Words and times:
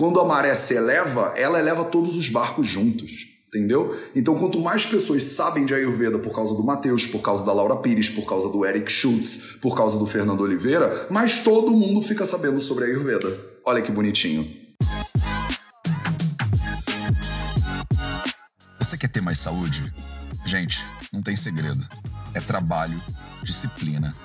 quando 0.00 0.18
a 0.18 0.24
maré 0.24 0.54
se 0.54 0.72
eleva, 0.72 1.34
ela 1.36 1.58
eleva 1.58 1.84
todos 1.84 2.16
os 2.16 2.26
barcos 2.30 2.66
juntos. 2.66 3.28
Entendeu? 3.48 4.00
Então, 4.16 4.34
quanto 4.38 4.58
mais 4.58 4.86
pessoas 4.86 5.24
sabem 5.24 5.66
de 5.66 5.74
Ayurveda 5.74 6.18
por 6.18 6.32
causa 6.32 6.54
do 6.54 6.64
Matheus, 6.64 7.04
por 7.04 7.20
causa 7.20 7.44
da 7.44 7.52
Laura 7.52 7.76
Pires, 7.76 8.08
por 8.08 8.24
causa 8.24 8.48
do 8.48 8.64
Eric 8.64 8.90
Schultz, 8.90 9.58
por 9.60 9.76
causa 9.76 9.98
do 9.98 10.06
Fernando 10.06 10.40
Oliveira, 10.40 11.06
mais 11.10 11.40
todo 11.40 11.72
mundo 11.72 12.00
fica 12.00 12.24
sabendo 12.24 12.62
sobre 12.62 12.86
Ayurveda. 12.86 13.28
Olha 13.62 13.82
que 13.82 13.92
bonitinho. 13.92 14.50
Você 18.78 18.96
quer 18.96 19.08
ter 19.08 19.20
mais 19.20 19.38
saúde? 19.38 19.92
Gente, 20.46 20.82
não 21.12 21.20
tem 21.20 21.36
segredo. 21.36 21.86
É 22.34 22.40
trabalho, 22.40 22.98
disciplina 23.42 24.16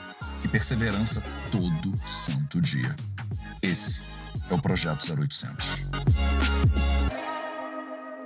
e 0.42 0.48
perseverança 0.48 1.22
todo 1.52 2.00
santo 2.08 2.62
dia. 2.62 2.96
Esse 3.62 4.15
é 4.50 4.54
o 4.54 4.62
Projeto 4.62 5.02
0800. 5.02 5.86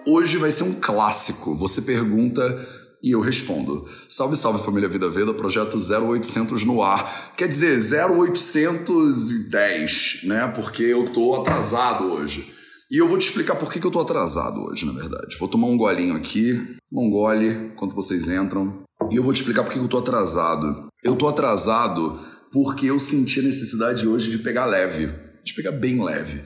Hoje 0.08 0.38
vai 0.38 0.52
ser 0.52 0.64
um 0.64 0.74
clássico. 0.74 1.56
Você 1.56 1.82
pergunta 1.82 2.68
e 3.02 3.12
eu 3.12 3.22
respondo. 3.22 3.88
Salve, 4.08 4.36
salve 4.36 4.64
família 4.64 4.90
Vida 4.90 5.10
Veda, 5.10 5.34
projeto 5.34 5.78
0800 5.78 6.66
no 6.66 6.82
ar. 6.82 7.34
Quer 7.38 7.48
dizer, 7.48 7.80
0810, 7.80 10.24
né? 10.24 10.48
Porque 10.48 10.84
eu 10.84 11.08
tô 11.10 11.36
atrasado 11.36 12.06
hoje. 12.06 12.54
E 12.92 12.98
eu 12.98 13.08
vou 13.08 13.18
te 13.18 13.28
explicar 13.28 13.56
por 13.56 13.72
que, 13.72 13.80
que 13.80 13.86
eu 13.86 13.92
tô 13.92 14.00
atrasado 14.00 14.62
hoje, 14.62 14.84
na 14.86 14.94
verdade. 14.94 15.38
Vou 15.40 15.48
tomar 15.48 15.68
um 15.68 15.78
golinho 15.78 16.16
aqui, 16.16 16.60
um 16.92 17.12
gole, 17.12 17.70
enquanto 17.72 17.94
vocês 17.94 18.28
entram. 18.28 18.82
E 19.12 19.16
eu 19.16 19.24
vou 19.24 19.32
te 19.32 19.42
explicar 19.42 19.64
por 19.64 19.72
que, 19.72 19.78
que 19.78 19.86
eu 19.86 19.90
tô 19.90 20.00
atrasado. 20.00 20.88
Eu 21.04 21.16
tô 21.16 21.28
atrasado 21.28 22.20
porque 22.52 22.88
eu 22.88 23.00
senti 23.00 23.40
a 23.40 23.44
necessidade 23.44 24.08
hoje 24.08 24.32
de 24.32 24.40
pegar 24.40 24.66
leve. 24.66 25.29
De 25.50 25.56
pegar 25.56 25.72
bem 25.72 26.04
leve. 26.04 26.44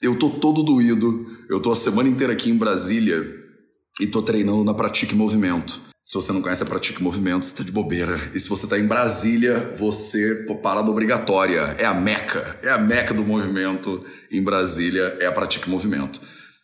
Eu 0.00 0.18
tô 0.18 0.30
todo 0.30 0.62
doído. 0.62 1.26
Eu 1.48 1.60
tô 1.60 1.70
a 1.70 1.74
semana 1.74 2.08
inteira 2.08 2.32
aqui 2.32 2.50
em 2.50 2.56
Brasília 2.56 3.22
e 4.00 4.06
tô 4.06 4.22
treinando 4.22 4.64
na 4.64 4.72
Pratique 4.72 5.14
Movimento. 5.14 5.78
Se 6.02 6.14
você 6.14 6.32
não 6.32 6.40
conhece 6.40 6.62
a 6.62 6.66
Pratique 6.66 7.02
Movimento, 7.02 7.44
você 7.44 7.54
tá 7.54 7.62
de 7.62 7.70
bobeira. 7.70 8.18
E 8.32 8.40
se 8.40 8.48
você 8.48 8.66
tá 8.66 8.78
em 8.78 8.86
Brasília, 8.86 9.74
você, 9.76 10.46
pô, 10.46 10.54
parada 10.54 10.90
obrigatória. 10.90 11.76
É 11.78 11.84
a 11.84 11.92
meca. 11.92 12.58
É 12.62 12.70
a 12.70 12.78
meca 12.78 13.12
do 13.12 13.22
movimento 13.22 14.02
em 14.32 14.42
Brasília, 14.42 15.18
é 15.20 15.26
a 15.26 15.32
Pratique 15.32 15.68
Movimento. 15.68 16.18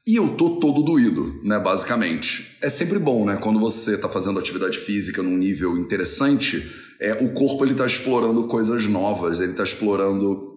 E 0.06 0.16
eu 0.16 0.30
tô 0.30 0.56
todo 0.56 0.82
doído, 0.82 1.40
né, 1.44 1.58
basicamente. 1.58 2.56
É 2.62 2.70
sempre 2.70 2.98
bom, 2.98 3.26
né, 3.26 3.36
quando 3.36 3.60
você 3.60 3.98
tá 3.98 4.08
fazendo 4.08 4.38
atividade 4.38 4.78
física 4.78 5.22
num 5.22 5.36
nível 5.36 5.76
interessante, 5.76 6.72
é, 6.98 7.12
o 7.14 7.32
corpo 7.32 7.64
ele 7.64 7.74
tá 7.74 7.84
explorando 7.84 8.48
coisas 8.48 8.86
novas, 8.86 9.40
ele 9.40 9.52
tá 9.52 9.62
explorando 9.62 10.51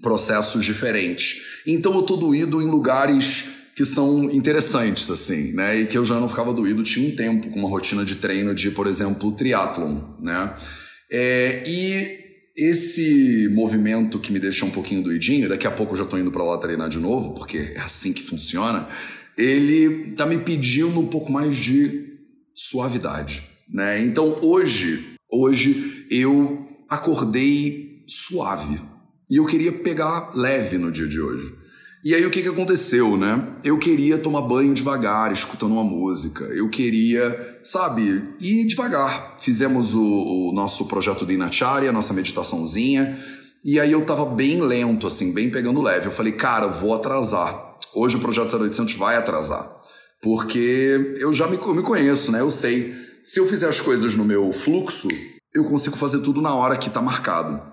processos 0.00 0.64
diferentes. 0.64 1.42
Então 1.66 1.94
eu 1.94 2.02
tô 2.02 2.16
doído 2.16 2.62
em 2.62 2.66
lugares 2.66 3.52
que 3.74 3.84
são 3.84 4.30
interessantes, 4.30 5.08
assim, 5.10 5.52
né? 5.52 5.80
E 5.80 5.86
que 5.86 5.96
eu 5.96 6.04
já 6.04 6.20
não 6.20 6.28
ficava 6.28 6.52
doído, 6.52 6.82
tinha 6.82 7.08
um 7.08 7.16
tempo 7.16 7.48
com 7.50 7.58
uma 7.58 7.68
rotina 7.68 8.04
de 8.04 8.16
treino 8.16 8.54
de, 8.54 8.70
por 8.70 8.86
exemplo, 8.86 9.32
triatlon, 9.32 10.00
né? 10.20 10.54
É, 11.10 11.62
e 11.66 12.22
esse 12.56 13.48
movimento 13.50 14.18
que 14.18 14.32
me 14.32 14.38
deixa 14.38 14.64
um 14.64 14.70
pouquinho 14.70 15.02
doidinho, 15.02 15.48
daqui 15.48 15.66
a 15.66 15.70
pouco 15.70 15.92
eu 15.92 15.96
já 15.96 16.04
tô 16.04 16.18
indo 16.18 16.30
para 16.30 16.44
lá 16.44 16.58
treinar 16.58 16.88
de 16.88 16.98
novo, 16.98 17.34
porque 17.34 17.72
é 17.74 17.80
assim 17.80 18.12
que 18.12 18.22
funciona, 18.22 18.88
ele 19.36 20.12
tá 20.12 20.26
me 20.26 20.38
pedindo 20.38 21.00
um 21.00 21.06
pouco 21.06 21.32
mais 21.32 21.56
de 21.56 22.08
suavidade, 22.54 23.42
né? 23.72 24.00
Então 24.00 24.38
hoje, 24.42 25.16
hoje 25.30 26.06
eu 26.10 26.68
acordei 26.88 28.04
suave, 28.06 28.78
e 29.30 29.36
eu 29.36 29.46
queria 29.46 29.72
pegar 29.72 30.30
leve 30.34 30.78
no 30.78 30.90
dia 30.90 31.06
de 31.06 31.20
hoje. 31.20 31.62
E 32.04 32.16
aí 32.16 32.26
o 32.26 32.30
que, 32.30 32.42
que 32.42 32.48
aconteceu, 32.48 33.16
né? 33.16 33.46
Eu 33.62 33.78
queria 33.78 34.18
tomar 34.18 34.42
banho 34.42 34.74
devagar, 34.74 35.30
escutando 35.30 35.72
uma 35.72 35.84
música. 35.84 36.44
Eu 36.46 36.68
queria, 36.68 37.60
sabe, 37.62 38.24
ir 38.40 38.66
devagar. 38.66 39.36
Fizemos 39.40 39.94
o, 39.94 40.02
o 40.50 40.52
nosso 40.52 40.86
projeto 40.86 41.24
de 41.24 41.34
Inacharya, 41.34 41.90
a 41.90 41.92
nossa 41.92 42.12
meditaçãozinha. 42.12 43.16
E 43.64 43.78
aí 43.78 43.92
eu 43.92 44.04
tava 44.04 44.26
bem 44.26 44.60
lento, 44.60 45.06
assim, 45.06 45.32
bem 45.32 45.48
pegando 45.48 45.80
leve. 45.80 46.06
Eu 46.06 46.12
falei, 46.12 46.32
cara, 46.32 46.66
vou 46.66 46.92
atrasar. 46.92 47.76
Hoje 47.94 48.16
o 48.16 48.20
projeto 48.20 48.56
0800 48.56 48.94
vai 48.94 49.16
atrasar. 49.16 49.70
Porque 50.20 51.14
eu 51.20 51.32
já 51.32 51.46
me, 51.46 51.56
eu 51.56 51.74
me 51.74 51.82
conheço, 51.82 52.32
né? 52.32 52.40
Eu 52.40 52.50
sei. 52.50 52.96
Se 53.22 53.38
eu 53.38 53.46
fizer 53.46 53.68
as 53.68 53.78
coisas 53.78 54.16
no 54.16 54.24
meu 54.24 54.52
fluxo, 54.52 55.06
eu 55.54 55.62
consigo 55.62 55.96
fazer 55.96 56.18
tudo 56.18 56.40
na 56.40 56.52
hora 56.52 56.76
que 56.76 56.90
tá 56.90 57.00
marcado 57.00 57.71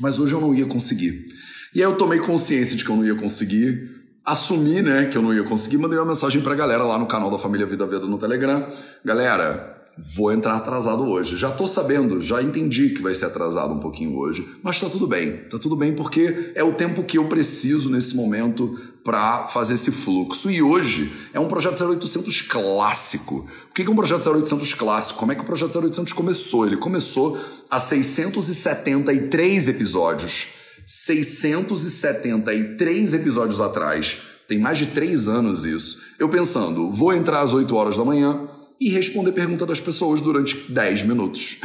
mas 0.00 0.18
hoje 0.18 0.34
eu 0.34 0.40
não 0.40 0.54
ia 0.54 0.66
conseguir. 0.66 1.26
E 1.74 1.80
aí 1.80 1.84
eu 1.84 1.96
tomei 1.96 2.18
consciência 2.18 2.76
de 2.76 2.84
que 2.84 2.90
eu 2.90 2.96
não 2.96 3.04
ia 3.04 3.14
conseguir, 3.14 3.90
assumi, 4.24 4.82
né, 4.82 5.06
que 5.06 5.16
eu 5.16 5.22
não 5.22 5.34
ia 5.34 5.44
conseguir, 5.44 5.78
mandei 5.78 5.98
uma 5.98 6.06
mensagem 6.06 6.40
pra 6.40 6.54
galera 6.54 6.82
lá 6.84 6.98
no 6.98 7.06
canal 7.06 7.30
da 7.30 7.38
Família 7.38 7.66
Vida 7.66 7.86
Veda 7.86 8.06
no 8.06 8.18
Telegram. 8.18 8.66
Galera, 9.04 9.77
vou 10.16 10.32
entrar 10.32 10.54
atrasado 10.54 11.04
hoje. 11.04 11.36
Já 11.36 11.50
tô 11.50 11.66
sabendo, 11.66 12.20
já 12.20 12.40
entendi 12.42 12.90
que 12.90 13.02
vai 13.02 13.12
ser 13.14 13.24
atrasado 13.24 13.72
um 13.74 13.80
pouquinho 13.80 14.16
hoje, 14.16 14.48
mas 14.62 14.78
tá 14.78 14.88
tudo 14.88 15.04
bem. 15.06 15.38
Tá 15.50 15.58
tudo 15.58 15.74
bem 15.74 15.94
porque 15.94 16.52
é 16.54 16.62
o 16.62 16.72
tempo 16.72 17.02
que 17.02 17.18
eu 17.18 17.28
preciso 17.28 17.90
nesse 17.90 18.14
momento 18.14 18.78
para 19.04 19.48
fazer 19.48 19.74
esse 19.74 19.90
fluxo. 19.90 20.48
E 20.50 20.62
hoje 20.62 21.12
é 21.32 21.40
um 21.40 21.48
projeto 21.48 21.82
0800 21.82 22.42
clássico. 22.42 23.46
O 23.70 23.74
que 23.74 23.82
é 23.82 23.90
um 23.90 23.96
projeto 23.96 24.30
0800 24.30 24.74
clássico? 24.74 25.18
Como 25.18 25.32
é 25.32 25.34
que 25.34 25.42
o 25.42 25.46
projeto 25.46 25.76
0800 25.78 26.12
começou? 26.12 26.66
Ele 26.66 26.76
começou 26.76 27.38
há 27.70 27.80
673 27.80 29.68
episódios. 29.68 30.48
673 30.86 33.14
episódios 33.14 33.60
atrás. 33.60 34.18
Tem 34.48 34.58
mais 34.58 34.78
de 34.78 34.86
três 34.86 35.28
anos 35.28 35.66
isso. 35.66 36.00
Eu 36.18 36.30
pensando, 36.30 36.90
vou 36.90 37.12
entrar 37.12 37.42
às 37.42 37.52
8 37.52 37.76
horas 37.76 37.96
da 37.96 38.04
manhã, 38.04 38.47
e 38.80 38.90
responder 38.90 39.32
pergunta 39.32 39.66
das 39.66 39.80
pessoas 39.80 40.20
durante 40.20 40.70
10 40.70 41.04
minutos. 41.04 41.56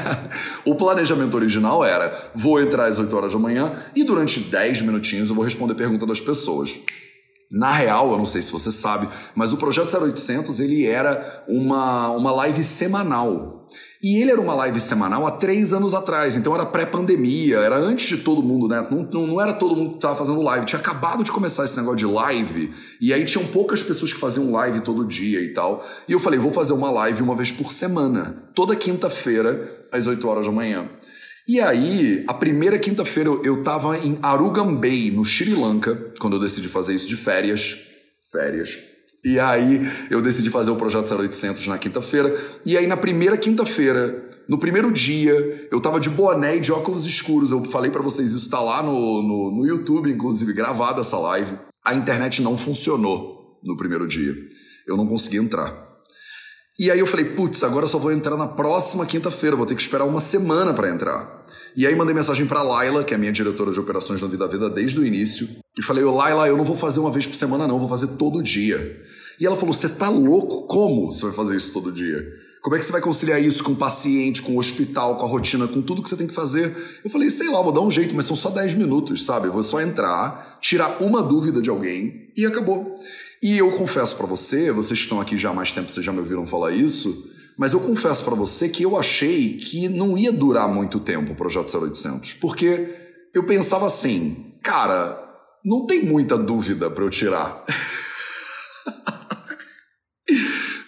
o 0.64 0.74
planejamento 0.74 1.34
original 1.34 1.84
era: 1.84 2.30
vou 2.34 2.60
entrar 2.60 2.86
às 2.86 2.98
8 2.98 3.16
horas 3.16 3.32
da 3.32 3.38
manhã 3.38 3.72
e 3.94 4.04
durante 4.04 4.40
10 4.40 4.82
minutinhos 4.82 5.28
eu 5.28 5.34
vou 5.34 5.44
responder 5.44 5.74
pergunta 5.74 6.06
das 6.06 6.20
pessoas. 6.20 6.78
Na 7.50 7.72
real, 7.72 8.10
eu 8.10 8.18
não 8.18 8.26
sei 8.26 8.42
se 8.42 8.50
você 8.50 8.70
sabe, 8.70 9.08
mas 9.34 9.52
o 9.52 9.56
projeto 9.56 9.96
0800 9.96 10.58
ele 10.60 10.86
era 10.86 11.44
uma, 11.46 12.08
uma 12.10 12.32
live 12.32 12.64
semanal. 12.64 13.53
E 14.04 14.20
ele 14.20 14.32
era 14.32 14.38
uma 14.38 14.54
live 14.54 14.78
semanal 14.80 15.26
há 15.26 15.30
três 15.30 15.72
anos 15.72 15.94
atrás, 15.94 16.36
então 16.36 16.54
era 16.54 16.66
pré-pandemia, 16.66 17.56
era 17.56 17.76
antes 17.76 18.06
de 18.06 18.22
todo 18.22 18.42
mundo, 18.42 18.68
né? 18.68 18.86
Não, 18.90 19.02
não, 19.10 19.26
não 19.26 19.40
era 19.40 19.54
todo 19.54 19.74
mundo 19.74 19.92
que 19.92 19.96
estava 19.96 20.14
fazendo 20.14 20.42
live, 20.42 20.66
tinha 20.66 20.78
acabado 20.78 21.24
de 21.24 21.32
começar 21.32 21.64
esse 21.64 21.74
negócio 21.74 21.96
de 21.96 22.04
live, 22.04 22.70
e 23.00 23.14
aí 23.14 23.24
tinham 23.24 23.46
poucas 23.46 23.82
pessoas 23.82 24.12
que 24.12 24.20
faziam 24.20 24.52
live 24.52 24.80
todo 24.80 25.06
dia 25.06 25.40
e 25.40 25.54
tal. 25.54 25.88
E 26.06 26.12
eu 26.12 26.20
falei, 26.20 26.38
vou 26.38 26.52
fazer 26.52 26.74
uma 26.74 26.90
live 26.90 27.22
uma 27.22 27.34
vez 27.34 27.50
por 27.50 27.72
semana, 27.72 28.44
toda 28.54 28.76
quinta-feira, 28.76 29.86
às 29.90 30.06
8 30.06 30.28
horas 30.28 30.44
da 30.44 30.52
manhã. 30.52 30.86
E 31.48 31.58
aí, 31.58 32.24
a 32.28 32.34
primeira 32.34 32.78
quinta-feira 32.78 33.30
eu, 33.42 33.62
tava 33.62 33.96
em 33.96 34.18
Arugambei, 34.20 35.10
no 35.10 35.24
Sri 35.24 35.54
Lanka, 35.54 36.12
quando 36.18 36.36
eu 36.36 36.40
decidi 36.40 36.68
fazer 36.68 36.94
isso 36.94 37.08
de 37.08 37.16
férias. 37.16 37.86
Férias 38.30 38.78
e 39.24 39.40
aí 39.40 39.80
eu 40.10 40.20
decidi 40.20 40.50
fazer 40.50 40.70
o 40.70 40.76
projeto 40.76 41.12
0800 41.14 41.66
na 41.66 41.78
quinta-feira. 41.78 42.38
E 42.66 42.76
aí 42.76 42.86
na 42.86 42.96
primeira 42.96 43.36
quinta-feira, 43.36 44.30
no 44.46 44.58
primeiro 44.58 44.92
dia, 44.92 45.66
eu 45.70 45.80
tava 45.80 45.98
de 45.98 46.10
boné 46.10 46.56
e 46.56 46.60
de 46.60 46.70
óculos 46.70 47.06
escuros. 47.06 47.50
Eu 47.50 47.64
falei 47.64 47.90
para 47.90 48.02
vocês, 48.02 48.32
isso 48.32 48.50
tá 48.50 48.60
lá 48.60 48.82
no, 48.82 49.22
no, 49.22 49.50
no 49.56 49.66
YouTube, 49.66 50.10
inclusive, 50.10 50.52
gravada 50.52 51.00
essa 51.00 51.16
live. 51.16 51.56
A 51.82 51.94
internet 51.94 52.42
não 52.42 52.56
funcionou 52.56 53.58
no 53.62 53.76
primeiro 53.76 54.06
dia. 54.06 54.34
Eu 54.86 54.96
não 54.96 55.06
consegui 55.06 55.38
entrar. 55.38 55.84
E 56.78 56.90
aí 56.90 56.98
eu 56.98 57.06
falei, 57.06 57.24
putz, 57.24 57.62
agora 57.62 57.86
só 57.86 57.98
vou 57.98 58.12
entrar 58.12 58.36
na 58.36 58.48
próxima 58.48 59.06
quinta-feira, 59.06 59.56
vou 59.56 59.64
ter 59.64 59.76
que 59.76 59.80
esperar 59.80 60.04
uma 60.04 60.20
semana 60.20 60.74
para 60.74 60.90
entrar. 60.90 61.46
E 61.76 61.86
aí 61.86 61.94
mandei 61.94 62.14
mensagem 62.14 62.46
para 62.46 62.62
Laila, 62.62 63.04
que 63.04 63.14
é 63.14 63.16
minha 63.16 63.32
diretora 63.32 63.72
de 63.72 63.80
operações 63.80 64.20
da 64.20 64.26
Vida 64.26 64.46
Vida 64.48 64.68
desde 64.68 64.98
o 64.98 65.06
início, 65.06 65.48
e 65.78 65.82
falei, 65.82 66.04
ô 66.04 66.14
Laila, 66.14 66.48
eu 66.48 66.56
não 66.56 66.64
vou 66.64 66.76
fazer 66.76 67.00
uma 67.00 67.10
vez 67.10 67.26
por 67.26 67.36
semana 67.36 67.66
não, 67.66 67.78
vou 67.78 67.88
fazer 67.88 68.08
todo 68.18 68.42
dia. 68.42 69.00
E 69.38 69.46
ela 69.46 69.56
falou: 69.56 69.72
Você 69.74 69.88
tá 69.88 70.08
louco? 70.08 70.66
Como 70.66 71.10
você 71.10 71.22
vai 71.22 71.32
fazer 71.32 71.56
isso 71.56 71.72
todo 71.72 71.92
dia? 71.92 72.24
Como 72.64 72.74
é 72.74 72.78
que 72.78 72.84
você 72.86 72.92
vai 72.92 73.02
conciliar 73.02 73.42
isso 73.42 73.62
com 73.62 73.72
o 73.72 73.76
paciente, 73.76 74.40
com 74.40 74.52
o 74.52 74.58
hospital, 74.58 75.18
com 75.18 75.26
a 75.26 75.28
rotina, 75.28 75.68
com 75.68 75.82
tudo 75.82 76.02
que 76.02 76.08
você 76.08 76.16
tem 76.16 76.26
que 76.26 76.32
fazer? 76.32 76.74
Eu 77.04 77.10
falei, 77.10 77.28
sei 77.28 77.50
lá, 77.50 77.60
vou 77.60 77.72
dar 77.72 77.82
um 77.82 77.90
jeito, 77.90 78.14
mas 78.14 78.24
são 78.24 78.34
só 78.34 78.48
10 78.48 78.72
minutos, 78.72 79.22
sabe? 79.22 79.48
Eu 79.48 79.52
vou 79.52 79.62
só 79.62 79.82
entrar, 79.82 80.58
tirar 80.62 81.02
uma 81.02 81.22
dúvida 81.22 81.60
de 81.60 81.68
alguém 81.68 82.32
e 82.34 82.46
acabou. 82.46 82.98
E 83.42 83.58
eu 83.58 83.70
confesso 83.72 84.16
para 84.16 84.24
você, 84.24 84.72
vocês 84.72 84.98
que 84.98 85.04
estão 85.04 85.20
aqui 85.20 85.36
já 85.36 85.50
há 85.50 85.52
mais 85.52 85.72
tempo, 85.72 85.90
vocês 85.90 86.06
já 86.06 86.10
me 86.10 86.20
ouviram 86.20 86.46
falar 86.46 86.72
isso, 86.72 87.30
mas 87.58 87.74
eu 87.74 87.80
confesso 87.80 88.24
para 88.24 88.34
você 88.34 88.66
que 88.70 88.82
eu 88.82 88.96
achei 88.96 89.58
que 89.58 89.86
não 89.86 90.16
ia 90.16 90.32
durar 90.32 90.66
muito 90.66 90.98
tempo 90.98 91.32
o 91.32 91.36
projeto 91.36 91.76
0800, 91.76 92.32
porque 92.32 92.88
eu 93.34 93.44
pensava 93.44 93.86
assim, 93.86 94.54
cara, 94.62 95.22
não 95.62 95.84
tem 95.84 96.02
muita 96.02 96.38
dúvida 96.38 96.90
para 96.90 97.04
eu 97.04 97.10
tirar. 97.10 97.62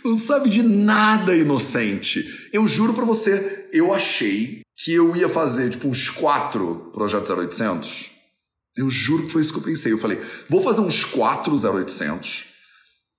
Não 0.06 0.14
sabe 0.14 0.48
de 0.48 0.62
nada, 0.62 1.34
inocente. 1.34 2.48
Eu 2.52 2.64
juro 2.64 2.94
para 2.94 3.04
você, 3.04 3.68
eu 3.72 3.92
achei 3.92 4.60
que 4.76 4.94
eu 4.94 5.16
ia 5.16 5.28
fazer, 5.28 5.68
tipo, 5.70 5.88
uns 5.88 6.08
quatro 6.08 6.90
projetos 6.92 7.28
0800. 7.28 8.10
Eu 8.76 8.88
juro 8.88 9.24
que 9.24 9.32
foi 9.32 9.42
isso 9.42 9.52
que 9.52 9.58
eu 9.58 9.64
pensei. 9.64 9.92
Eu 9.92 9.98
falei, 9.98 10.20
vou 10.48 10.62
fazer 10.62 10.80
uns 10.80 11.04
4 11.04 11.52
0800. 11.56 12.44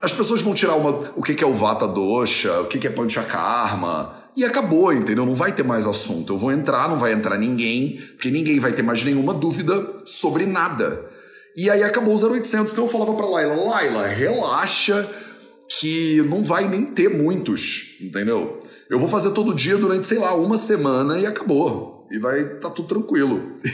As 0.01 0.13
pessoas 0.13 0.41
vão 0.41 0.53
tirar 0.53 0.75
uma, 0.75 1.11
o 1.17 1.21
que 1.21 1.43
é 1.43 1.47
o 1.47 1.53
Vata 1.53 1.85
Dosha, 1.85 2.61
o 2.61 2.67
que 2.67 2.87
é 2.87 2.89
Panchakarma, 2.89 4.13
e 4.33 4.45
acabou, 4.45 4.93
entendeu? 4.93 5.25
Não 5.25 5.35
vai 5.35 5.51
ter 5.51 5.63
mais 5.63 5.85
assunto. 5.85 6.31
Eu 6.31 6.37
vou 6.37 6.53
entrar, 6.53 6.87
não 6.87 6.99
vai 6.99 7.11
entrar 7.11 7.37
ninguém, 7.37 7.99
porque 8.13 8.31
ninguém 8.31 8.61
vai 8.61 8.71
ter 8.71 8.83
mais 8.83 9.03
nenhuma 9.03 9.33
dúvida 9.33 10.03
sobre 10.05 10.45
nada. 10.45 11.05
E 11.53 11.69
aí 11.69 11.83
acabou 11.83 12.13
os 12.13 12.23
0800. 12.23 12.71
Então 12.71 12.85
eu 12.85 12.89
falava 12.89 13.13
pra 13.13 13.25
Laila, 13.25 13.55
Laila, 13.55 14.07
relaxa 14.07 15.26
que 15.69 16.21
não 16.23 16.43
vai 16.43 16.67
nem 16.67 16.85
ter 16.85 17.09
muitos, 17.09 17.97
entendeu? 18.01 18.63
Eu 18.89 18.99
vou 18.99 19.09
fazer 19.09 19.31
todo 19.31 19.53
dia 19.53 19.77
durante, 19.77 20.07
sei 20.07 20.17
lá, 20.17 20.33
uma 20.33 20.57
semana 20.57 21.19
e 21.19 21.25
acabou. 21.25 22.07
E 22.09 22.17
vai 22.17 22.57
tá 22.59 22.69
tudo 22.69 22.87
tranquilo. 22.87 23.59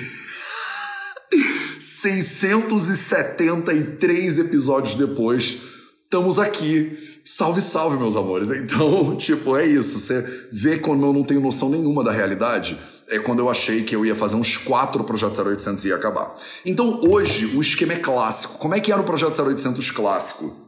673 1.80 4.40
episódios 4.40 4.96
depois, 4.96 5.60
estamos 6.04 6.38
aqui. 6.38 6.98
Salve, 7.24 7.62
salve, 7.62 7.98
meus 7.98 8.18
amores. 8.18 8.52
Então, 8.64 9.16
tipo, 9.16 9.56
é 9.56 9.66
isso. 9.66 9.98
Você 10.00 10.48
vê 10.52 10.78
quando 10.78 11.06
eu 11.06 11.14
não 11.14 11.24
tenho 11.24 11.40
noção 11.40 11.70
nenhuma 11.70 12.04
da 12.04 12.12
realidade. 12.12 12.78
É 13.08 13.20
quando 13.20 13.40
eu 13.40 13.50
achei 13.50 13.84
que 13.84 13.96
eu 13.96 14.06
ia 14.06 14.16
fazer 14.16 14.36
uns 14.36 14.58
quatro 14.58 15.02
projetos 15.04 15.40
0800 15.40 15.86
e 15.86 15.90
ia 15.90 15.96
acabar. 15.96 16.36
Então, 16.66 17.00
hoje, 17.04 17.46
o 17.56 17.62
esquema 17.62 17.94
é 17.94 17.98
clássico. 17.98 18.58
Como 18.58 18.76
é 18.76 18.80
que 18.80 18.92
era 18.92 19.02
o 19.02 19.06
projeto 19.06 19.40
0800 19.42 19.92
clássico? 19.92 20.63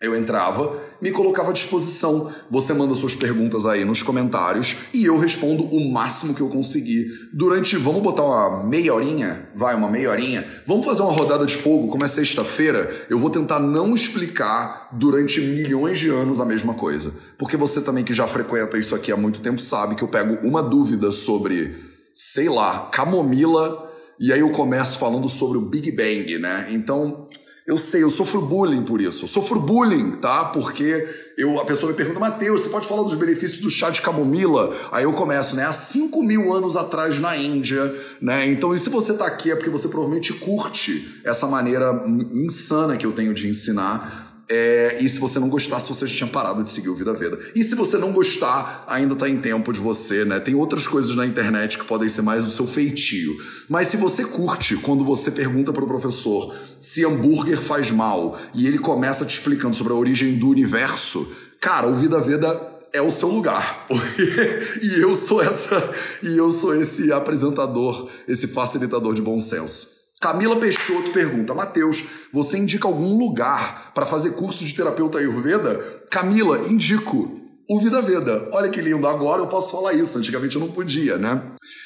Eu 0.00 0.14
entrava, 0.14 0.80
me 1.02 1.10
colocava 1.10 1.50
à 1.50 1.52
disposição. 1.52 2.32
Você 2.48 2.72
manda 2.72 2.94
suas 2.94 3.16
perguntas 3.16 3.66
aí 3.66 3.84
nos 3.84 4.00
comentários 4.00 4.76
e 4.94 5.04
eu 5.04 5.18
respondo 5.18 5.64
o 5.64 5.92
máximo 5.92 6.34
que 6.34 6.40
eu 6.40 6.48
conseguir. 6.48 7.10
Durante, 7.32 7.76
vamos 7.76 8.00
botar 8.00 8.22
uma 8.22 8.62
meia 8.62 8.94
horinha? 8.94 9.50
Vai, 9.56 9.74
uma 9.74 9.90
meia 9.90 10.12
horinha? 10.12 10.46
Vamos 10.64 10.86
fazer 10.86 11.02
uma 11.02 11.10
rodada 11.10 11.44
de 11.44 11.56
fogo, 11.56 11.88
como 11.88 12.04
é 12.04 12.08
sexta-feira, 12.08 12.88
eu 13.10 13.18
vou 13.18 13.28
tentar 13.28 13.58
não 13.58 13.92
explicar 13.92 14.88
durante 14.92 15.40
milhões 15.40 15.98
de 15.98 16.08
anos 16.10 16.38
a 16.38 16.44
mesma 16.44 16.74
coisa. 16.74 17.12
Porque 17.36 17.56
você 17.56 17.80
também 17.80 18.04
que 18.04 18.14
já 18.14 18.28
frequenta 18.28 18.78
isso 18.78 18.94
aqui 18.94 19.10
há 19.10 19.16
muito 19.16 19.40
tempo 19.40 19.60
sabe 19.60 19.96
que 19.96 20.04
eu 20.04 20.08
pego 20.08 20.46
uma 20.46 20.62
dúvida 20.62 21.10
sobre, 21.10 21.74
sei 22.14 22.48
lá, 22.48 22.88
camomila 22.92 23.88
e 24.20 24.32
aí 24.32 24.40
eu 24.40 24.50
começo 24.50 24.98
falando 24.98 25.28
sobre 25.28 25.58
o 25.58 25.62
Big 25.62 25.92
Bang, 25.92 26.38
né? 26.38 26.68
Então, 26.70 27.26
eu 27.68 27.76
sei, 27.76 28.02
eu 28.02 28.08
sofro 28.08 28.40
bullying 28.40 28.82
por 28.82 28.98
isso. 28.98 29.24
Eu 29.24 29.28
sofro 29.28 29.60
bullying, 29.60 30.12
tá? 30.12 30.46
Porque 30.46 31.06
eu, 31.36 31.60
a 31.60 31.66
pessoa 31.66 31.92
me 31.92 31.96
pergunta, 31.98 32.18
Matheus, 32.18 32.62
você 32.62 32.70
pode 32.70 32.88
falar 32.88 33.02
dos 33.02 33.12
benefícios 33.12 33.60
do 33.60 33.68
chá 33.68 33.90
de 33.90 34.00
camomila? 34.00 34.74
Aí 34.90 35.04
eu 35.04 35.12
começo, 35.12 35.54
né? 35.54 35.64
Há 35.64 35.72
5 35.74 36.22
mil 36.22 36.50
anos 36.50 36.76
atrás 36.76 37.20
na 37.20 37.36
Índia, 37.36 37.94
né? 38.22 38.50
Então, 38.50 38.74
e 38.74 38.78
se 38.78 38.88
você 38.88 39.12
tá 39.12 39.26
aqui 39.26 39.50
é 39.50 39.54
porque 39.54 39.68
você 39.68 39.86
provavelmente 39.86 40.32
curte 40.32 41.20
essa 41.22 41.46
maneira 41.46 42.04
insana 42.32 42.96
que 42.96 43.04
eu 43.04 43.12
tenho 43.12 43.34
de 43.34 43.46
ensinar 43.46 44.27
é, 44.50 44.96
e 45.00 45.08
se 45.08 45.18
você 45.18 45.38
não 45.38 45.48
gostasse, 45.50 45.88
você 45.88 46.06
já 46.06 46.16
tinha 46.16 46.30
parado 46.30 46.64
de 46.64 46.70
seguir 46.70 46.88
o 46.88 46.94
Vida 46.94 47.12
Veda. 47.12 47.38
E 47.54 47.62
se 47.62 47.74
você 47.74 47.98
não 47.98 48.12
gostar, 48.12 48.84
ainda 48.86 49.12
está 49.12 49.28
em 49.28 49.38
tempo 49.38 49.72
de 49.72 49.78
você, 49.78 50.24
né? 50.24 50.40
Tem 50.40 50.54
outras 50.54 50.86
coisas 50.86 51.14
na 51.14 51.26
internet 51.26 51.76
que 51.76 51.84
podem 51.84 52.08
ser 52.08 52.22
mais 52.22 52.46
o 52.46 52.50
seu 52.50 52.66
feitio. 52.66 53.36
Mas 53.68 53.88
se 53.88 53.98
você 53.98 54.24
curte 54.24 54.76
quando 54.76 55.04
você 55.04 55.30
pergunta 55.30 55.70
para 55.72 55.84
o 55.84 55.86
professor 55.86 56.54
se 56.80 57.04
hambúrguer 57.04 57.60
faz 57.60 57.90
mal 57.90 58.38
e 58.54 58.66
ele 58.66 58.78
começa 58.78 59.26
te 59.26 59.36
explicando 59.38 59.76
sobre 59.76 59.92
a 59.92 59.96
origem 59.96 60.38
do 60.38 60.48
universo, 60.48 61.30
cara, 61.60 61.86
o 61.86 61.96
Vida 61.96 62.18
Veda 62.18 62.78
é 62.90 63.02
o 63.02 63.10
seu 63.10 63.28
lugar. 63.28 63.86
e 64.82 64.98
eu 64.98 65.14
sou 65.14 65.42
essa 65.42 65.92
e 66.22 66.38
eu 66.38 66.50
sou 66.50 66.74
esse 66.74 67.12
apresentador, 67.12 68.08
esse 68.26 68.46
facilitador 68.46 69.12
de 69.12 69.20
bom 69.20 69.38
senso. 69.40 69.97
Camila 70.20 70.56
Peixoto 70.56 71.12
pergunta: 71.12 71.54
Mateus, 71.54 72.02
você 72.32 72.58
indica 72.58 72.88
algum 72.88 73.16
lugar 73.18 73.92
para 73.94 74.06
fazer 74.06 74.30
curso 74.30 74.64
de 74.64 74.74
terapeuta 74.74 75.18
Ayurveda? 75.18 76.02
Camila, 76.10 76.66
indico 76.68 77.40
o 77.68 77.78
Vida 77.78 78.02
Veda. 78.02 78.48
Olha 78.52 78.68
que 78.68 78.80
lindo, 78.80 79.06
agora 79.06 79.42
eu 79.42 79.46
posso 79.46 79.70
falar 79.70 79.92
isso. 79.92 80.18
Antigamente 80.18 80.56
eu 80.56 80.60
não 80.60 80.72
podia, 80.72 81.18
né? 81.18 81.40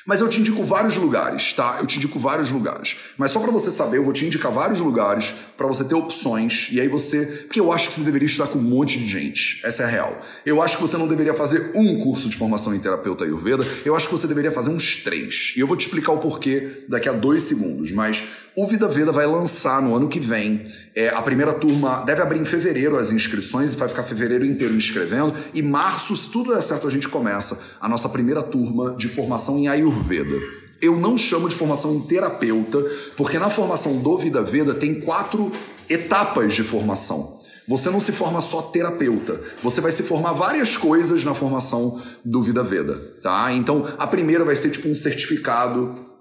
Mas 0.06 0.20
eu 0.20 0.28
te 0.28 0.40
indico 0.40 0.64
vários 0.64 0.96
lugares, 0.96 1.52
tá? 1.52 1.78
Eu 1.80 1.86
te 1.86 1.96
indico 1.96 2.18
vários 2.18 2.50
lugares. 2.50 2.96
Mas 3.16 3.30
só 3.30 3.40
para 3.40 3.50
você 3.50 3.70
saber, 3.70 3.98
eu 3.98 4.04
vou 4.04 4.12
te 4.12 4.24
indicar 4.24 4.50
vários 4.50 4.80
lugares 4.80 5.32
para 5.56 5.66
você 5.66 5.84
ter 5.84 5.94
opções. 5.94 6.68
E 6.70 6.80
aí 6.80 6.88
você. 6.88 7.24
Porque 7.24 7.60
eu 7.60 7.72
acho 7.72 7.88
que 7.88 7.94
você 7.94 8.00
deveria 8.00 8.26
estudar 8.26 8.48
com 8.48 8.58
um 8.58 8.62
monte 8.62 8.98
de 8.98 9.06
gente. 9.06 9.60
Essa 9.64 9.82
é 9.82 9.86
a 9.86 9.88
real. 9.88 10.20
Eu 10.44 10.60
acho 10.60 10.76
que 10.76 10.82
você 10.82 10.96
não 10.96 11.06
deveria 11.06 11.34
fazer 11.34 11.72
um 11.74 11.98
curso 11.98 12.28
de 12.28 12.36
formação 12.36 12.74
em 12.74 12.80
terapeuta 12.80 13.24
Ayurveda. 13.24 13.64
Eu 13.84 13.94
acho 13.94 14.06
que 14.08 14.12
você 14.12 14.26
deveria 14.26 14.50
fazer 14.50 14.70
uns 14.70 15.02
três. 15.02 15.52
E 15.56 15.60
eu 15.60 15.66
vou 15.66 15.76
te 15.76 15.86
explicar 15.86 16.12
o 16.12 16.18
porquê 16.18 16.84
daqui 16.88 17.08
a 17.08 17.12
dois 17.12 17.42
segundos. 17.42 17.92
Mas 17.92 18.24
o 18.54 18.66
Vida 18.66 18.86
Veda 18.86 19.10
vai 19.10 19.26
lançar 19.26 19.80
no 19.80 19.96
ano 19.96 20.08
que 20.08 20.20
vem. 20.20 20.66
É, 20.94 21.08
a 21.08 21.22
primeira 21.22 21.54
turma 21.54 22.04
deve 22.04 22.20
abrir 22.20 22.38
em 22.38 22.44
fevereiro 22.44 22.98
as 22.98 23.10
inscrições 23.10 23.72
e 23.72 23.76
vai 23.76 23.88
ficar 23.88 24.02
fevereiro 24.02 24.44
inteiro 24.44 24.74
inscrevendo. 24.74 25.34
E 25.54 25.62
março, 25.62 26.14
se 26.14 26.30
tudo 26.30 26.54
der 26.54 26.60
certo, 26.60 26.86
a 26.86 26.90
gente 26.90 27.08
começa 27.08 27.58
a 27.80 27.88
nossa 27.88 28.10
primeira 28.10 28.42
turma 28.42 28.94
de 28.94 29.08
formação 29.08 29.58
em 29.58 29.61
Ayurveda. 29.68 30.36
Eu 30.80 30.96
não 30.96 31.16
chamo 31.16 31.48
de 31.48 31.54
formação 31.54 31.94
em 31.94 32.00
terapeuta, 32.00 32.84
porque 33.16 33.38
na 33.38 33.50
formação 33.50 33.98
do 33.98 34.18
Vida 34.18 34.42
Veda 34.42 34.74
tem 34.74 35.00
quatro 35.00 35.52
etapas 35.88 36.54
de 36.54 36.64
formação. 36.64 37.40
Você 37.68 37.88
não 37.90 38.00
se 38.00 38.10
forma 38.10 38.40
só 38.40 38.60
terapeuta, 38.62 39.40
você 39.62 39.80
vai 39.80 39.92
se 39.92 40.02
formar 40.02 40.32
várias 40.32 40.76
coisas 40.76 41.24
na 41.24 41.32
formação 41.32 42.02
do 42.24 42.42
Vida 42.42 42.62
Veda, 42.62 43.00
tá? 43.22 43.52
Então, 43.52 43.86
a 43.98 44.06
primeira 44.06 44.44
vai 44.44 44.56
ser 44.56 44.70
tipo 44.70 44.88
um 44.88 44.94
certificado 44.96 46.11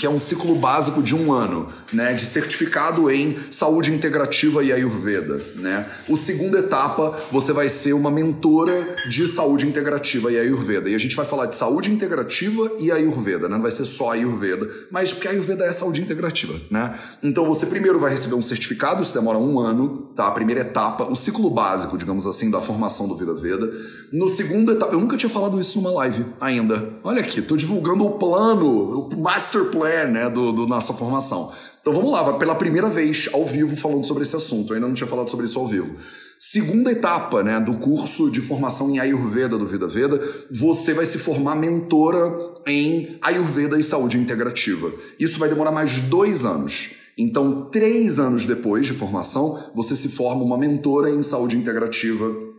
que 0.00 0.06
é 0.06 0.10
um 0.10 0.18
ciclo 0.18 0.54
básico 0.54 1.02
de 1.02 1.14
um 1.14 1.30
ano, 1.30 1.68
né, 1.92 2.14
de 2.14 2.24
certificado 2.24 3.10
em 3.10 3.36
saúde 3.50 3.92
integrativa 3.92 4.64
e 4.64 4.72
Ayurveda, 4.72 5.44
né. 5.56 5.86
O 6.08 6.16
segunda 6.16 6.60
etapa, 6.60 7.20
você 7.30 7.52
vai 7.52 7.68
ser 7.68 7.92
uma 7.92 8.10
mentora 8.10 8.96
de 9.10 9.28
saúde 9.28 9.66
integrativa 9.68 10.32
e 10.32 10.38
Ayurveda. 10.38 10.88
E 10.88 10.94
a 10.94 10.98
gente 10.98 11.14
vai 11.14 11.26
falar 11.26 11.46
de 11.46 11.54
saúde 11.54 11.92
integrativa 11.92 12.72
e 12.78 12.90
Ayurveda, 12.90 13.46
né, 13.46 13.56
não 13.56 13.62
vai 13.62 13.70
ser 13.70 13.84
só 13.84 14.12
Ayurveda, 14.12 14.66
mas 14.90 15.12
porque 15.12 15.28
Ayurveda 15.28 15.66
é 15.66 15.72
saúde 15.72 16.00
integrativa, 16.00 16.58
né. 16.70 16.98
Então 17.22 17.44
você 17.44 17.66
primeiro 17.66 18.00
vai 18.00 18.10
receber 18.10 18.34
um 18.34 18.42
certificado, 18.42 19.02
isso 19.02 19.12
demora 19.12 19.36
um 19.36 19.60
ano, 19.60 20.10
tá, 20.16 20.28
a 20.28 20.30
primeira 20.30 20.62
etapa, 20.62 21.04
o 21.04 21.14
ciclo 21.14 21.50
básico, 21.50 21.98
digamos 21.98 22.26
assim, 22.26 22.50
da 22.50 22.62
formação 22.62 23.06
do 23.06 23.14
Vida 23.18 23.34
Veda. 23.34 23.70
No 24.10 24.28
segundo 24.28 24.72
etapa, 24.72 24.94
eu 24.94 25.00
nunca 25.00 25.18
tinha 25.18 25.28
falado 25.28 25.60
isso 25.60 25.78
numa 25.78 25.92
live 25.92 26.24
ainda. 26.40 26.88
Olha 27.04 27.20
aqui, 27.20 27.42
tô 27.42 27.54
divulgando 27.54 28.06
o 28.06 28.12
plano, 28.12 29.10
o 29.10 29.20
master 29.20 29.66
plan 29.66 29.89
né, 30.06 30.28
do, 30.28 30.52
do 30.52 30.66
nossa 30.66 30.92
formação. 30.92 31.52
Então 31.80 31.92
vamos 31.92 32.12
lá, 32.12 32.34
pela 32.34 32.54
primeira 32.54 32.88
vez 32.88 33.28
ao 33.32 33.46
vivo 33.46 33.74
falando 33.76 34.04
sobre 34.04 34.22
esse 34.22 34.36
assunto. 34.36 34.70
Eu 34.70 34.74
ainda 34.76 34.86
não 34.86 34.94
tinha 34.94 35.06
falado 35.06 35.30
sobre 35.30 35.46
isso 35.46 35.58
ao 35.58 35.66
vivo. 35.66 35.96
Segunda 36.38 36.90
etapa 36.90 37.42
né, 37.42 37.60
do 37.60 37.74
curso 37.74 38.30
de 38.30 38.40
formação 38.40 38.90
em 38.90 38.98
Ayurveda 38.98 39.58
do 39.58 39.66
Vida 39.66 39.86
Veda, 39.86 40.20
você 40.50 40.94
vai 40.94 41.04
se 41.04 41.18
formar 41.18 41.54
mentora 41.54 42.54
em 42.66 43.18
Ayurveda 43.20 43.78
e 43.78 43.82
saúde 43.82 44.16
integrativa. 44.16 44.90
Isso 45.18 45.38
vai 45.38 45.48
demorar 45.50 45.70
mais 45.70 45.98
dois 45.98 46.44
anos. 46.44 46.92
Então, 47.16 47.68
três 47.70 48.18
anos 48.18 48.46
depois 48.46 48.86
de 48.86 48.94
formação, 48.94 49.62
você 49.74 49.94
se 49.94 50.08
forma 50.08 50.42
uma 50.42 50.56
mentora 50.56 51.10
em 51.10 51.22
saúde 51.22 51.56
integrativa 51.56 52.49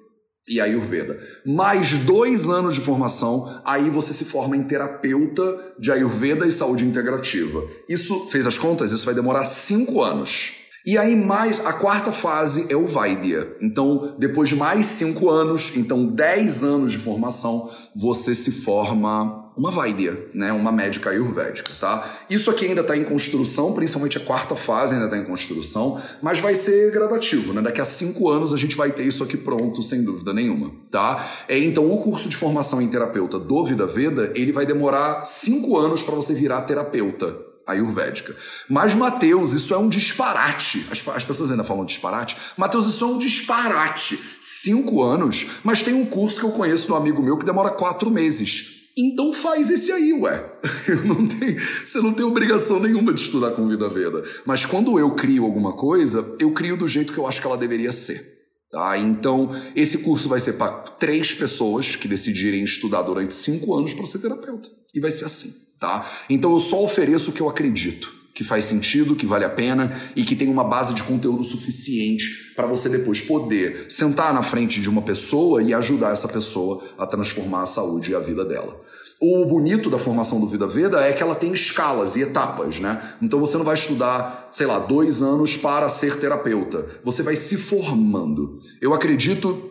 e 0.48 0.60
Ayurveda. 0.60 1.19
Mais 1.45 1.91
dois 2.00 2.50
anos 2.50 2.75
de 2.75 2.81
formação, 2.81 3.62
aí 3.65 3.89
você 3.89 4.13
se 4.13 4.25
forma 4.25 4.57
em 4.57 4.63
terapeuta 4.63 5.74
de 5.79 5.91
Ayurveda 5.91 6.45
e 6.48 6.51
saúde 6.51 6.86
integrativa. 6.86 7.63
Isso, 7.88 8.27
fez 8.27 8.45
as 8.48 8.57
contas? 8.57 8.91
Isso 8.91 9.05
vai 9.05 9.13
demorar 9.13 9.45
cinco 9.45 10.01
anos. 10.01 10.61
E 10.83 10.97
aí 10.97 11.15
mais 11.15 11.63
a 11.63 11.73
quarta 11.73 12.11
fase 12.11 12.65
é 12.69 12.75
o 12.75 12.88
Vaidya. 12.88 13.55
Então, 13.61 14.15
depois 14.17 14.50
de 14.50 14.55
mais 14.55 14.88
cinco 14.88 15.29
anos, 15.29 15.71
então 15.75 16.07
dez 16.07 16.63
anos 16.63 16.91
de 16.91 16.97
formação, 16.97 17.69
você 17.95 18.33
se 18.33 18.51
forma 18.51 19.51
uma 19.55 19.69
Vaidya, 19.69 20.27
né? 20.33 20.51
Uma 20.51 20.71
médica 20.71 21.11
ayurvédica, 21.11 21.71
tá? 21.79 22.09
Isso 22.27 22.50
aqui 22.50 22.65
ainda 22.65 22.81
está 22.81 22.97
em 22.97 23.03
construção, 23.03 23.73
principalmente 23.73 24.17
a 24.17 24.21
quarta 24.21 24.55
fase 24.55 24.95
ainda 24.95 25.05
está 25.05 25.17
em 25.17 25.23
construção, 25.23 26.01
mas 26.19 26.39
vai 26.39 26.55
ser 26.55 26.91
gradativo, 26.91 27.53
né? 27.53 27.61
Daqui 27.61 27.79
a 27.79 27.85
cinco 27.85 28.29
anos 28.29 28.51
a 28.51 28.57
gente 28.57 28.75
vai 28.75 28.91
ter 28.91 29.03
isso 29.03 29.23
aqui 29.23 29.38
pronto, 29.38 29.83
sem 29.83 30.03
dúvida 30.03 30.33
nenhuma, 30.33 30.71
tá? 30.89 31.27
É, 31.47 31.59
então, 31.59 31.91
o 31.91 31.97
curso 32.01 32.27
de 32.27 32.35
formação 32.35 32.81
em 32.81 32.88
terapeuta 32.88 33.38
do 33.38 33.63
Vida 33.65 33.85
Veda, 33.85 34.31
ele 34.33 34.51
vai 34.51 34.65
demorar 34.65 35.25
cinco 35.25 35.77
anos 35.77 36.01
para 36.01 36.15
você 36.15 36.33
virar 36.33 36.61
terapeuta 36.61 37.50
ayurvédica. 37.65 38.36
Mas, 38.70 38.94
Mateus, 38.94 39.53
isso 39.53 39.74
é 39.74 39.77
um 39.77 39.89
disparate. 39.89 40.86
As, 40.91 41.08
as 41.08 41.24
pessoas 41.24 41.51
ainda 41.51 41.63
falam 41.63 41.86
disparate. 41.86 42.38
Mateus, 42.58 42.88
isso 42.88 43.03
é 43.03 43.08
um 43.08 43.18
disparate. 43.18 44.20
Cinco 44.39 45.01
anos, 45.01 45.48
mas 45.63 45.82
tem 45.82 45.94
um 45.94 46.06
curso 46.06 46.39
que 46.39 46.46
eu 46.46 46.51
conheço 46.51 46.86
de 46.86 46.91
um 46.91 46.96
amigo 46.96 47.22
meu 47.22 47.38
que 47.38 47.46
demora 47.46 47.70
quatro 47.70 48.10
meses. 48.12 48.89
Então 48.98 49.32
faz 49.32 49.70
esse 49.70 49.91
aí, 49.91 50.13
ué. 50.13 50.51
Não 51.06 51.27
tem, 51.27 51.58
você 51.86 52.01
não 52.01 52.13
tem 52.13 52.25
obrigação 52.25 52.80
nenhuma 52.80 53.13
de 53.13 53.22
estudar 53.22 53.51
com 53.51 53.68
Vida 53.68 53.89
Veda. 53.89 54.24
Mas 54.46 54.65
quando 54.65 55.00
eu 55.00 55.12
crio 55.12 55.46
alguma 55.46 55.74
coisa, 55.74 56.36
eu 56.39 56.51
crio 56.51 56.75
do 56.75 56.88
jeito 56.88 57.13
que 57.13 57.18
eu 57.18 57.25
acho 57.25 57.39
que 57.39 57.48
ela 57.48 57.58
deveria 57.58 57.91
ser. 57.91 58.22
Tá? 58.70 58.98
Então, 58.98 59.50
esse 59.75 60.00
curso 60.00 60.27
vai 60.27 60.39
ser 60.39 60.53
para 60.53 60.72
três 61.00 61.34
pessoas 61.34 61.96
que 61.96 62.08
decidirem 62.08 62.63
estudar 62.63 63.01
durante 63.01 63.34
cinco 63.34 63.74
anos 63.74 63.94
para 63.94 64.06
ser 64.06 64.20
terapeuta. 64.20 64.70
E 64.94 65.00
vai 65.00 65.10
ser 65.12 65.25
assim 65.25 65.70
tá? 65.81 66.05
Então 66.29 66.53
eu 66.53 66.59
só 66.59 66.81
ofereço 66.81 67.31
o 67.31 67.33
que 67.33 67.41
eu 67.41 67.50
acredito 67.50 68.21
que 68.33 68.45
faz 68.45 68.63
sentido, 68.63 69.15
que 69.15 69.25
vale 69.25 69.43
a 69.43 69.50
pena 69.50 69.91
e 70.15 70.23
que 70.23 70.38
tem 70.38 70.47
uma 70.47 70.63
base 70.63 70.93
de 70.93 71.03
conteúdo 71.03 71.43
suficiente 71.43 72.53
para 72.55 72.65
você 72.65 72.88
depois 72.88 73.19
poder 73.19 73.88
sentar 73.89 74.33
na 74.33 74.41
frente 74.41 74.79
de 74.79 74.89
uma 74.89 75.01
pessoa 75.01 75.61
e 75.61 75.73
ajudar 75.73 76.13
essa 76.13 76.29
pessoa 76.29 76.81
a 76.97 77.05
transformar 77.05 77.63
a 77.63 77.65
saúde 77.65 78.11
e 78.11 78.15
a 78.15 78.19
vida 78.19 78.45
dela. 78.45 78.79
O 79.19 79.45
bonito 79.45 79.89
da 79.89 80.00
formação 80.00 80.39
do 80.39 80.47
Vida 80.47 80.65
Veda 80.65 81.05
é 81.05 81.13
que 81.13 81.21
ela 81.21 81.35
tem 81.35 81.51
escalas 81.51 82.15
e 82.15 82.21
etapas, 82.21 82.79
né? 82.79 83.13
Então 83.21 83.39
você 83.39 83.57
não 83.57 83.65
vai 83.65 83.75
estudar, 83.75 84.47
sei 84.50 84.65
lá, 84.65 84.79
dois 84.79 85.21
anos 85.21 85.57
para 85.57 85.89
ser 85.89 86.17
terapeuta. 86.17 86.88
Você 87.03 87.21
vai 87.21 87.35
se 87.35 87.57
formando. 87.57 88.59
Eu 88.81 88.93
acredito 88.93 89.70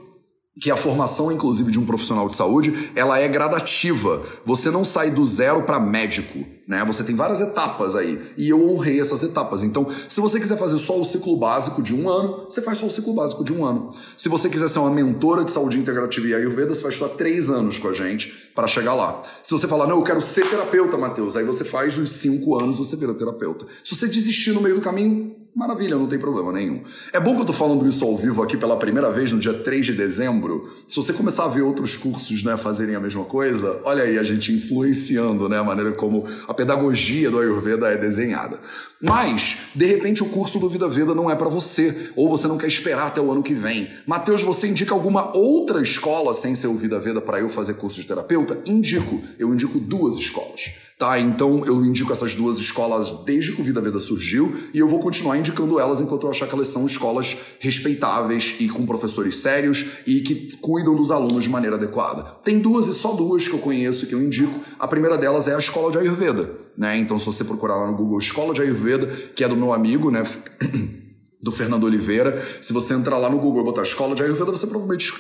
que 0.58 0.70
a 0.70 0.76
formação, 0.76 1.30
inclusive, 1.30 1.70
de 1.70 1.78
um 1.78 1.86
profissional 1.86 2.28
de 2.28 2.34
saúde, 2.34 2.90
ela 2.96 3.18
é 3.18 3.28
gradativa. 3.28 4.22
Você 4.44 4.70
não 4.70 4.84
sai 4.84 5.10
do 5.10 5.24
zero 5.24 5.62
para 5.62 5.78
médico, 5.78 6.44
né? 6.66 6.84
Você 6.86 7.04
tem 7.04 7.14
várias 7.14 7.40
etapas 7.40 7.94
aí. 7.94 8.20
E 8.36 8.48
eu 8.48 8.68
honrei 8.68 9.00
essas 9.00 9.22
etapas. 9.22 9.62
Então, 9.62 9.86
se 10.08 10.20
você 10.20 10.40
quiser 10.40 10.58
fazer 10.58 10.78
só 10.78 11.00
o 11.00 11.04
ciclo 11.04 11.36
básico 11.36 11.80
de 11.82 11.94
um 11.94 12.08
ano, 12.08 12.46
você 12.48 12.60
faz 12.60 12.78
só 12.78 12.86
o 12.86 12.90
ciclo 12.90 13.14
básico 13.14 13.44
de 13.44 13.52
um 13.52 13.64
ano. 13.64 13.92
Se 14.16 14.28
você 14.28 14.48
quiser 14.48 14.68
ser 14.68 14.80
uma 14.80 14.90
mentora 14.90 15.44
de 15.44 15.52
saúde 15.52 15.78
integrativa 15.78 16.26
e 16.26 16.34
Ayurveda, 16.34 16.74
você 16.74 16.82
vai 16.82 16.90
estudar 16.90 17.14
três 17.14 17.48
anos 17.48 17.78
com 17.78 17.88
a 17.88 17.94
gente 17.94 18.50
para 18.54 18.66
chegar 18.66 18.94
lá. 18.94 19.22
Se 19.42 19.52
você 19.52 19.68
falar, 19.68 19.86
não, 19.86 19.98
eu 19.98 20.04
quero 20.04 20.20
ser 20.20 20.48
terapeuta, 20.48 20.98
Matheus, 20.98 21.36
aí 21.36 21.44
você 21.44 21.64
faz 21.64 21.96
os 21.96 22.10
cinco 22.10 22.60
anos, 22.60 22.76
você 22.76 22.96
vira 22.96 23.14
terapeuta. 23.14 23.66
Se 23.84 23.94
você 23.94 24.08
desistir 24.08 24.52
no 24.52 24.60
meio 24.60 24.74
do 24.74 24.80
caminho, 24.80 25.39
Maravilha, 25.54 25.96
não 25.96 26.06
tem 26.06 26.18
problema 26.18 26.52
nenhum. 26.52 26.84
É 27.12 27.18
bom 27.18 27.34
que 27.34 27.42
eu 27.42 27.46
tô 27.46 27.52
falando 27.52 27.86
isso 27.88 28.04
ao 28.04 28.16
vivo 28.16 28.42
aqui 28.42 28.56
pela 28.56 28.76
primeira 28.76 29.10
vez 29.10 29.32
no 29.32 29.38
dia 29.38 29.52
3 29.52 29.86
de 29.86 29.92
dezembro. 29.94 30.72
Se 30.86 30.94
você 30.96 31.12
começar 31.12 31.44
a 31.44 31.48
ver 31.48 31.62
outros 31.62 31.96
cursos, 31.96 32.44
né, 32.44 32.56
fazerem 32.56 32.94
a 32.94 33.00
mesma 33.00 33.24
coisa, 33.24 33.80
olha 33.84 34.04
aí 34.04 34.16
a 34.16 34.22
gente 34.22 34.52
influenciando, 34.52 35.48
né, 35.48 35.58
a 35.58 35.64
maneira 35.64 35.92
como 35.92 36.24
a 36.46 36.54
pedagogia 36.54 37.30
do 37.30 37.40
Ayurveda 37.40 37.88
é 37.88 37.96
desenhada. 37.96 38.60
Mas, 39.02 39.56
de 39.74 39.86
repente, 39.86 40.22
o 40.22 40.28
curso 40.28 40.58
do 40.58 40.68
Vida 40.68 40.86
Veda 40.86 41.14
não 41.14 41.30
é 41.30 41.34
para 41.34 41.48
você, 41.48 42.10
ou 42.14 42.28
você 42.28 42.46
não 42.46 42.58
quer 42.58 42.66
esperar 42.66 43.06
até 43.06 43.20
o 43.20 43.32
ano 43.32 43.42
que 43.42 43.54
vem. 43.54 43.88
Mateus, 44.06 44.42
você 44.42 44.68
indica 44.68 44.94
alguma 44.94 45.34
outra 45.34 45.80
escola 45.80 46.34
sem 46.34 46.54
ser 46.54 46.66
o 46.66 46.74
Vida 46.74 47.00
Veda 47.00 47.20
para 47.20 47.40
eu 47.40 47.48
fazer 47.48 47.74
curso 47.74 48.00
de 48.00 48.06
terapeuta? 48.06 48.60
Indico. 48.66 49.20
Eu 49.38 49.52
indico 49.54 49.80
duas 49.80 50.16
escolas. 50.16 50.70
Tá, 51.00 51.18
então 51.18 51.64
eu 51.64 51.82
indico 51.82 52.12
essas 52.12 52.34
duas 52.34 52.58
escolas 52.58 53.10
desde 53.24 53.52
que 53.52 53.62
o 53.62 53.64
Vida 53.64 53.80
Veda 53.80 53.98
surgiu 53.98 54.54
e 54.74 54.78
eu 54.78 54.86
vou 54.86 55.00
continuar 55.00 55.38
indicando 55.38 55.80
elas 55.80 55.98
enquanto 55.98 56.26
eu 56.26 56.30
achar 56.30 56.46
que 56.46 56.54
elas 56.54 56.68
são 56.68 56.84
escolas 56.84 57.38
respeitáveis 57.58 58.56
e 58.60 58.68
com 58.68 58.84
professores 58.84 59.36
sérios 59.36 59.86
e 60.06 60.20
que 60.20 60.58
cuidam 60.58 60.94
dos 60.94 61.10
alunos 61.10 61.44
de 61.44 61.48
maneira 61.48 61.76
adequada. 61.76 62.24
Tem 62.44 62.58
duas 62.58 62.86
e 62.86 62.92
só 62.92 63.14
duas 63.14 63.48
que 63.48 63.54
eu 63.54 63.60
conheço 63.60 64.06
que 64.06 64.14
eu 64.14 64.20
indico. 64.20 64.60
A 64.78 64.86
primeira 64.86 65.16
delas 65.16 65.48
é 65.48 65.54
a 65.54 65.58
escola 65.58 65.90
de 65.90 65.96
Ayurveda, 65.96 66.50
né? 66.76 66.98
Então 66.98 67.18
se 67.18 67.24
você 67.24 67.44
procurar 67.44 67.76
lá 67.76 67.86
no 67.86 67.96
Google 67.96 68.18
Escola 68.18 68.52
de 68.52 68.60
Ayurveda, 68.60 69.06
que 69.34 69.42
é 69.42 69.48
do 69.48 69.56
meu 69.56 69.72
amigo, 69.72 70.10
né? 70.10 70.22
do 71.42 71.50
Fernando 71.50 71.84
Oliveira. 71.84 72.46
Se 72.60 72.74
você 72.74 72.92
entrar 72.92 73.16
lá 73.16 73.30
no 73.30 73.38
Google 73.38 73.62
e 73.62 73.64
botar 73.64 73.80
escola 73.80 74.14
de 74.14 74.22
Ayurveda, 74.22 74.50
você 74.50 74.66
provavelmente 74.66 75.10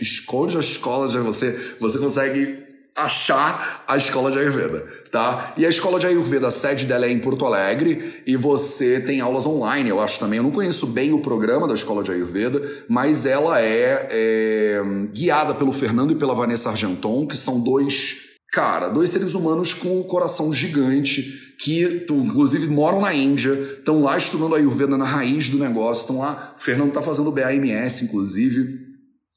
escolhe 0.00 0.56
a 0.56 0.60
escola 0.60 1.08
de 1.08 1.18
você, 1.18 1.74
você 1.80 1.98
consegue 1.98 2.63
achar 2.96 3.84
a 3.88 3.96
escola 3.96 4.30
de 4.30 4.38
Ayurveda, 4.38 4.86
tá? 5.10 5.52
E 5.56 5.66
a 5.66 5.68
escola 5.68 5.98
de 5.98 6.06
Ayurveda, 6.06 6.46
a 6.46 6.50
sede 6.50 6.86
dela 6.86 7.06
é 7.06 7.10
em 7.10 7.18
Porto 7.18 7.44
Alegre 7.44 8.22
e 8.26 8.36
você 8.36 9.00
tem 9.00 9.20
aulas 9.20 9.46
online, 9.46 9.90
eu 9.90 10.00
acho 10.00 10.18
também. 10.18 10.36
Eu 10.36 10.44
não 10.44 10.52
conheço 10.52 10.86
bem 10.86 11.12
o 11.12 11.20
programa 11.20 11.66
da 11.66 11.74
escola 11.74 12.04
de 12.04 12.12
Ayurveda, 12.12 12.62
mas 12.88 13.26
ela 13.26 13.60
é, 13.60 14.08
é 14.10 14.82
guiada 15.12 15.54
pelo 15.54 15.72
Fernando 15.72 16.12
e 16.12 16.16
pela 16.16 16.34
Vanessa 16.34 16.70
Argenton, 16.70 17.26
que 17.26 17.36
são 17.36 17.60
dois 17.60 18.22
Cara, 18.54 18.88
dois 18.88 19.10
seres 19.10 19.34
humanos 19.34 19.74
com 19.74 19.98
um 19.98 20.02
coração 20.04 20.52
gigante 20.52 21.54
que, 21.58 22.06
inclusive, 22.08 22.68
moram 22.68 23.00
na 23.00 23.12
Índia, 23.12 23.52
estão 23.52 24.00
lá 24.00 24.16
estudando 24.16 24.54
a 24.54 24.58
Ayurveda 24.58 24.96
na 24.96 25.04
raiz 25.04 25.48
do 25.48 25.58
negócio, 25.58 26.02
estão 26.02 26.20
lá. 26.20 26.54
O 26.56 26.62
Fernando 26.62 26.90
está 26.90 27.02
fazendo 27.02 27.32
BAMS, 27.32 28.04
inclusive. 28.04 28.93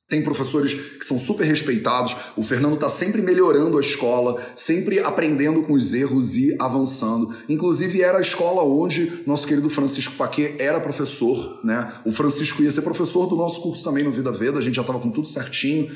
Tem 0.09 0.21
professores 0.21 0.73
que 0.73 1.05
são 1.05 1.19
super 1.19 1.43
respeitados. 1.43 2.15
O 2.37 2.43
Fernando 2.43 2.75
está 2.75 2.87
sempre 2.87 3.21
melhorando 3.21 3.77
a 3.77 3.81
escola, 3.81 4.41
sempre 4.55 4.99
aprendendo 4.99 5.63
com 5.63 5.73
os 5.73 5.93
erros 5.93 6.33
e 6.35 6.55
avançando. 6.59 7.35
Inclusive, 7.49 8.01
era 8.01 8.17
a 8.17 8.21
escola 8.21 8.63
onde 8.63 9.21
nosso 9.25 9.45
querido 9.45 9.69
Francisco 9.69 10.15
Paquet 10.15 10.55
era 10.59 10.79
professor. 10.79 11.59
Né? 11.61 11.91
O 12.05 12.11
Francisco 12.13 12.63
ia 12.63 12.71
ser 12.71 12.83
professor 12.83 13.27
do 13.27 13.35
nosso 13.35 13.61
curso 13.61 13.83
também 13.83 14.03
no 14.03 14.11
Vida 14.11 14.31
Veda, 14.31 14.59
a 14.59 14.61
gente 14.61 14.75
já 14.75 14.81
estava 14.81 14.99
com 14.99 15.11
tudo 15.11 15.27
certinho. 15.27 15.93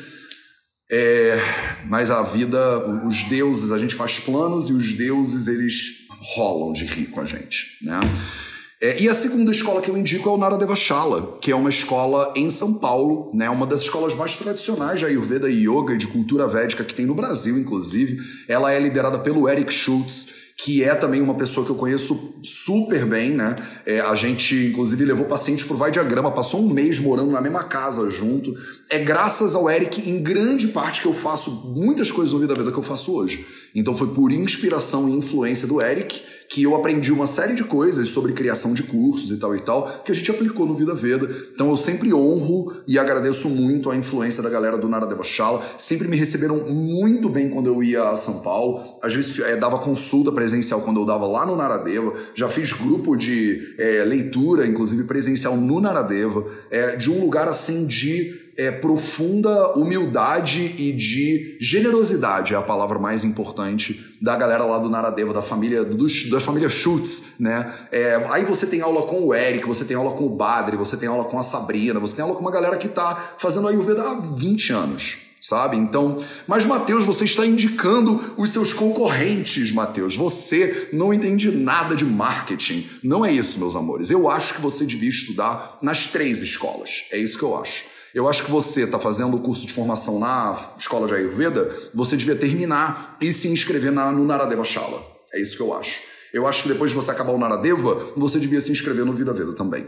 É, 0.94 1.40
mas 1.88 2.12
a 2.12 2.22
vida, 2.22 3.06
os 3.08 3.24
deuses, 3.30 3.72
a 3.72 3.78
gente 3.78 3.96
faz 3.96 4.20
planos 4.20 4.70
e 4.70 4.74
os 4.74 4.92
deuses, 4.92 5.48
eles 5.48 6.02
rolam 6.36 6.74
de 6.74 6.84
rir 6.84 7.06
com 7.06 7.22
a 7.22 7.26
gente. 7.26 7.78
Né? 7.82 7.98
É, 8.84 9.00
e 9.00 9.08
a 9.08 9.14
segunda 9.14 9.52
escola 9.52 9.80
que 9.80 9.92
eu 9.92 9.96
indico 9.96 10.28
é 10.28 10.32
o 10.32 10.38
Nara 10.38 10.58
Devachala, 10.58 11.38
que 11.40 11.52
é 11.52 11.56
uma 11.56 11.70
escola 11.70 12.34
em 12.36 12.50
São 12.50 12.74
Paulo, 12.74 13.30
né, 13.32 13.48
uma 13.48 13.68
das 13.68 13.82
escolas 13.82 14.16
mais 14.16 14.36
tradicionais 14.36 14.98
de 14.98 15.06
Ayurveda 15.06 15.48
e 15.48 15.68
Yoga 15.68 15.94
e 15.94 16.00
de 16.00 16.08
cultura 16.08 16.48
védica 16.48 16.84
que 16.84 16.96
tem 16.96 17.06
no 17.06 17.14
Brasil, 17.14 17.60
inclusive. 17.60 18.18
Ela 18.48 18.74
é 18.74 18.80
liderada 18.80 19.20
pelo 19.20 19.48
Eric 19.48 19.72
Schultz, 19.72 20.30
que 20.58 20.84
é 20.84 20.96
também 20.96 21.22
uma 21.22 21.36
pessoa 21.36 21.64
que 21.64 21.72
eu 21.72 21.76
conheço 21.76 22.34
super 22.44 23.06
bem, 23.06 23.30
né? 23.30 23.56
É, 23.86 24.00
a 24.00 24.16
gente, 24.16 24.56
inclusive, 24.56 25.06
levou 25.06 25.26
paciente 25.26 25.64
pro 25.64 25.78
Vai 25.78 25.92
Diagrama, 25.92 26.32
passou 26.32 26.60
um 26.60 26.68
mês 26.68 26.98
morando 26.98 27.30
na 27.30 27.42
mesma 27.42 27.64
casa 27.64 28.10
junto. 28.10 28.52
É 28.90 28.98
graças 28.98 29.54
ao 29.54 29.70
Eric, 29.70 30.10
em 30.10 30.24
grande 30.24 30.70
parte, 30.70 31.02
que 31.02 31.08
eu 31.08 31.14
faço 31.14 31.52
muitas 31.76 32.10
coisas 32.10 32.34
no 32.34 32.40
Vida 32.40 32.56
Vida 32.56 32.72
que 32.72 32.80
eu 32.80 32.84
faço 32.84 33.14
hoje. 33.14 33.46
Então 33.76 33.94
foi 33.94 34.08
por 34.08 34.32
inspiração 34.32 35.08
e 35.08 35.14
influência 35.14 35.68
do 35.68 35.80
Eric 35.80 36.31
que 36.52 36.64
eu 36.64 36.76
aprendi 36.76 37.14
uma 37.14 37.26
série 37.26 37.56
de 37.56 37.64
coisas 37.64 38.10
sobre 38.10 38.34
criação 38.34 38.74
de 38.74 38.84
cursos 38.84 39.32
e 39.32 39.38
tal 39.38 39.56
e 39.56 39.60
tal, 39.62 40.02
que 40.04 40.12
a 40.12 40.16
gente 40.16 40.30
aplicou 40.30 40.66
no 40.66 40.76
Vida 40.76 40.94
Veda. 40.94 41.30
Então 41.54 41.70
eu 41.70 41.78
sempre 41.78 42.14
honro 42.14 42.74
e 42.86 43.00
agradeço 43.00 43.48
muito 43.48 43.90
a 43.90 43.96
influência 43.96 44.44
da 44.44 44.50
galera 44.50 44.78
do 44.78 44.90
Nara 44.90 45.08
Devachala. 45.08 45.64
Sempre 45.78 46.10
me 46.10 46.18
receberam 46.18 46.58
muito 46.70 47.30
bem 47.30 47.50
quando 47.50 47.68
eu 47.68 47.82
ia 47.82 48.04
a 48.04 48.18
São 48.18 48.42
Paulo. 48.42 48.84
Às 49.02 49.14
vezes 49.14 49.40
é, 49.40 49.56
dava 49.56 49.80
consulta 49.80 50.30
presencial 50.30 50.82
quando 50.82 51.00
eu 51.00 51.06
dava 51.06 51.26
lá 51.26 51.46
no 51.46 51.56
Naradeva. 51.56 52.14
Já 52.36 52.50
fiz 52.50 52.74
grupo 52.74 53.16
de 53.16 53.74
é, 53.78 54.04
leitura, 54.04 54.68
inclusive 54.68 55.06
presencial 55.06 55.56
no 55.56 55.80
Naradeva. 55.80 56.46
É, 56.70 56.98
de 56.98 57.10
um 57.10 57.22
lugar 57.22 57.48
assim 57.48 57.88
de 57.88 58.41
é, 58.58 58.72
profunda 58.72 59.74
humildade 59.74 60.76
e 60.78 60.92
de 60.92 61.58
generosidade 61.60 62.54
é 62.54 62.58
a 62.58 62.62
palavra 62.62 63.00
mais 63.00 63.24
importante 63.24 64.16
da 64.22 64.36
galera 64.36 64.64
lá 64.64 64.78
do 64.78 64.90
Naradeva, 64.90 65.34
da 65.34 65.42
família 65.42 65.84
dos, 65.84 66.30
da 66.30 66.40
família 66.40 66.70
Schultz, 66.70 67.40
né? 67.40 67.74
É, 67.92 68.16
aí 68.30 68.46
você 68.46 68.66
tem 68.66 68.82
aula 68.82 69.04
com 69.04 69.26
o 69.26 69.34
Eric, 69.34 69.66
você 69.66 69.84
tem 69.84 69.98
aula 69.98 70.14
com 70.14 70.26
o 70.26 70.36
Badri, 70.36 70.78
você 70.78 70.96
tem 70.96 71.08
aula 71.08 71.26
com 71.26 71.40
a 71.40 71.44
Sabrina, 71.44 72.00
você 72.00 72.16
tem 72.16 72.24
aula 72.24 72.36
com 72.36 72.42
uma 72.42 72.52
galera 72.52 72.78
que 72.78 72.88
tá 72.88 73.36
fazendo 73.38 73.68
Ayurveda 73.68 74.04
há 74.04 74.16
20 74.16 74.74
anos 74.74 75.32
sabe? 75.42 75.76
Então, 75.76 76.18
mas 76.48 76.64
Mateus, 76.66 77.04
você 77.04 77.26
está 77.26 77.46
indicando 77.46 78.36
os 78.38 78.52
seus 78.52 78.72
concorrentes, 78.72 79.72
Mateus. 79.72 80.16
Você 80.16 80.90
não 80.94 81.12
entende 81.12 81.50
nada 81.50 81.96
de 81.96 82.06
marketing. 82.06 82.88
Não 83.04 83.26
é 83.26 83.34
isso, 83.34 83.58
meus 83.58 83.76
amores. 83.76 84.12
Eu 84.12 84.30
acho 84.30 84.54
que 84.54 84.62
você 84.62 84.86
devia 84.86 85.10
estudar 85.10 85.80
nas 85.82 86.06
três 86.06 86.44
escolas. 86.44 87.06
É 87.12 87.18
isso 87.18 87.40
que 87.40 87.44
eu 87.44 87.58
acho. 87.58 87.91
Eu 88.14 88.28
acho 88.28 88.44
que 88.44 88.52
você 88.52 88.82
está 88.82 89.00
fazendo 89.00 89.38
o 89.38 89.40
curso 89.40 89.66
de 89.66 89.72
formação 89.72 90.20
na 90.20 90.74
escola 90.78 91.08
de 91.08 91.14
Ayurveda, 91.14 91.74
você 91.94 92.18
devia 92.18 92.36
terminar 92.36 93.18
e 93.22 93.32
se 93.32 93.48
inscrever 93.48 93.92
na, 93.92 94.12
no 94.12 94.26
Naradeva 94.26 94.64
Shala. 94.66 95.02
É 95.34 95.42
isso 95.42 95.56
que 95.56 95.62
eu 95.62 95.74
acho. 95.74 96.02
Eu 96.34 96.46
acho 96.48 96.64
que 96.64 96.70
depois 96.70 96.92
de 96.92 96.96
você 96.96 97.12
acabar 97.12 97.32
o 97.32 97.38
Naradeva, 97.38 98.12
você 98.16 98.40
devia 98.40 98.60
se 98.60 98.72
inscrever 98.72 99.06
no 99.06 99.14
Vida 99.14 99.34
Veda 99.34 99.54
também. 99.54 99.86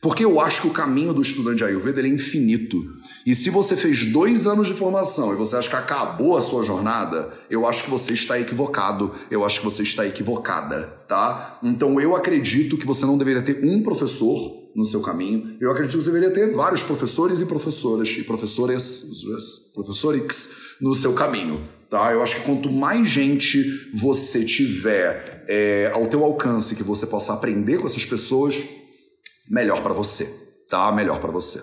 Porque 0.00 0.24
eu 0.24 0.38
acho 0.40 0.60
que 0.60 0.68
o 0.68 0.72
caminho 0.72 1.12
do 1.12 1.22
estudante 1.22 1.58
de 1.58 1.64
Ayurveda 1.64 2.00
é 2.02 2.06
infinito. 2.06 2.76
E 3.24 3.34
se 3.34 3.50
você 3.50 3.76
fez 3.76 4.04
dois 4.12 4.46
anos 4.46 4.68
de 4.68 4.74
formação 4.74 5.32
e 5.32 5.36
você 5.36 5.56
acha 5.56 5.68
que 5.68 5.76
acabou 5.76 6.36
a 6.36 6.42
sua 6.42 6.62
jornada, 6.62 7.32
eu 7.48 7.66
acho 7.66 7.84
que 7.84 7.90
você 7.90 8.12
está 8.12 8.38
equivocado. 8.38 9.14
Eu 9.30 9.44
acho 9.44 9.60
que 9.60 9.64
você 9.64 9.82
está 9.82 10.06
equivocada, 10.06 10.82
tá? 11.08 11.58
Então 11.62 12.00
eu 12.00 12.14
acredito 12.14 12.76
que 12.76 12.86
você 12.86 13.06
não 13.06 13.16
deveria 13.16 13.42
ter 13.42 13.64
um 13.64 13.82
professor 13.82 14.65
no 14.76 14.84
seu 14.84 15.00
caminho. 15.00 15.56
Eu 15.60 15.70
acredito 15.70 15.96
que 15.96 16.04
você 16.04 16.12
deveria 16.12 16.30
ter 16.30 16.52
vários 16.54 16.82
professores 16.82 17.40
e 17.40 17.46
professoras 17.46 18.08
e 18.10 18.22
professoras, 18.22 19.72
professores 19.74 20.22
no 20.80 20.94
seu 20.94 21.14
caminho. 21.14 21.66
Tá? 21.88 22.12
Eu 22.12 22.22
acho 22.22 22.36
que 22.36 22.42
quanto 22.42 22.70
mais 22.70 23.08
gente 23.08 23.64
você 23.94 24.44
tiver 24.44 25.44
é, 25.48 25.90
ao 25.94 26.06
teu 26.08 26.22
alcance 26.22 26.76
que 26.76 26.82
você 26.82 27.06
possa 27.06 27.32
aprender 27.32 27.78
com 27.78 27.86
essas 27.86 28.04
pessoas, 28.04 28.62
melhor 29.48 29.82
para 29.82 29.94
você, 29.94 30.24
tá? 30.68 30.92
Melhor 30.92 31.20
para 31.20 31.30
você. 31.32 31.62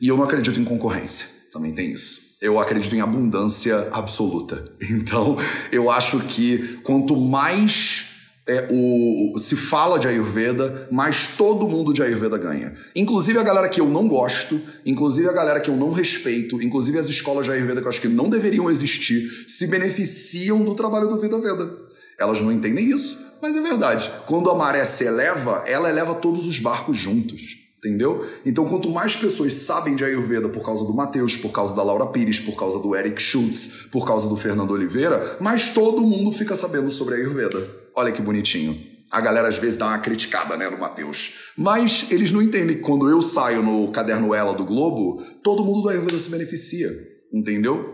E 0.00 0.08
eu 0.08 0.16
não 0.16 0.24
acredito 0.24 0.58
em 0.58 0.64
concorrência. 0.64 1.26
Também 1.52 1.72
tem 1.72 1.92
isso 1.92 2.28
eu 2.40 2.58
acredito 2.58 2.94
em 2.94 3.00
abundância 3.00 3.88
absoluta. 3.92 4.64
Então, 4.90 5.36
eu 5.72 5.90
acho 5.90 6.20
que 6.20 6.78
quanto 6.82 7.16
mais 7.16 8.07
é, 8.48 8.66
o, 8.70 9.38
se 9.38 9.54
fala 9.54 9.98
de 9.98 10.08
Ayurveda, 10.08 10.88
mas 10.90 11.36
todo 11.36 11.68
mundo 11.68 11.92
de 11.92 12.02
Ayurveda 12.02 12.38
ganha. 12.38 12.74
Inclusive 12.96 13.38
a 13.38 13.42
galera 13.42 13.68
que 13.68 13.80
eu 13.80 13.86
não 13.86 14.08
gosto, 14.08 14.58
inclusive 14.86 15.28
a 15.28 15.32
galera 15.32 15.60
que 15.60 15.68
eu 15.68 15.76
não 15.76 15.92
respeito, 15.92 16.60
inclusive 16.62 16.98
as 16.98 17.06
escolas 17.06 17.44
de 17.44 17.52
Ayurveda 17.52 17.80
que 17.80 17.86
eu 17.86 17.90
acho 17.90 18.00
que 18.00 18.08
não 18.08 18.30
deveriam 18.30 18.70
existir, 18.70 19.44
se 19.46 19.66
beneficiam 19.66 20.64
do 20.64 20.74
trabalho 20.74 21.08
do 21.08 21.20
Vida 21.20 21.38
Veda. 21.38 21.70
Elas 22.18 22.40
não 22.40 22.50
entendem 22.50 22.90
isso, 22.90 23.18
mas 23.40 23.54
é 23.54 23.60
verdade. 23.60 24.10
Quando 24.26 24.50
a 24.50 24.54
maré 24.54 24.84
se 24.84 25.04
eleva, 25.04 25.62
ela 25.66 25.90
eleva 25.90 26.14
todos 26.14 26.46
os 26.46 26.58
barcos 26.58 26.96
juntos. 26.96 27.58
Entendeu? 27.78 28.26
Então, 28.44 28.68
quanto 28.68 28.90
mais 28.90 29.14
pessoas 29.14 29.52
sabem 29.52 29.94
de 29.94 30.02
Ayurveda 30.02 30.48
por 30.48 30.64
causa 30.64 30.84
do 30.84 30.92
Matheus, 30.92 31.36
por 31.36 31.52
causa 31.52 31.76
da 31.76 31.82
Laura 31.82 32.06
Pires, 32.06 32.40
por 32.40 32.56
causa 32.56 32.80
do 32.80 32.96
Eric 32.96 33.22
Schultz, 33.22 33.86
por 33.92 34.04
causa 34.04 34.26
do 34.26 34.36
Fernando 34.36 34.72
Oliveira, 34.72 35.36
mais 35.38 35.68
todo 35.68 36.02
mundo 36.02 36.32
fica 36.32 36.56
sabendo 36.56 36.90
sobre 36.90 37.14
Ayurveda. 37.14 37.87
Olha 37.98 38.12
que 38.12 38.22
bonitinho. 38.22 38.80
A 39.10 39.20
galera 39.20 39.48
às 39.48 39.58
vezes 39.58 39.74
dá 39.74 39.86
uma 39.86 39.98
criticada, 39.98 40.56
né, 40.56 40.70
no 40.70 40.78
Matheus. 40.78 41.34
Mas 41.56 42.06
eles 42.12 42.30
não 42.30 42.40
entendem 42.40 42.76
que 42.76 42.82
quando 42.82 43.10
eu 43.10 43.20
saio 43.20 43.60
no 43.60 43.90
caderno 43.90 44.32
Ela 44.32 44.54
do 44.54 44.64
Globo, 44.64 45.20
todo 45.42 45.64
mundo 45.64 45.82
do 45.82 45.88
Ayurveda 45.88 46.16
se 46.16 46.30
beneficia. 46.30 46.92
Entendeu? 47.32 47.92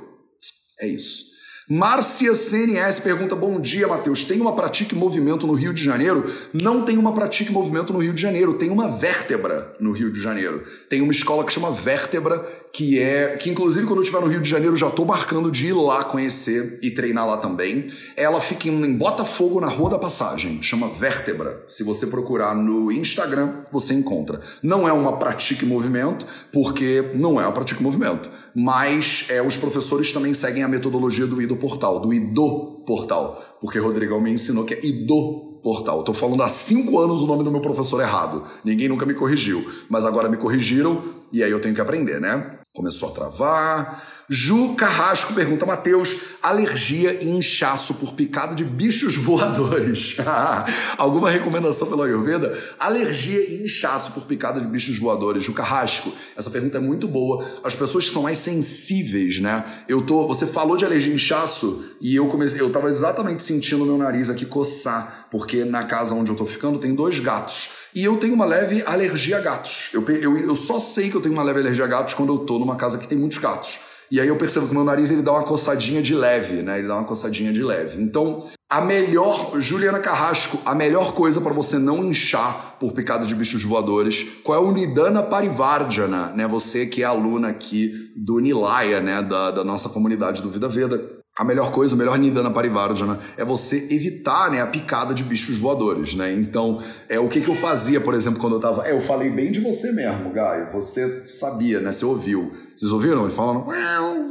É 0.79 0.87
isso. 0.87 1.34
Márcia 1.67 2.35
CNS 2.35 3.01
pergunta: 3.01 3.35
Bom 3.35 3.59
dia, 3.59 3.89
Matheus. 3.89 4.23
Tem 4.23 4.39
uma 4.39 4.55
Pratique 4.55 4.95
Movimento 4.95 5.47
no 5.47 5.55
Rio 5.55 5.73
de 5.73 5.83
Janeiro? 5.83 6.31
Não 6.53 6.83
tem 6.83 6.99
uma 6.99 7.15
Pratique 7.15 7.51
Movimento 7.51 7.91
no 7.91 8.01
Rio 8.01 8.13
de 8.13 8.21
Janeiro, 8.21 8.53
tem 8.55 8.69
uma 8.69 8.89
Vértebra 8.89 9.75
no 9.81 9.91
Rio 9.91 10.13
de 10.13 10.21
Janeiro. 10.21 10.63
Tem 10.91 11.01
uma 11.01 11.13
escola 11.13 11.43
que 11.43 11.51
chama 11.51 11.71
Vértebra, 11.71 12.47
que 12.71 13.01
é. 13.01 13.39
que 13.39 13.49
inclusive 13.49 13.87
quando 13.87 14.01
eu 14.01 14.03
estiver 14.03 14.21
no 14.21 14.27
Rio 14.27 14.43
de 14.43 14.49
Janeiro 14.51 14.77
já 14.77 14.89
estou 14.89 15.07
marcando 15.07 15.51
de 15.51 15.69
ir 15.69 15.73
lá 15.73 16.05
conhecer 16.05 16.79
e 16.83 16.91
treinar 16.91 17.27
lá 17.27 17.39
também. 17.39 17.87
Ela 18.15 18.43
fica 18.43 18.69
em 18.69 18.95
Botafogo, 18.95 19.59
na 19.59 19.69
Rua 19.69 19.89
da 19.89 19.99
Passagem. 19.99 20.63
Chama 20.63 20.89
Vértebra. 20.89 21.65
Se 21.67 21.83
você 21.83 22.07
procurar 22.07 22.55
no 22.55 22.93
Instagram, 22.93 23.63
você 23.73 23.95
encontra. 23.95 24.39
Não 24.63 24.87
é 24.87 24.93
uma 24.93 25.17
Pratique 25.17 25.65
Movimento, 25.65 26.27
porque 26.53 27.13
não 27.15 27.41
é 27.41 27.45
uma 27.45 27.53
Pratique 27.53 27.83
Movimento 27.83 28.44
mas 28.55 29.27
é, 29.29 29.43
os 29.43 29.57
professores 29.57 30.13
também 30.13 30.33
seguem 30.33 30.63
a 30.63 30.69
metodologia 30.69 31.27
do 31.27 31.43
IDO 31.43 31.57
Portal, 31.57 31.99
do 32.01 32.13
IDO 32.13 32.85
Portal, 32.87 33.43
porque 33.61 33.79
Rodrigão 33.79 34.21
me 34.21 34.31
ensinou 34.31 34.65
que 34.65 34.75
é 34.75 34.87
IDO 34.87 35.61
Portal. 35.63 36.01
Estou 36.01 36.15
falando 36.15 36.43
há 36.43 36.49
cinco 36.49 36.99
anos 36.99 37.21
o 37.21 37.27
nome 37.27 37.43
do 37.43 37.51
meu 37.51 37.61
professor 37.61 38.01
errado. 38.01 38.45
Ninguém 38.63 38.89
nunca 38.89 39.07
me 39.07 39.15
corrigiu, 39.15 39.67
mas 39.89 40.05
agora 40.05 40.29
me 40.29 40.37
corrigiram 40.37 41.03
e 41.33 41.43
aí 41.43 41.51
eu 41.51 41.61
tenho 41.61 41.75
que 41.75 41.81
aprender, 41.81 42.21
né? 42.21 42.59
Começou 42.75 43.09
a 43.09 43.13
travar. 43.13 44.14
Ju 44.29 44.75
Carrasco 44.75 45.35
pergunta, 45.35 45.67
Matheus, 45.67 46.17
alergia 46.43 47.23
e 47.23 47.29
inchaço 47.29 47.93
por 47.93 48.15
picada 48.15 48.55
de 48.55 48.65
bichos 48.65 49.17
voadores. 49.17 50.17
Alguma 50.97 51.31
recomendação 51.31 51.87
pelo 51.87 52.03
Ayurveda? 52.03 52.59
Alergia 52.79 53.41
e 53.41 53.63
inchaço 53.63 54.13
por 54.13 54.23
picada 54.25 54.61
de 54.61 54.67
bichos 54.67 54.97
voadores. 54.97 55.45
Ju 55.45 55.53
Carrasco, 55.53 56.11
essa 56.35 56.51
pergunta 56.51 56.79
é 56.79 56.81
muito 56.81 57.07
boa. 57.07 57.45
As 57.63 57.75
pessoas 57.75 58.07
que 58.07 58.15
são 58.15 58.23
mais 58.23 58.39
sensíveis, 58.39 59.41
né? 59.41 59.63
Eu 59.87 60.01
tô, 60.01 60.27
você 60.27 60.47
falou 60.47 60.77
de 60.77 60.87
alergia 60.87 61.13
e 61.13 61.17
inchaço 61.17 61.85
e 62.01 62.17
eu 62.17 62.27
comecei, 62.29 62.59
eu 62.61 62.71
tava 62.71 62.89
exatamente 62.89 63.43
sentindo 63.43 63.85
meu 63.85 63.99
nariz 63.99 64.31
aqui 64.31 64.47
coçar, 64.47 65.29
porque 65.31 65.67
na 65.67 65.85
casa 65.85 66.15
onde 66.15 66.31
eu 66.31 66.37
tô 66.37 66.47
ficando 66.47 66.79
tem 66.79 66.95
dois 66.95 67.19
gatos. 67.19 67.69
E 67.95 68.03
eu 68.03 68.17
tenho 68.17 68.33
uma 68.33 68.47
leve 68.47 68.83
alergia 68.87 69.37
a 69.37 69.41
gatos. 69.41 69.91
Eu, 69.93 70.03
eu, 70.09 70.39
eu 70.39 70.57
só 70.57 70.81
sei 70.81 71.11
que 71.11 71.15
eu 71.15 71.21
tenho 71.21 71.35
uma 71.35 71.43
leve 71.43 71.61
alergia 71.61 71.85
a 71.85 71.89
gatos 71.89 72.15
quando 72.15 72.33
eu 72.33 72.39
tô 72.39 72.59
numa 72.59 72.77
casa 72.77 72.99
que 72.99 73.07
tem 73.07 73.19
muitos 73.19 73.39
gatos. 73.39 73.79
E 74.15 74.21
aí 74.21 74.29
eu 74.29 74.37
percebo 74.37 74.69
que 74.69 74.73
meu 74.73 74.85
nariz 74.85 75.11
ele 75.11 75.23
dá 75.23 75.33
uma 75.33 75.43
coçadinha 75.43 76.01
de 76.01 76.15
leve, 76.15 76.63
né? 76.63 76.79
Ele 76.79 76.87
dá 76.87 76.95
uma 76.95 77.03
coçadinha 77.03 77.53
de 77.53 77.61
leve. 77.61 78.01
Então, 78.01 78.49
a 78.71 78.81
melhor, 78.81 79.61
Juliana 79.61 79.99
Carrasco, 79.99 80.57
a 80.65 80.73
melhor 80.73 81.15
coisa 81.15 81.41
para 81.41 81.53
você 81.53 81.81
não 81.81 82.05
inchar 82.05 82.77
por 82.79 82.93
picada 82.93 83.27
de 83.27 83.35
bichos 83.35 83.65
voadores, 83.65 84.25
qual 84.45 84.57
é 84.57 84.65
o 84.65 84.71
Nidana 84.71 85.21
Parivardhana, 85.21 86.29
né? 86.29 86.47
Você 86.47 86.87
que 86.87 87.03
é 87.03 87.05
aluna 87.05 87.49
aqui 87.49 88.13
do 88.15 88.39
Nilaya, 88.39 89.01
né? 89.01 89.21
Da, 89.21 89.51
da 89.51 89.65
nossa 89.65 89.89
comunidade 89.89 90.41
do 90.41 90.49
Vida 90.49 90.69
Veda. 90.69 91.24
A 91.37 91.43
melhor 91.43 91.73
coisa, 91.73 91.97
o 91.97 91.99
melhor 91.99 92.17
Nidana 92.17 92.51
Parivardhana 92.51 93.19
é 93.37 93.45
você 93.45 93.89
evitar 93.91 94.53
né, 94.53 94.61
a 94.61 94.67
picada 94.69 95.13
de 95.13 95.25
bichos 95.25 95.57
voadores, 95.57 96.15
né? 96.15 96.33
Então, 96.33 96.81
é 97.09 97.19
o 97.19 97.29
que, 97.29 97.41
que 97.41 97.49
eu 97.49 97.57
fazia, 97.57 98.01
por 98.01 98.15
exemplo, 98.15 98.39
quando 98.39 98.55
eu 98.55 98.61
tava... 98.61 98.87
É, 98.87 98.93
eu 98.93 99.01
falei 99.01 99.31
bem 99.31 99.51
de 99.51 99.59
você 99.59 99.91
mesmo, 99.91 100.31
Gaio. 100.31 100.71
Você 100.73 101.27
sabia, 101.27 101.81
né? 101.81 101.91
Você 101.91 102.05
ouviu. 102.05 102.53
Vocês 102.77 102.93
ouviram? 102.93 103.25
Ele 103.25 103.35
falando... 103.35 103.67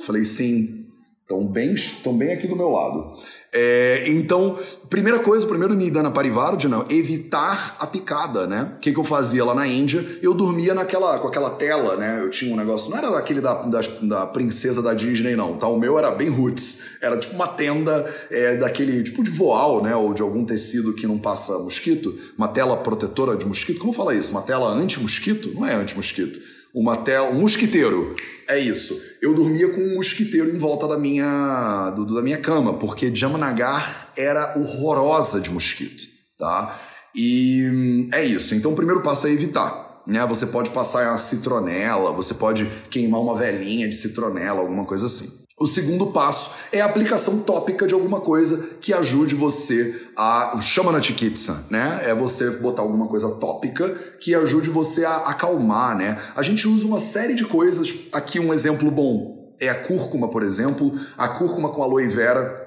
Falei, 0.01 0.23
sim. 0.23 0.85
Estão 1.21 1.45
bem, 1.45 1.73
estão 1.73 2.17
bem 2.17 2.31
aqui 2.31 2.47
do 2.47 2.55
meu 2.55 2.69
lado. 2.69 3.17
É, 3.55 4.05
então, 4.07 4.57
primeira 4.89 5.19
coisa, 5.19 5.45
primeiro 5.45 5.75
Nidana 5.75 6.09
Parivardhana, 6.09 6.85
evitar 6.89 7.77
a 7.79 7.85
picada, 7.85 8.47
né? 8.47 8.73
O 8.77 8.79
que, 8.79 8.91
que 8.91 8.99
eu 8.99 9.03
fazia 9.03 9.45
lá 9.45 9.53
na 9.53 9.67
Índia? 9.67 10.03
Eu 10.23 10.33
dormia 10.33 10.73
naquela, 10.73 11.19
com 11.19 11.27
aquela 11.27 11.51
tela, 11.51 11.95
né? 11.95 12.19
Eu 12.19 12.31
tinha 12.31 12.51
um 12.51 12.57
negócio, 12.57 12.89
não 12.89 12.97
era 12.97 13.11
daquele 13.11 13.41
da, 13.41 13.53
da, 13.61 13.81
da 14.01 14.25
princesa 14.25 14.81
da 14.81 14.95
Disney, 14.95 15.35
não, 15.35 15.55
tá? 15.57 15.67
O 15.67 15.79
meu 15.79 15.99
era 15.99 16.09
bem 16.09 16.29
roots. 16.29 16.81
Era 16.99 17.15
tipo 17.17 17.35
uma 17.35 17.47
tenda 17.47 18.11
é, 18.31 18.55
daquele, 18.55 19.03
tipo 19.03 19.23
de 19.23 19.29
voal, 19.29 19.83
né? 19.83 19.95
Ou 19.95 20.15
de 20.15 20.23
algum 20.23 20.43
tecido 20.43 20.93
que 20.93 21.05
não 21.05 21.19
passa 21.19 21.59
mosquito. 21.59 22.17
Uma 22.35 22.47
tela 22.47 22.77
protetora 22.77 23.35
de 23.35 23.45
mosquito. 23.45 23.79
Como 23.79 23.93
fala 23.93 24.15
isso? 24.15 24.31
Uma 24.31 24.41
tela 24.41 24.69
anti-mosquito? 24.69 25.53
Não 25.53 25.65
é 25.65 25.75
anti-mosquito 25.75 26.52
uma 26.73 26.97
tela, 26.97 27.29
um 27.29 27.41
mosquiteiro. 27.41 28.15
É 28.47 28.57
isso. 28.57 28.99
Eu 29.21 29.33
dormia 29.33 29.69
com 29.69 29.79
um 29.79 29.95
mosquiteiro 29.95 30.49
em 30.53 30.57
volta 30.57 30.87
da 30.87 30.97
minha, 30.97 31.91
do, 31.91 32.05
da 32.05 32.21
minha 32.21 32.37
cama, 32.37 32.73
porque 32.73 33.13
Jamnagar 33.13 34.11
era 34.17 34.57
horrorosa 34.57 35.39
de 35.39 35.49
mosquito, 35.49 36.03
tá? 36.37 36.81
E 37.15 38.09
é 38.11 38.25
isso. 38.25 38.55
Então 38.55 38.71
o 38.71 38.75
primeiro 38.75 39.01
passo 39.01 39.27
é 39.27 39.31
evitar. 39.31 40.01
Né? 40.05 40.25
Você 40.25 40.45
pode 40.45 40.71
passar 40.71 41.07
uma 41.07 41.17
citronela, 41.17 42.11
você 42.11 42.33
pode 42.33 42.69
queimar 42.89 43.21
uma 43.21 43.37
velinha 43.37 43.87
de 43.87 43.95
citronela, 43.95 44.59
alguma 44.59 44.85
coisa 44.85 45.05
assim. 45.05 45.42
O 45.59 45.67
segundo 45.67 46.07
passo 46.07 46.49
é 46.71 46.81
a 46.81 46.85
aplicação 46.85 47.39
tópica 47.39 47.85
de 47.85 47.93
alguma 47.93 48.19
coisa 48.19 48.75
que 48.81 48.91
ajude 48.91 49.35
você 49.35 50.07
a. 50.17 50.59
chama 50.61 50.91
na 50.91 50.99
tikitsa, 50.99 51.67
né? 51.69 52.01
É 52.03 52.13
você 52.13 52.49
botar 52.49 52.81
alguma 52.81 53.07
coisa 53.07 53.29
tópica 53.35 53.89
que 54.19 54.33
ajude 54.33 54.71
você 54.71 55.05
a 55.05 55.17
acalmar, 55.17 55.95
né? 55.95 56.19
A 56.35 56.41
gente 56.41 56.67
usa 56.67 56.87
uma 56.87 56.99
série 56.99 57.35
de 57.35 57.45
coisas. 57.45 58.07
Aqui 58.11 58.39
um 58.39 58.51
exemplo 58.51 58.89
bom 58.89 59.55
é 59.59 59.69
a 59.69 59.75
cúrcuma, 59.75 60.27
por 60.27 60.41
exemplo. 60.41 60.99
A 61.15 61.27
cúrcuma 61.27 61.69
com 61.69 61.83
aloe 61.83 62.07
vera. 62.07 62.61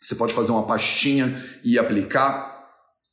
Você 0.00 0.14
pode 0.14 0.32
fazer 0.32 0.52
uma 0.52 0.62
pastinha 0.62 1.36
e 1.64 1.78
aplicar. 1.78 2.59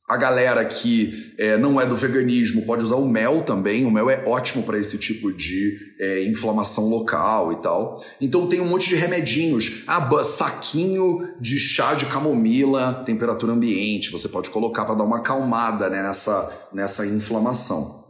A 0.08 0.16
galera 0.16 0.64
que 0.64 1.34
é, 1.36 1.58
não 1.58 1.78
é 1.78 1.84
do 1.84 1.94
veganismo 1.94 2.64
pode 2.64 2.82
usar 2.82 2.96
o 2.96 3.06
mel 3.06 3.42
também. 3.42 3.84
O 3.84 3.90
mel 3.90 4.08
é 4.08 4.24
ótimo 4.26 4.62
para 4.62 4.78
esse 4.78 4.96
tipo 4.96 5.30
de 5.30 5.78
é, 6.00 6.24
inflamação 6.24 6.88
local 6.88 7.52
e 7.52 7.56
tal. 7.56 8.02
Então 8.18 8.48
tem 8.48 8.58
um 8.58 8.64
monte 8.64 8.88
de 8.88 8.96
remedinhos. 8.96 9.84
Ah, 9.86 10.08
saquinho 10.24 11.28
de 11.38 11.58
chá 11.58 11.92
de 11.92 12.06
camomila, 12.06 13.02
temperatura 13.04 13.52
ambiente. 13.52 14.10
Você 14.10 14.28
pode 14.28 14.48
colocar 14.48 14.86
para 14.86 14.94
dar 14.94 15.04
uma 15.04 15.18
acalmada 15.18 15.90
né, 15.90 16.02
nessa, 16.02 16.68
nessa 16.72 17.06
inflamação. 17.06 18.02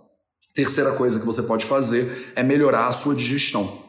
Terceira 0.55 0.93
coisa 0.93 1.19
que 1.19 1.27
você 1.27 1.43
pode 1.43 1.65
fazer 1.65 2.33
é 2.37 2.45
melhorar 2.45 2.87
a 2.87 2.93
sua 2.93 3.15
digestão. 3.15 3.88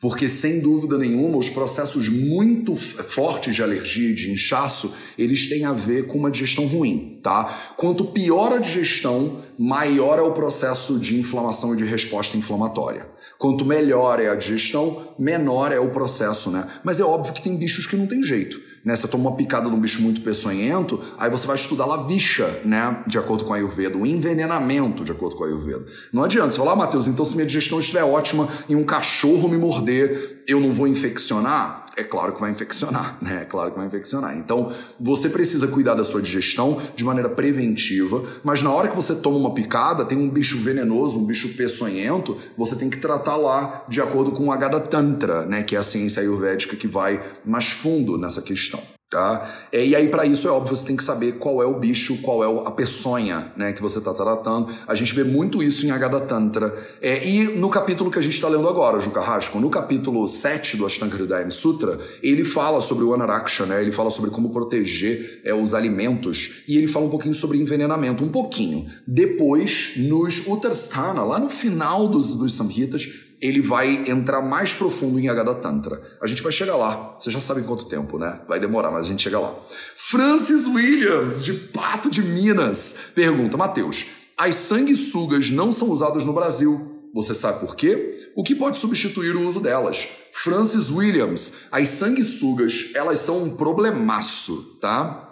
Porque, 0.00 0.28
sem 0.28 0.60
dúvida 0.60 0.96
nenhuma, 0.96 1.38
os 1.38 1.50
processos 1.50 2.08
muito 2.08 2.76
fortes 2.76 3.56
de 3.56 3.62
alergia 3.62 4.10
e 4.10 4.14
de 4.14 4.30
inchaço, 4.30 4.94
eles 5.18 5.48
têm 5.48 5.64
a 5.64 5.72
ver 5.72 6.06
com 6.06 6.18
uma 6.18 6.30
digestão 6.30 6.66
ruim, 6.66 7.18
tá? 7.20 7.74
Quanto 7.76 8.04
pior 8.04 8.52
a 8.52 8.58
digestão, 8.58 9.42
maior 9.58 10.20
é 10.20 10.22
o 10.22 10.32
processo 10.32 11.00
de 11.00 11.18
inflamação 11.18 11.74
e 11.74 11.76
de 11.76 11.84
resposta 11.84 12.36
inflamatória. 12.36 13.08
Quanto 13.38 13.64
melhor 13.64 14.20
é 14.20 14.28
a 14.28 14.36
digestão, 14.36 15.14
menor 15.18 15.72
é 15.72 15.80
o 15.80 15.90
processo, 15.90 16.48
né? 16.48 16.66
Mas 16.84 17.00
é 17.00 17.04
óbvio 17.04 17.32
que 17.32 17.42
tem 17.42 17.56
bichos 17.56 17.86
que 17.86 17.96
não 17.96 18.06
tem 18.06 18.22
jeito 18.22 18.67
né? 18.84 18.94
Você 18.94 19.06
toma 19.08 19.30
uma 19.30 19.36
picada 19.36 19.68
de 19.68 19.74
um 19.74 19.80
bicho 19.80 20.02
muito 20.02 20.20
peçonhento, 20.20 21.00
aí 21.18 21.30
você 21.30 21.46
vai 21.46 21.56
estudar 21.56 21.86
lavicha, 21.86 22.60
né? 22.64 23.02
De 23.06 23.18
acordo 23.18 23.44
com 23.44 23.52
a 23.52 23.56
Ayurveda, 23.56 23.96
o 23.96 24.06
envenenamento 24.06 25.04
de 25.04 25.12
acordo 25.12 25.36
com 25.36 25.44
a 25.44 25.46
Ayurveda. 25.46 25.86
Não 26.12 26.24
adianta 26.24 26.50
você 26.50 26.58
falar, 26.58 26.72
ah, 26.72 26.76
Matheus, 26.76 27.06
então 27.06 27.24
se 27.24 27.34
minha 27.34 27.46
digestão 27.46 27.78
estiver 27.78 28.02
ótima 28.02 28.48
e 28.68 28.76
um 28.76 28.84
cachorro 28.84 29.48
me 29.48 29.56
morder, 29.56 30.42
eu 30.46 30.60
não 30.60 30.72
vou 30.72 30.86
infeccionar? 30.86 31.87
É 31.98 32.04
claro 32.04 32.32
que 32.32 32.40
vai 32.40 32.50
infeccionar, 32.50 33.18
né? 33.20 33.42
É 33.42 33.44
claro 33.44 33.72
que 33.72 33.76
vai 33.76 33.86
infeccionar. 33.86 34.36
Então, 34.36 34.72
você 35.00 35.28
precisa 35.28 35.66
cuidar 35.66 35.94
da 35.94 36.04
sua 36.04 36.22
digestão 36.22 36.80
de 36.94 37.04
maneira 37.04 37.28
preventiva, 37.28 38.24
mas 38.44 38.62
na 38.62 38.70
hora 38.70 38.88
que 38.88 38.94
você 38.94 39.16
toma 39.16 39.36
uma 39.36 39.52
picada, 39.52 40.04
tem 40.04 40.16
um 40.16 40.30
bicho 40.30 40.58
venenoso, 40.58 41.18
um 41.18 41.26
bicho 41.26 41.56
peçonhento, 41.56 42.38
você 42.56 42.76
tem 42.76 42.88
que 42.88 42.98
tratar 42.98 43.36
lá 43.36 43.84
de 43.88 44.00
acordo 44.00 44.30
com 44.30 44.46
o 44.46 44.52
Agada 44.52 44.78
Tantra, 44.80 45.44
né? 45.44 45.62
Que 45.62 45.74
é 45.74 45.78
a 45.78 45.82
ciência 45.82 46.22
ayurvédica 46.22 46.76
que 46.76 46.86
vai 46.86 47.20
mais 47.44 47.68
fundo 47.68 48.16
nessa 48.16 48.40
questão. 48.40 48.80
Tá? 49.10 49.50
É, 49.72 49.86
e 49.86 49.96
aí, 49.96 50.08
para 50.08 50.26
isso, 50.26 50.46
é 50.46 50.50
óbvio, 50.50 50.76
você 50.76 50.84
tem 50.84 50.94
que 50.94 51.02
saber 51.02 51.38
qual 51.38 51.62
é 51.62 51.66
o 51.66 51.78
bicho, 51.78 52.20
qual 52.20 52.44
é 52.44 52.68
a 52.68 52.70
peçonha 52.70 53.50
né, 53.56 53.72
que 53.72 53.80
você 53.80 54.00
está 54.00 54.12
tratando. 54.12 54.68
A 54.86 54.94
gente 54.94 55.14
vê 55.14 55.24
muito 55.24 55.62
isso 55.62 55.86
em 55.86 55.90
Agada 55.90 56.20
Tantra. 56.20 56.76
É, 57.00 57.26
e 57.26 57.44
no 57.56 57.70
capítulo 57.70 58.10
que 58.10 58.18
a 58.18 58.22
gente 58.22 58.34
está 58.34 58.48
lendo 58.48 58.68
agora, 58.68 59.00
Ju 59.00 59.10
Carrasco, 59.10 59.58
no 59.58 59.70
capítulo 59.70 60.28
7 60.28 60.76
do 60.76 60.84
Ashtanga 60.84 61.16
Hridayam 61.16 61.50
Sutra, 61.50 61.98
ele 62.22 62.44
fala 62.44 62.82
sobre 62.82 63.02
o 63.02 63.14
Anaraksha, 63.14 63.64
né? 63.64 63.80
ele 63.80 63.92
fala 63.92 64.10
sobre 64.10 64.30
como 64.30 64.50
proteger 64.50 65.40
é, 65.42 65.54
os 65.54 65.72
alimentos, 65.72 66.62
e 66.68 66.76
ele 66.76 66.86
fala 66.86 67.06
um 67.06 67.10
pouquinho 67.10 67.34
sobre 67.34 67.56
envenenamento, 67.56 68.22
um 68.22 68.28
pouquinho. 68.28 68.90
Depois, 69.06 69.94
nos 69.96 70.46
Uttarasthana, 70.46 71.22
lá 71.22 71.38
no 71.38 71.48
final 71.48 72.08
dos, 72.08 72.34
dos 72.34 72.52
Samhitas, 72.52 73.27
ele 73.40 73.60
vai 73.60 74.04
entrar 74.08 74.42
mais 74.42 74.72
profundo 74.72 75.18
em 75.18 75.28
Agada 75.28 75.54
Tantra. 75.54 76.00
A 76.20 76.26
gente 76.26 76.42
vai 76.42 76.52
chegar 76.52 76.76
lá. 76.76 77.14
Vocês 77.18 77.32
já 77.32 77.40
sabem 77.40 77.62
quanto 77.64 77.86
tempo, 77.86 78.18
né? 78.18 78.40
Vai 78.48 78.58
demorar, 78.58 78.90
mas 78.90 79.06
a 79.06 79.08
gente 79.08 79.22
chega 79.22 79.38
lá. 79.38 79.54
Francis 79.96 80.66
Williams, 80.66 81.44
de 81.44 81.52
Pato 81.52 82.10
de 82.10 82.22
Minas, 82.22 83.12
pergunta: 83.14 83.56
Mateus, 83.56 84.06
as 84.36 84.54
sanguessugas 84.54 85.50
não 85.50 85.72
são 85.72 85.90
usadas 85.90 86.24
no 86.24 86.32
Brasil. 86.32 86.96
Você 87.14 87.32
sabe 87.34 87.60
por 87.60 87.74
quê? 87.74 88.30
O 88.36 88.44
que 88.44 88.54
pode 88.54 88.78
substituir 88.78 89.34
o 89.34 89.48
uso 89.48 89.60
delas? 89.60 90.08
Francis 90.32 90.90
Williams, 90.90 91.64
as 91.72 91.88
sanguessugas, 91.88 92.90
elas 92.94 93.20
são 93.20 93.42
um 93.42 93.56
problemaço, 93.56 94.76
tá? 94.80 95.27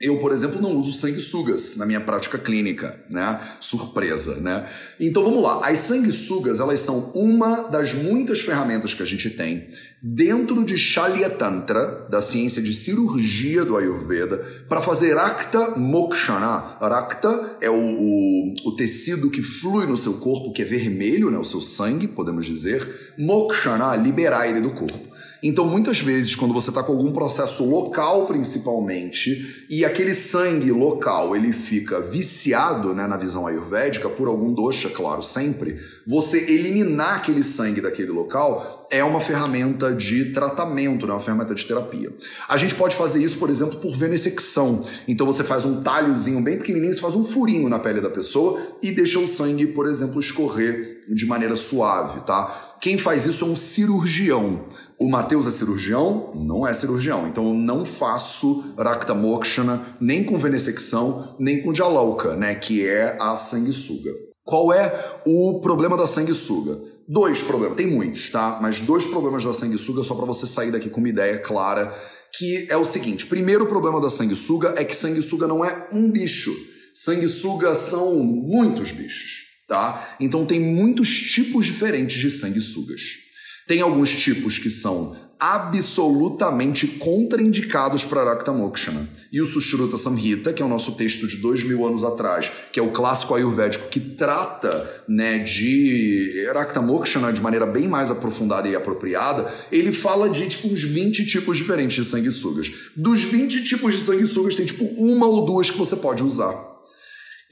Eu, 0.00 0.16
por 0.16 0.32
exemplo, 0.32 0.62
não 0.62 0.78
uso 0.78 0.94
sanguessugas 0.94 1.76
na 1.76 1.84
minha 1.84 2.00
prática 2.00 2.38
clínica, 2.38 2.98
né? 3.10 3.38
Surpresa, 3.60 4.36
né? 4.36 4.66
Então 4.98 5.22
vamos 5.22 5.42
lá. 5.42 5.60
As 5.68 5.80
sanguessugas, 5.80 6.58
elas 6.58 6.80
são 6.80 7.12
uma 7.14 7.68
das 7.68 7.92
muitas 7.92 8.40
ferramentas 8.40 8.94
que 8.94 9.02
a 9.02 9.06
gente 9.06 9.28
tem 9.28 9.68
dentro 10.02 10.64
de 10.64 10.78
Shalya 10.78 11.28
Tantra, 11.28 12.06
da 12.08 12.22
ciência 12.22 12.62
de 12.62 12.72
cirurgia 12.72 13.62
do 13.62 13.76
Ayurveda, 13.76 14.38
para 14.66 14.80
fazer 14.80 15.14
Rakta 15.14 15.76
Mokshana. 15.76 16.78
Rakta 16.80 17.58
é 17.60 17.68
o, 17.68 17.74
o, 17.74 18.54
o, 18.64 18.76
tecido 18.76 19.30
que 19.30 19.42
flui 19.42 19.84
no 19.84 19.98
seu 19.98 20.14
corpo, 20.14 20.52
que 20.54 20.62
é 20.62 20.64
vermelho, 20.64 21.30
né? 21.30 21.36
O 21.36 21.44
seu 21.44 21.60
sangue, 21.60 22.08
podemos 22.08 22.46
dizer. 22.46 23.14
Mokshana, 23.18 23.94
liberar 23.96 24.48
ele 24.48 24.62
do 24.62 24.70
corpo. 24.70 25.09
Então, 25.42 25.64
muitas 25.64 26.00
vezes, 26.00 26.34
quando 26.34 26.52
você 26.52 26.68
está 26.68 26.82
com 26.82 26.92
algum 26.92 27.12
processo 27.12 27.64
local, 27.64 28.26
principalmente, 28.26 29.66
e 29.70 29.84
aquele 29.84 30.12
sangue 30.12 30.70
local 30.70 31.34
ele 31.34 31.52
fica 31.52 32.00
viciado 32.00 32.92
né, 32.94 33.06
na 33.06 33.16
visão 33.16 33.46
ayurvédica 33.46 34.08
por 34.08 34.28
algum 34.28 34.52
dosha, 34.52 34.90
claro, 34.90 35.22
sempre, 35.22 35.80
você 36.06 36.38
eliminar 36.52 37.16
aquele 37.16 37.42
sangue 37.42 37.80
daquele 37.80 38.10
local 38.10 38.88
é 38.90 39.02
uma 39.02 39.20
ferramenta 39.20 39.94
de 39.94 40.32
tratamento, 40.32 41.06
né, 41.06 41.12
uma 41.12 41.20
ferramenta 41.20 41.54
de 41.54 41.64
terapia. 41.64 42.12
A 42.48 42.56
gente 42.56 42.74
pode 42.74 42.96
fazer 42.96 43.22
isso, 43.22 43.38
por 43.38 43.48
exemplo, 43.48 43.78
por 43.78 43.96
venessecção. 43.96 44.80
Então, 45.08 45.26
você 45.26 45.42
faz 45.42 45.64
um 45.64 45.80
talhozinho 45.80 46.42
bem 46.42 46.58
pequenininho, 46.58 46.92
você 46.92 47.00
faz 47.00 47.14
um 47.14 47.24
furinho 47.24 47.68
na 47.68 47.78
pele 47.78 48.00
da 48.00 48.10
pessoa 48.10 48.60
e 48.82 48.90
deixa 48.90 49.18
o 49.18 49.26
sangue, 49.26 49.68
por 49.68 49.86
exemplo, 49.86 50.20
escorrer 50.20 51.00
de 51.08 51.24
maneira 51.24 51.56
suave, 51.56 52.20
tá? 52.20 52.76
Quem 52.80 52.96
faz 52.96 53.26
isso 53.26 53.44
é 53.44 53.48
um 53.48 53.54
cirurgião. 53.54 54.64
O 55.00 55.08
Mateus 55.08 55.46
é 55.46 55.50
cirurgião? 55.50 56.30
Não 56.34 56.68
é 56.68 56.74
cirurgião. 56.74 57.26
Então 57.26 57.48
eu 57.48 57.54
não 57.54 57.86
faço 57.86 58.74
Rakta 58.76 59.14
Mokshana 59.14 59.96
nem 59.98 60.22
com 60.22 60.36
venessecção, 60.36 61.34
nem 61.38 61.62
com 61.62 61.74
Jalauka, 61.74 62.36
né? 62.36 62.54
Que 62.54 62.86
é 62.86 63.16
a 63.18 63.34
sanguessuga. 63.34 64.10
Qual 64.44 64.70
é 64.70 65.22
o 65.26 65.58
problema 65.62 65.96
da 65.96 66.06
sanguessuga? 66.06 66.78
Dois 67.08 67.40
problemas, 67.40 67.78
tem 67.78 67.86
muitos, 67.86 68.28
tá? 68.28 68.58
Mas 68.60 68.78
dois 68.78 69.06
problemas 69.06 69.42
da 69.42 69.54
sanguessuga 69.54 70.04
só 70.04 70.14
para 70.14 70.26
você 70.26 70.46
sair 70.46 70.70
daqui 70.70 70.90
com 70.90 71.00
uma 71.00 71.08
ideia 71.08 71.38
clara, 71.38 71.96
que 72.36 72.66
é 72.68 72.76
o 72.76 72.84
seguinte. 72.84 73.24
Primeiro 73.24 73.64
problema 73.64 74.02
da 74.02 74.10
sanguessuga 74.10 74.74
é 74.76 74.84
que 74.84 74.94
sanguessuga 74.94 75.46
não 75.46 75.64
é 75.64 75.88
um 75.94 76.10
bicho. 76.10 76.54
Sanguessuga 76.94 77.74
são 77.74 78.16
muitos 78.22 78.90
bichos, 78.90 79.46
tá? 79.66 80.14
Então 80.20 80.44
tem 80.44 80.60
muitos 80.60 81.08
tipos 81.08 81.64
diferentes 81.64 82.20
de 82.20 82.28
sanguessugas. 82.28 83.29
Tem 83.70 83.82
alguns 83.82 84.10
tipos 84.10 84.58
que 84.58 84.68
são 84.68 85.14
absolutamente 85.38 86.88
contraindicados 86.88 88.02
para 88.02 88.24
Rakta 88.24 88.52
Mokshana. 88.52 89.08
E 89.32 89.40
o 89.40 89.46
Sushruta 89.46 89.96
Samhita, 89.96 90.52
que 90.52 90.60
é 90.60 90.64
o 90.64 90.68
nosso 90.68 90.90
texto 90.96 91.28
de 91.28 91.36
dois 91.36 91.62
mil 91.62 91.86
anos 91.86 92.02
atrás, 92.02 92.50
que 92.72 92.80
é 92.80 92.82
o 92.82 92.90
clássico 92.90 93.32
ayurvédico 93.32 93.88
que 93.88 94.00
trata 94.00 95.04
né, 95.08 95.38
de 95.38 96.50
Rakta 96.52 96.82
Mokshana 96.82 97.32
de 97.32 97.40
maneira 97.40 97.64
bem 97.64 97.86
mais 97.86 98.10
aprofundada 98.10 98.68
e 98.68 98.74
apropriada, 98.74 99.48
ele 99.70 99.92
fala 99.92 100.28
de 100.28 100.48
tipo 100.48 100.66
uns 100.66 100.82
20 100.82 101.24
tipos 101.24 101.56
diferentes 101.56 102.04
de 102.04 102.10
sanguessugas. 102.10 102.72
Dos 102.96 103.22
20 103.22 103.62
tipos 103.62 103.94
de 103.94 104.00
sanguessugas, 104.00 104.56
tem 104.56 104.66
tipo 104.66 104.84
uma 104.84 105.28
ou 105.28 105.46
duas 105.46 105.70
que 105.70 105.78
você 105.78 105.94
pode 105.94 106.24
usar. 106.24 106.60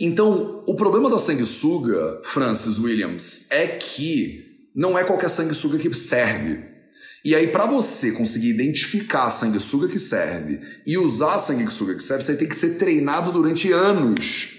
Então, 0.01 0.65
o 0.67 0.75
problema 0.75 1.09
da 1.09 1.19
sanguessuga, 1.19 2.23
Francis 2.25 2.77
Williams, 2.77 3.47
é 3.51 3.69
que 3.69 4.48
não 4.79 4.97
é 4.97 5.03
qualquer 5.03 5.29
sanguessuga 5.29 5.77
que 5.77 5.93
serve. 5.93 6.61
E 7.25 7.35
aí, 7.35 7.49
para 7.49 7.67
você 7.67 8.13
conseguir 8.13 8.51
identificar 8.51 9.25
a 9.25 9.31
sanguessuga 9.31 9.89
que 9.89 9.99
serve 9.99 10.61
e 10.87 10.97
usar 10.97 11.35
a 11.35 11.39
sanguessuga 11.41 11.97
que 11.97 12.03
serve, 12.03 12.23
você 12.23 12.37
tem 12.37 12.49
que 12.49 12.55
ser 12.55 12.79
treinado 12.79 13.33
durante 13.33 13.73
anos 13.73 14.55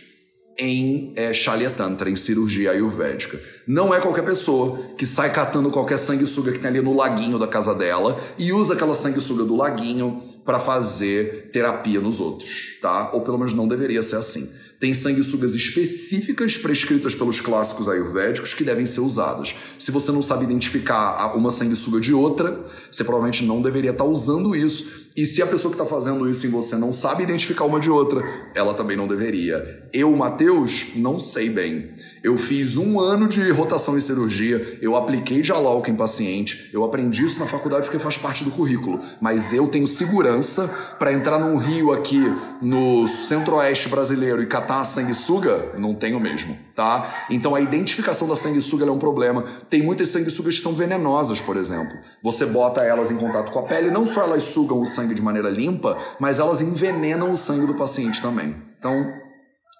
em 0.57 1.13
é, 1.15 1.31
Shalya 1.31 1.69
Tantra, 1.69 2.09
em 2.09 2.17
cirurgia 2.17 2.71
ayurvédica. 2.71 3.39
Não 3.69 3.93
é 3.93 4.01
qualquer 4.01 4.25
pessoa 4.25 4.79
que 4.97 5.05
sai 5.05 5.31
catando 5.31 5.69
qualquer 5.69 5.99
sanguessuga 5.99 6.51
que 6.51 6.57
tem 6.57 6.69
ali 6.69 6.81
no 6.81 6.95
laguinho 6.95 7.37
da 7.37 7.45
casa 7.45 7.75
dela 7.75 8.19
e 8.35 8.51
usa 8.51 8.73
aquela 8.73 8.95
sanguessuga 8.95 9.43
do 9.43 9.55
laguinho 9.55 10.23
para 10.43 10.59
fazer 10.59 11.51
terapia 11.53 12.01
nos 12.01 12.19
outros, 12.19 12.79
tá? 12.81 13.11
Ou 13.13 13.21
pelo 13.21 13.37
menos 13.37 13.53
não 13.53 13.67
deveria 13.67 14.01
ser 14.01 14.15
assim 14.15 14.49
tem 14.79 14.93
sanguessugas 14.93 15.53
específicas 15.53 16.57
prescritas 16.57 17.13
pelos 17.13 17.41
clássicos 17.41 17.89
ayurvédicos 17.89 18.53
que 18.53 18.63
devem 18.63 18.85
ser 18.85 19.01
usadas. 19.01 19.53
Se 19.77 19.91
você 19.91 20.09
não 20.09 20.21
sabe 20.21 20.45
identificar 20.45 21.35
uma 21.35 21.51
sanguessuga 21.51 21.99
de 21.99 22.13
outra, 22.13 22.65
você 22.89 23.03
provavelmente 23.03 23.43
não 23.43 23.61
deveria 23.61 23.91
estar 23.91 24.05
usando 24.05 24.55
isso. 24.55 25.09
E 25.17 25.25
se 25.25 25.41
a 25.41 25.47
pessoa 25.47 25.69
que 25.69 25.81
está 25.81 25.85
fazendo 25.85 26.29
isso 26.29 26.47
em 26.47 26.49
você 26.49 26.77
não 26.77 26.93
sabe 26.93 27.23
identificar 27.23 27.65
uma 27.65 27.79
de 27.79 27.89
outra, 27.89 28.23
ela 28.55 28.73
também 28.73 28.95
não 28.95 29.05
deveria. 29.05 29.83
Eu, 29.91 30.15
Matheus, 30.15 30.95
não 30.95 31.19
sei 31.19 31.49
bem. 31.49 31.89
Eu 32.23 32.37
fiz 32.37 32.75
um 32.75 32.99
ano 32.99 33.27
de 33.27 33.49
rotação 33.51 33.97
em 33.97 33.99
cirurgia, 33.99 34.77
eu 34.81 34.95
apliquei 34.95 35.43
Jalauca 35.43 35.89
em 35.89 35.95
paciente, 35.95 36.69
eu 36.73 36.83
aprendi 36.83 37.25
isso 37.25 37.39
na 37.39 37.45
faculdade 37.45 37.85
porque 37.85 37.99
faz 37.99 38.17
parte 38.17 38.43
do 38.43 38.51
currículo. 38.51 38.99
Mas 39.21 39.53
eu 39.53 39.67
tenho 39.67 39.87
segurança 39.87 40.67
para 40.97 41.13
entrar 41.13 41.39
num 41.39 41.57
rio 41.57 41.91
aqui 41.91 42.19
no 42.61 43.07
centro-oeste 43.07 43.89
brasileiro 43.89 44.41
e 44.41 44.45
catar 44.45 44.81
a 44.81 44.83
sanguessuga? 44.83 45.73
Não 45.77 45.95
tenho 45.95 46.19
mesmo, 46.19 46.57
tá? 46.75 47.25
Então 47.29 47.55
a 47.55 47.61
identificação 47.61 48.27
da 48.27 48.35
sanguessuga 48.35 48.85
é 48.85 48.91
um 48.91 48.99
problema. 48.99 49.45
Tem 49.69 49.81
muitas 49.81 50.09
sanguessugas 50.09 50.55
que 50.55 50.61
são 50.61 50.73
venenosas, 50.73 51.39
por 51.39 51.55
exemplo. 51.55 51.97
Você 52.21 52.45
bota 52.45 52.81
elas 52.81 53.11
em 53.11 53.17
contato 53.17 53.51
com 53.51 53.59
a 53.59 53.63
pele, 53.63 53.91
não 53.91 54.05
só 54.05 54.23
elas 54.23 54.43
sugam 54.43 54.81
o 54.81 54.85
sangue 54.85 55.13
de 55.13 55.21
maneira 55.21 55.49
limpa, 55.49 55.97
mas 56.19 56.39
elas 56.39 56.61
envenenam 56.61 57.31
o 57.31 57.37
sangue 57.37 57.65
do 57.65 57.75
paciente 57.75 58.21
também. 58.21 58.55
Então, 58.77 59.13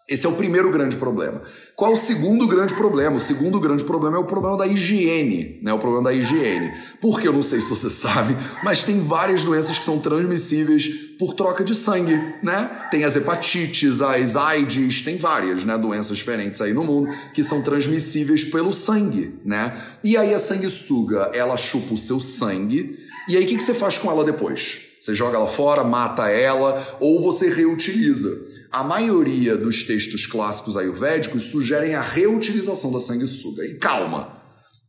esse 0.10 0.26
é 0.26 0.30
o 0.30 0.34
primeiro 0.34 0.72
grande 0.72 0.96
problema. 0.96 1.44
Qual 1.76 1.94
o 1.94 1.96
segundo 1.96 2.48
grande 2.48 2.74
problema? 2.74 3.18
O 3.18 3.20
segundo 3.20 3.60
grande 3.60 3.84
problema 3.84 4.18
é 4.18 4.20
o 4.20 4.26
problema 4.26 4.58
da 4.58 4.66
higiene, 4.66 5.60
né? 5.62 5.72
O 5.72 5.78
problema 5.78 6.06
da 6.06 6.14
higiene. 6.14 6.74
Porque 7.00 7.28
eu 7.28 7.32
não 7.32 7.44
sei 7.44 7.62
se 7.62 7.70
você 7.70 7.88
sabe, 7.92 8.36
mas 8.64 8.82
tem 8.82 9.00
várias 9.02 9.44
doenças 9.44 9.78
que 9.78 9.86
são 9.86 10.00
transmissíveis 10.00 10.88
por 11.20 11.36
troca 11.36 11.64
de 11.64 11.76
sangue, 11.76 12.20
né? 12.42 12.88
Tem 12.90 13.04
as 13.04 13.16
hepatites, 13.16 14.02
as 14.02 14.36
AIDS, 14.36 15.04
tem 15.04 15.16
várias, 15.16 15.64
né, 15.64 15.78
doenças 15.78 16.18
diferentes 16.18 16.60
aí 16.60 16.74
no 16.74 16.84
mundo 16.84 17.14
que 17.34 17.44
são 17.44 17.62
transmissíveis 17.62 18.44
pelo 18.44 18.74
sangue, 18.74 19.40
né? 19.46 19.80
E 20.04 20.18
aí 20.18 20.34
a 20.34 20.40
sanguessuga, 20.40 21.30
ela 21.34 21.56
chupa 21.56 21.94
o 21.94 21.98
seu 21.98 22.20
sangue, 22.20 22.98
e 23.28 23.38
aí 23.38 23.44
o 23.44 23.48
que, 23.48 23.58
que 23.58 23.64
você 23.64 23.76
faz 23.76 23.98
com 23.98 24.10
ela 24.10 24.24
depois? 24.24 24.88
Você 25.00 25.14
joga 25.14 25.38
ela 25.38 25.48
fora, 25.48 25.84
mata 25.84 26.30
ela, 26.30 26.98
ou 27.00 27.22
você 27.22 27.48
reutiliza 27.48 28.49
a 28.72 28.84
maioria 28.84 29.58
dos 29.58 29.84
textos 29.84 30.26
clássicos 30.26 30.78
ayurvédicos 30.78 31.44
sugerem 31.44 31.96
a 31.96 32.02
reutilização 32.02 32.92
da 32.92 33.00
sanguessuga. 33.00 33.66
E 33.66 33.76
calma! 33.76 34.40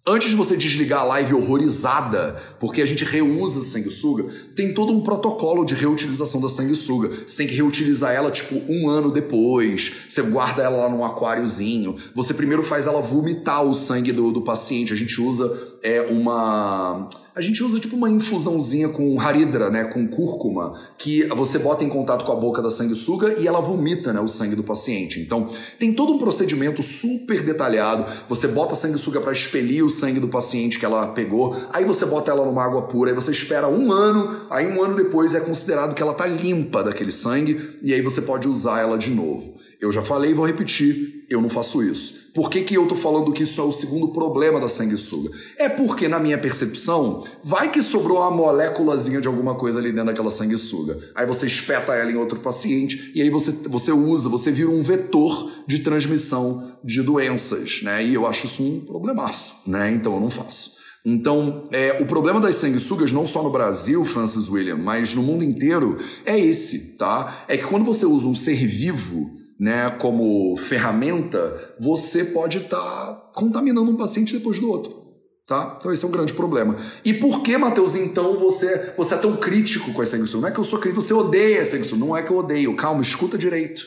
Antes 0.06 0.30
de 0.30 0.34
você 0.34 0.56
desligar 0.56 1.00
a 1.00 1.04
live 1.04 1.34
horrorizada, 1.34 2.42
porque 2.58 2.80
a 2.80 2.86
gente 2.86 3.04
reusa 3.04 3.60
sanguessuga, 3.60 4.32
tem 4.56 4.72
todo 4.72 4.94
um 4.94 5.02
protocolo 5.02 5.62
de 5.62 5.74
reutilização 5.74 6.40
da 6.40 6.48
sanguessuga. 6.48 7.10
Você 7.26 7.36
tem 7.36 7.46
que 7.46 7.54
reutilizar 7.54 8.12
ela, 8.12 8.30
tipo, 8.30 8.54
um 8.66 8.88
ano 8.88 9.12
depois. 9.12 9.92
Você 10.08 10.22
guarda 10.22 10.62
ela 10.62 10.84
lá 10.84 10.90
num 10.90 11.04
aquáriozinho. 11.04 11.96
Você 12.14 12.32
primeiro 12.32 12.62
faz 12.62 12.86
ela 12.86 13.02
vomitar 13.02 13.62
o 13.62 13.74
sangue 13.74 14.10
do, 14.10 14.32
do 14.32 14.40
paciente. 14.40 14.92
A 14.92 14.96
gente 14.96 15.20
usa 15.20 15.69
é, 15.82 16.00
uma 16.02 17.08
a 17.34 17.40
gente 17.40 17.62
usa 17.62 17.78
tipo 17.78 17.96
uma 17.96 18.10
infusãozinha 18.10 18.88
com 18.88 19.18
haridra, 19.20 19.70
né, 19.70 19.84
com 19.84 20.06
cúrcuma, 20.06 20.78
que 20.98 21.24
você 21.28 21.58
bota 21.58 21.84
em 21.84 21.88
contato 21.88 22.24
com 22.24 22.32
a 22.32 22.36
boca 22.36 22.60
da 22.60 22.68
sanguessuga 22.68 23.36
e 23.38 23.46
ela 23.46 23.60
vomita, 23.60 24.12
né, 24.12 24.20
o 24.20 24.26
sangue 24.26 24.56
do 24.56 24.64
paciente. 24.64 25.20
Então, 25.20 25.48
tem 25.78 25.92
todo 25.92 26.12
um 26.12 26.18
procedimento 26.18 26.82
super 26.82 27.42
detalhado. 27.42 28.04
Você 28.28 28.48
bota 28.48 28.74
a 28.74 28.76
sanguessuga 28.76 29.20
para 29.20 29.32
expelir 29.32 29.84
o 29.84 29.88
sangue 29.88 30.18
do 30.18 30.28
paciente 30.28 30.78
que 30.78 30.84
ela 30.84 31.06
pegou, 31.08 31.56
aí 31.72 31.84
você 31.84 32.04
bota 32.04 32.30
ela 32.30 32.44
numa 32.44 32.64
água 32.64 32.82
pura, 32.82 33.10
aí 33.10 33.14
você 33.14 33.30
espera 33.30 33.68
um 33.68 33.92
ano, 33.92 34.46
aí 34.50 34.66
um 34.66 34.82
ano 34.82 34.96
depois 34.96 35.32
é 35.32 35.40
considerado 35.40 35.94
que 35.94 36.02
ela 36.02 36.14
tá 36.14 36.26
limpa 36.26 36.82
daquele 36.82 37.12
sangue 37.12 37.78
e 37.82 37.94
aí 37.94 38.02
você 38.02 38.20
pode 38.20 38.48
usar 38.48 38.80
ela 38.80 38.98
de 38.98 39.10
novo. 39.10 39.54
Eu 39.80 39.90
já 39.92 40.02
falei 40.02 40.32
e 40.32 40.34
vou 40.34 40.44
repetir, 40.44 41.24
eu 41.30 41.40
não 41.40 41.48
faço 41.48 41.82
isso. 41.82 42.19
Por 42.34 42.48
que, 42.48 42.62
que 42.62 42.74
eu 42.76 42.86
tô 42.86 42.94
falando 42.94 43.32
que 43.32 43.42
isso 43.42 43.60
é 43.60 43.64
o 43.64 43.72
segundo 43.72 44.08
problema 44.08 44.60
da 44.60 44.68
sanguessuga? 44.68 45.30
É 45.56 45.68
porque, 45.68 46.06
na 46.06 46.20
minha 46.20 46.38
percepção, 46.38 47.24
vai 47.42 47.70
que 47.70 47.82
sobrou 47.82 48.18
uma 48.18 48.30
moléculazinha 48.30 49.20
de 49.20 49.26
alguma 49.26 49.56
coisa 49.56 49.78
ali 49.78 49.90
dentro 49.90 50.06
daquela 50.06 50.30
sanguessuga. 50.30 50.98
Aí 51.14 51.26
você 51.26 51.46
espeta 51.46 51.94
ela 51.94 52.10
em 52.10 52.16
outro 52.16 52.38
paciente 52.38 53.10
e 53.14 53.20
aí 53.22 53.30
você, 53.30 53.50
você 53.50 53.90
usa, 53.90 54.28
você 54.28 54.52
vira 54.52 54.70
um 54.70 54.80
vetor 54.80 55.50
de 55.66 55.80
transmissão 55.80 56.72
de 56.84 57.02
doenças, 57.02 57.82
né? 57.82 58.04
E 58.04 58.14
eu 58.14 58.26
acho 58.26 58.46
isso 58.46 58.62
um 58.62 58.80
problemaço, 58.80 59.62
né? 59.66 59.90
Então 59.90 60.14
eu 60.14 60.20
não 60.20 60.30
faço. 60.30 60.78
Então, 61.04 61.64
é, 61.72 61.96
o 62.00 62.06
problema 62.06 62.40
das 62.40 62.56
sanguessugas, 62.56 63.10
não 63.10 63.24
só 63.24 63.42
no 63.42 63.50
Brasil, 63.50 64.04
Francis 64.04 64.48
William, 64.48 64.76
mas 64.76 65.14
no 65.14 65.22
mundo 65.22 65.42
inteiro, 65.42 65.98
é 66.26 66.38
esse, 66.38 66.98
tá? 66.98 67.44
É 67.48 67.56
que 67.56 67.64
quando 67.64 67.86
você 67.86 68.04
usa 68.04 68.26
um 68.26 68.34
ser 68.34 68.66
vivo, 68.66 69.39
né, 69.60 69.90
como 69.90 70.56
ferramenta, 70.56 71.74
você 71.78 72.24
pode 72.24 72.56
estar 72.56 72.78
tá 72.78 73.30
contaminando 73.34 73.90
um 73.90 73.96
paciente 73.96 74.32
depois 74.32 74.58
do 74.58 74.70
outro. 74.70 74.98
Tá? 75.46 75.76
Então 75.78 75.92
esse 75.92 76.02
é 76.02 76.08
um 76.08 76.12
grande 76.12 76.32
problema. 76.32 76.76
E 77.04 77.12
por 77.12 77.42
que, 77.42 77.58
Matheus, 77.58 77.94
então 77.94 78.38
você, 78.38 78.94
você 78.96 79.14
é 79.14 79.18
tão 79.18 79.36
crítico 79.36 79.92
com 79.92 80.00
a 80.00 80.06
sanguessuga? 80.06 80.42
Não 80.42 80.48
é 80.48 80.52
que 80.52 80.60
eu 80.60 80.64
sou 80.64 80.78
crítico, 80.78 81.02
você 81.02 81.12
odeia 81.12 81.60
a 81.60 81.64
sanguessuga. 81.64 82.02
Não 82.02 82.16
é 82.16 82.22
que 82.22 82.30
eu 82.30 82.38
odeio. 82.38 82.74
Calma, 82.74 83.02
escuta 83.02 83.36
direito. 83.36 83.82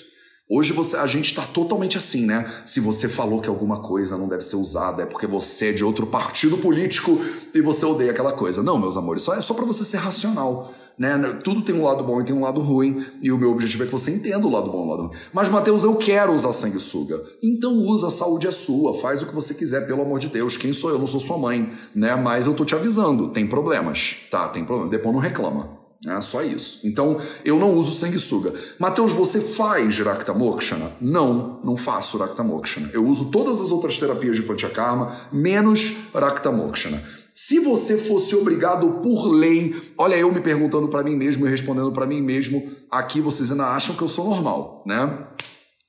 Hoje 0.47 0.73
você, 0.73 0.97
a 0.97 1.07
gente 1.07 1.29
está 1.29 1.41
totalmente 1.41 1.97
assim, 1.97 2.25
né? 2.25 2.51
Se 2.65 2.79
você 2.79 3.09
falou 3.09 3.39
que 3.39 3.47
alguma 3.47 3.81
coisa 3.81 4.17
não 4.17 4.27
deve 4.27 4.43
ser 4.43 4.57
usada, 4.57 5.03
é 5.03 5.05
porque 5.05 5.25
você 5.25 5.69
é 5.69 5.71
de 5.71 5.83
outro 5.83 6.05
partido 6.05 6.57
político 6.57 7.19
e 7.55 7.61
você 7.61 7.85
odeia 7.85 8.11
aquela 8.11 8.33
coisa. 8.33 8.61
Não, 8.61 8.77
meus 8.77 8.97
amores, 8.97 9.23
só 9.23 9.33
é 9.33 9.41
só 9.41 9.53
para 9.53 9.65
você 9.65 9.83
ser 9.85 9.97
racional. 9.97 10.71
Né? 10.97 11.17
Tudo 11.43 11.61
tem 11.61 11.73
um 11.73 11.83
lado 11.83 12.03
bom 12.03 12.21
e 12.21 12.23
tem 12.23 12.35
um 12.35 12.41
lado 12.41 12.61
ruim, 12.61 13.03
e 13.21 13.31
o 13.31 13.37
meu 13.37 13.51
objetivo 13.51 13.83
é 13.83 13.85
que 13.85 13.91
você 13.91 14.11
entenda 14.11 14.45
o 14.45 14.51
lado 14.51 14.71
bom 14.71 14.83
e 14.83 14.87
o 14.87 14.89
lado 14.89 15.01
ruim. 15.03 15.17
Mas, 15.33 15.49
Mateus, 15.49 15.83
eu 15.83 15.95
quero 15.95 16.33
usar 16.33 16.53
sanguessuga. 16.53 17.21
Então 17.41 17.73
usa, 17.73 18.07
a 18.07 18.11
saúde 18.11 18.47
é 18.47 18.51
sua, 18.51 18.93
faz 18.99 19.21
o 19.21 19.25
que 19.25 19.33
você 19.33 19.53
quiser, 19.53 19.87
pelo 19.87 20.01
amor 20.01 20.19
de 20.19 20.27
Deus. 20.27 20.55
Quem 20.55 20.71
sou 20.71 20.89
eu? 20.89 20.99
Não 20.99 21.07
sou 21.07 21.19
sua 21.19 21.37
mãe, 21.37 21.71
né? 21.95 22.15
Mas 22.15 22.45
eu 22.45 22.53
tô 22.53 22.63
te 22.63 22.75
avisando, 22.75 23.29
tem 23.29 23.47
problemas, 23.47 24.17
tá? 24.29 24.47
Tem 24.47 24.63
problema. 24.63 24.89
Depois 24.89 25.13
não 25.13 25.21
reclama. 25.21 25.83
É 26.05 26.19
só 26.19 26.41
isso. 26.41 26.81
Então, 26.83 27.17
eu 27.45 27.57
não 27.57 27.75
uso 27.75 27.95
sanguessuga. 27.95 28.53
Mateus, 28.77 29.13
você 29.13 29.39
faz 29.39 29.97
Rakta 29.99 30.33
Mokshana? 30.33 30.91
Não, 30.99 31.61
não 31.63 31.77
faço 31.77 32.17
Rakta 32.17 32.43
Mokshana. 32.43 32.89
Eu 32.91 33.05
uso 33.05 33.31
todas 33.31 33.61
as 33.61 33.71
outras 33.71 33.97
terapias 33.97 34.35
de 34.35 34.43
Panchakarma, 34.43 35.15
menos 35.31 35.95
Rakta 36.13 36.51
Mokshana. 36.51 37.01
Se 37.33 37.59
você 37.59 37.97
fosse 37.97 38.35
obrigado 38.35 39.01
por 39.01 39.27
lei, 39.27 39.75
olha 39.97 40.15
eu 40.15 40.31
me 40.31 40.39
perguntando 40.39 40.87
para 40.87 41.03
mim 41.03 41.15
mesmo 41.15 41.47
e 41.47 41.49
respondendo 41.49 41.91
para 41.91 42.05
mim 42.05 42.21
mesmo, 42.21 42.71
aqui 42.91 43.19
vocês 43.19 43.49
ainda 43.49 43.67
acham 43.67 43.95
que 43.95 44.03
eu 44.03 44.07
sou 44.07 44.29
normal, 44.29 44.83
né? 44.85 45.27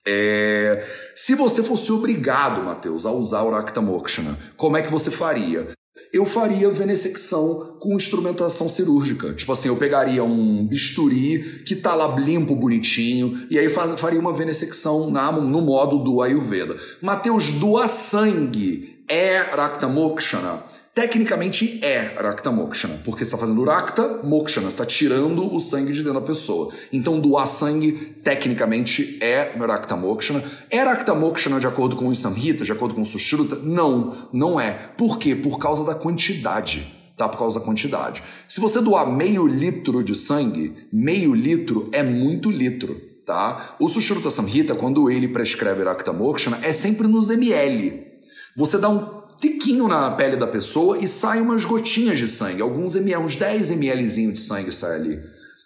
É... 0.07 0.87
Se 1.15 1.35
você 1.35 1.63
fosse 1.63 1.93
obrigado, 1.93 2.63
Mateus, 2.63 3.05
a 3.05 3.11
usar 3.11 3.43
o 3.43 3.83
Mokshana, 3.83 4.39
como 4.57 4.77
é 4.77 4.83
que 4.83 4.91
você 4.91 5.11
faria? 5.11 5.69
Eu 6.13 6.25
faria 6.25 6.71
venessecção 6.71 7.77
com 7.81 7.95
instrumentação 7.95 8.69
cirúrgica. 8.69 9.33
Tipo 9.35 9.53
assim, 9.53 9.69
eu 9.69 9.77
pegaria 9.77 10.23
um 10.23 10.65
bisturi 10.67 11.63
que 11.67 11.75
tá 11.77 11.95
lá 11.95 12.19
limpo, 12.19 12.55
bonitinho, 12.55 13.47
e 13.51 13.59
aí 13.59 13.69
faz, 13.69 13.99
faria 13.99 14.21
uma 14.21 14.33
venessecção 14.33 15.11
na, 15.11 15.31
no 15.33 15.61
modo 15.61 15.99
do 15.99 16.23
Ayurveda. 16.23 16.77
Mateus, 17.03 17.51
doar 17.53 17.89
sangue 17.89 19.05
é 19.09 19.39
Rakta 19.39 19.89
Mokshana? 19.89 20.63
Tecnicamente 20.95 21.85
é 21.85 21.99
Rakta 22.17 22.53
Mokshana, 22.53 23.01
porque 23.05 23.25
está 23.25 23.37
fazendo 23.37 23.65
Rakta 23.65 24.21
Mokshana, 24.23 24.69
está 24.69 24.87
tirando 24.87 25.53
o 25.53 25.59
sangue 25.59 25.93
de 25.93 26.05
dentro 26.05 26.21
da 26.21 26.25
pessoa. 26.25 26.73
Então, 26.93 27.19
doar 27.19 27.49
sangue, 27.49 27.91
tecnicamente, 28.23 29.19
é 29.21 29.55
Rakta 29.59 29.97
Mokshana. 29.97 30.45
É 30.71 30.85
Rakta 30.85 31.13
Mokshana 31.13 31.59
de 31.59 31.67
acordo 31.67 31.97
com 31.97 32.07
o 32.07 32.15
Samhita, 32.15 32.63
de 32.63 32.71
acordo 32.71 32.95
com 32.95 33.03
o 33.03 33.07
Sushruta? 33.07 33.57
Não, 33.57 34.29
não 34.33 34.61
é. 34.61 34.71
Por 34.97 35.19
quê? 35.19 35.35
Por 35.35 35.59
causa 35.59 35.83
da 35.83 35.97
quantidade. 35.97 36.87
Tá? 37.17 37.29
Por 37.29 37.39
causa 37.39 37.59
da 37.59 37.65
quantidade. 37.65 38.23
Se 38.47 38.61
você 38.61 38.81
doar 38.81 39.11
meio 39.11 39.49
litro 39.49 40.01
de 40.05 40.15
sangue, 40.15 40.87
meio 40.93 41.35
litro 41.35 41.91
é 41.93 42.05
muito 42.05 42.53
litro. 42.53 43.01
Tá? 43.27 43.75
O 43.81 43.89
Sushruta 43.89 44.31
Samhita, 44.31 44.77
quando 44.77 45.11
ele 45.11 45.27
prescreve 45.27 45.83
Rakta 45.83 46.13
Mokshana, 46.13 46.61
é 46.63 46.73
sempre 46.73 47.09
nos 47.09 47.31
ml. 47.31 48.15
Você 48.57 48.79
dá 48.79 48.89
um 48.89 49.14
tiquinho 49.41 49.89
na 49.89 50.11
pele 50.11 50.37
da 50.37 50.47
pessoa 50.47 50.99
e 50.99 51.07
sai 51.07 51.41
umas 51.41 51.65
gotinhas 51.65 52.19
de 52.19 52.27
sangue, 52.27 52.63
alguns 52.63 52.95
ml, 52.95 53.25
uns 53.25 53.37
10 53.37 53.71
mlzinho 53.71 54.33
de 54.33 54.41
sangue 54.41 54.73
sai 54.73 54.97
ali. 54.97 55.21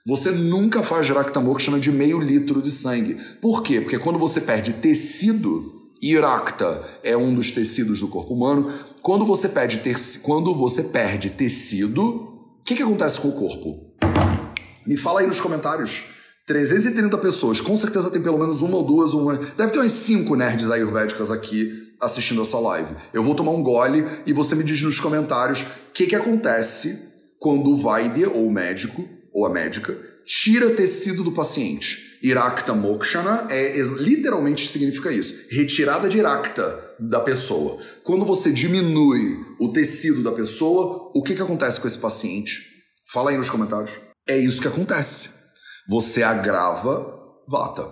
Você 0.07 0.31
nunca 0.31 0.83
faz 0.83 1.09
Raktamokshana 1.09 1.79
de 1.79 1.93
meio 1.93 2.19
litro 2.19 2.63
de 2.63 2.71
sangue. 2.71 3.19
Por 3.43 3.63
quê? 3.63 3.81
Porque 3.81 3.99
quando 3.99 4.19
você 4.19 4.41
perde 4.41 4.73
tecido, 4.75 5.91
Irakta 6.01 6.83
é 7.03 7.17
um 7.17 7.35
dos 7.35 7.51
tecidos 7.51 8.01
do 8.01 8.09
corpo 8.09 8.33
humano. 8.33 8.73
Quando 9.03 9.27
você 9.27 9.49
perde, 9.49 9.83
quando 10.23 10.55
você 10.55 10.85
perde 10.85 11.31
tecido, 11.31 12.03
o 12.03 12.65
que, 12.65 12.75
que 12.75 12.83
acontece 12.83 13.21
com 13.21 13.29
o 13.29 13.33
corpo? 13.33 13.93
Me 14.87 14.97
fala 14.97 15.21
aí 15.21 15.27
nos 15.27 15.41
comentários. 15.41 16.05
330 16.47 17.19
pessoas, 17.19 17.61
com 17.61 17.77
certeza 17.77 18.09
tem 18.09 18.23
pelo 18.23 18.39
menos 18.39 18.63
uma 18.63 18.79
ou 18.79 18.83
duas, 18.83 19.13
uma. 19.13 19.37
Deve 19.37 19.71
ter 19.71 19.79
umas 19.79 19.93
cinco 19.93 20.35
nerds 20.35 20.71
ayurvédicas 20.71 21.31
aqui 21.31 21.88
assistindo 22.01 22.43
essa 22.43 22.59
live. 22.59 22.95
Eu 23.13 23.23
vou 23.23 23.35
tomar 23.35 23.53
um 23.53 23.63
gole 23.63 24.05
e 24.27 24.33
você 24.33 24.55
me 24.55 24.65
diz 24.65 24.81
nos 24.83 25.01
comentários 25.01 25.61
o 25.63 25.93
que, 25.93 26.07
que 26.07 26.17
acontece 26.17 27.09
quando 27.39 27.71
o 27.71 27.77
Vaide, 27.77 28.25
ou 28.25 28.47
o 28.47 28.51
médico, 28.51 29.09
ou 29.33 29.47
a 29.47 29.51
médica, 29.51 29.97
tira 30.25 30.71
tecido 30.71 31.23
do 31.23 31.33
paciente. 31.33 32.19
Irakta 32.23 32.75
Mokshana 32.75 33.47
é, 33.49 33.81
literalmente 33.99 34.69
significa 34.69 35.13
isso. 35.13 35.35
Retirada 35.51 36.09
de 36.09 36.19
Irakta 36.19 36.97
da 36.99 37.21
pessoa. 37.21 37.81
Quando 38.03 38.27
você 38.27 38.51
diminui 38.51 39.39
o 39.61 39.73
tecido 39.73 40.23
da 40.23 40.33
pessoa, 40.33 41.13
o 41.15 41.23
que, 41.23 41.35
que 41.35 41.43
acontece 41.43 41.81
com 41.81 41.87
esse 41.87 41.99
paciente? 41.99 42.67
Fala 43.13 43.31
aí 43.31 43.37
nos 43.37 43.49
comentários. 43.49 43.93
É 44.29 44.37
isso 44.37 44.61
que 44.61 44.69
acontece. 44.69 45.31
Você 45.89 46.23
agrava 46.23 47.17
Vata. 47.49 47.89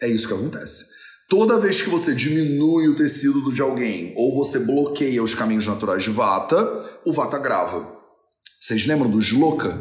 É 0.00 0.08
isso 0.08 0.26
que 0.26 0.34
acontece. 0.34 0.95
Toda 1.28 1.58
vez 1.58 1.82
que 1.82 1.90
você 1.90 2.14
diminui 2.14 2.86
o 2.86 2.94
tecido 2.94 3.52
de 3.52 3.60
alguém 3.60 4.14
ou 4.16 4.32
você 4.36 4.60
bloqueia 4.60 5.20
os 5.20 5.34
caminhos 5.34 5.66
naturais 5.66 6.04
de 6.04 6.10
Vata, 6.10 7.00
o 7.04 7.12
Vata 7.12 7.36
grava. 7.36 7.84
Vocês 8.60 8.86
lembram 8.86 9.10
do 9.10 9.20
Shloka 9.20 9.76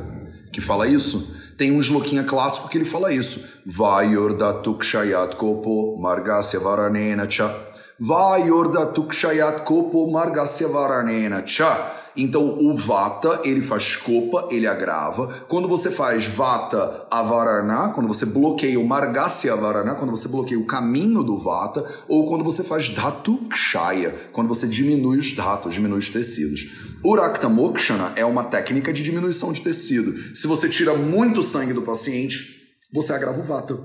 que 0.52 0.60
fala 0.60 0.88
isso? 0.88 1.36
Tem 1.56 1.72
um 1.72 1.84
Shlokinha 1.84 2.24
clássico 2.24 2.68
que 2.68 2.80
ele 2.80 2.86
fala 2.86 3.14
isso. 3.14 3.40
Vayordatukshayat 3.64 5.36
kopo 5.36 5.96
margasya 6.02 6.60
varanena 6.60 7.30
cha. 7.30 7.56
Vayordatukshayat 8.00 9.64
kopo 9.66 10.12
margasya 10.12 10.68
varanena 10.68 11.46
cha. 11.46 12.05
Então, 12.18 12.58
o 12.60 12.76
vata, 12.76 13.42
ele 13.44 13.62
faz 13.62 13.96
copa, 13.96 14.48
ele 14.50 14.66
agrava. 14.66 15.46
Quando 15.48 15.68
você 15.68 15.92
faz 15.92 16.26
vata 16.26 17.06
avarana, 17.12 17.90
quando 17.90 18.08
você 18.08 18.26
bloqueia 18.26 18.80
o 18.80 18.88
margasya 18.88 19.54
avarana, 19.54 19.96
quando 19.96 20.12
você 20.12 20.28
bloqueia 20.28 20.60
o 20.60 20.66
caminho 20.66 21.24
do 21.24 21.38
vata, 21.38 21.86
ou 22.08 22.28
quando 22.28 22.44
você 22.44 22.64
faz 22.64 22.90
dhatu 22.90 23.38
kshaya, 23.50 24.30
quando 24.32 24.48
você 24.48 24.68
diminui 24.68 25.18
os 25.18 25.36
dhatus, 25.36 25.74
diminui 25.74 26.00
os 26.00 26.10
tecidos. 26.10 26.72
O 27.04 27.16
rakta 27.16 27.50
mokshana 27.50 28.14
é 28.16 28.26
uma 28.26 28.46
técnica 28.46 28.94
de 28.94 29.04
diminuição 29.04 29.52
de 29.52 29.62
tecido. 29.62 30.36
Se 30.36 30.48
você 30.48 30.70
tira 30.70 30.96
muito 30.96 31.44
sangue 31.44 31.74
do 31.74 31.82
paciente, 31.82 32.56
você 32.94 33.14
agrava 33.14 33.40
o 33.40 33.44
vata. 33.44 33.78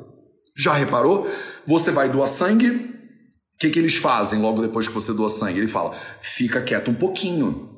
Já 0.57 0.73
reparou? 0.73 1.29
Você 1.67 1.91
vai 1.91 2.09
doar 2.09 2.29
sangue, 2.29 2.69
o 2.69 3.59
que, 3.59 3.71
que 3.71 3.79
eles 3.79 3.97
fazem 3.97 4.41
logo 4.41 4.63
depois 4.63 4.89
que 4.89 4.95
você 4.95 5.13
doa 5.13 5.29
sangue? 5.29 5.59
Ele 5.59 5.69
fala: 5.69 5.95
fica 6.21 6.63
quieto 6.63 6.91
um 6.91 6.95
pouquinho. 6.95 7.70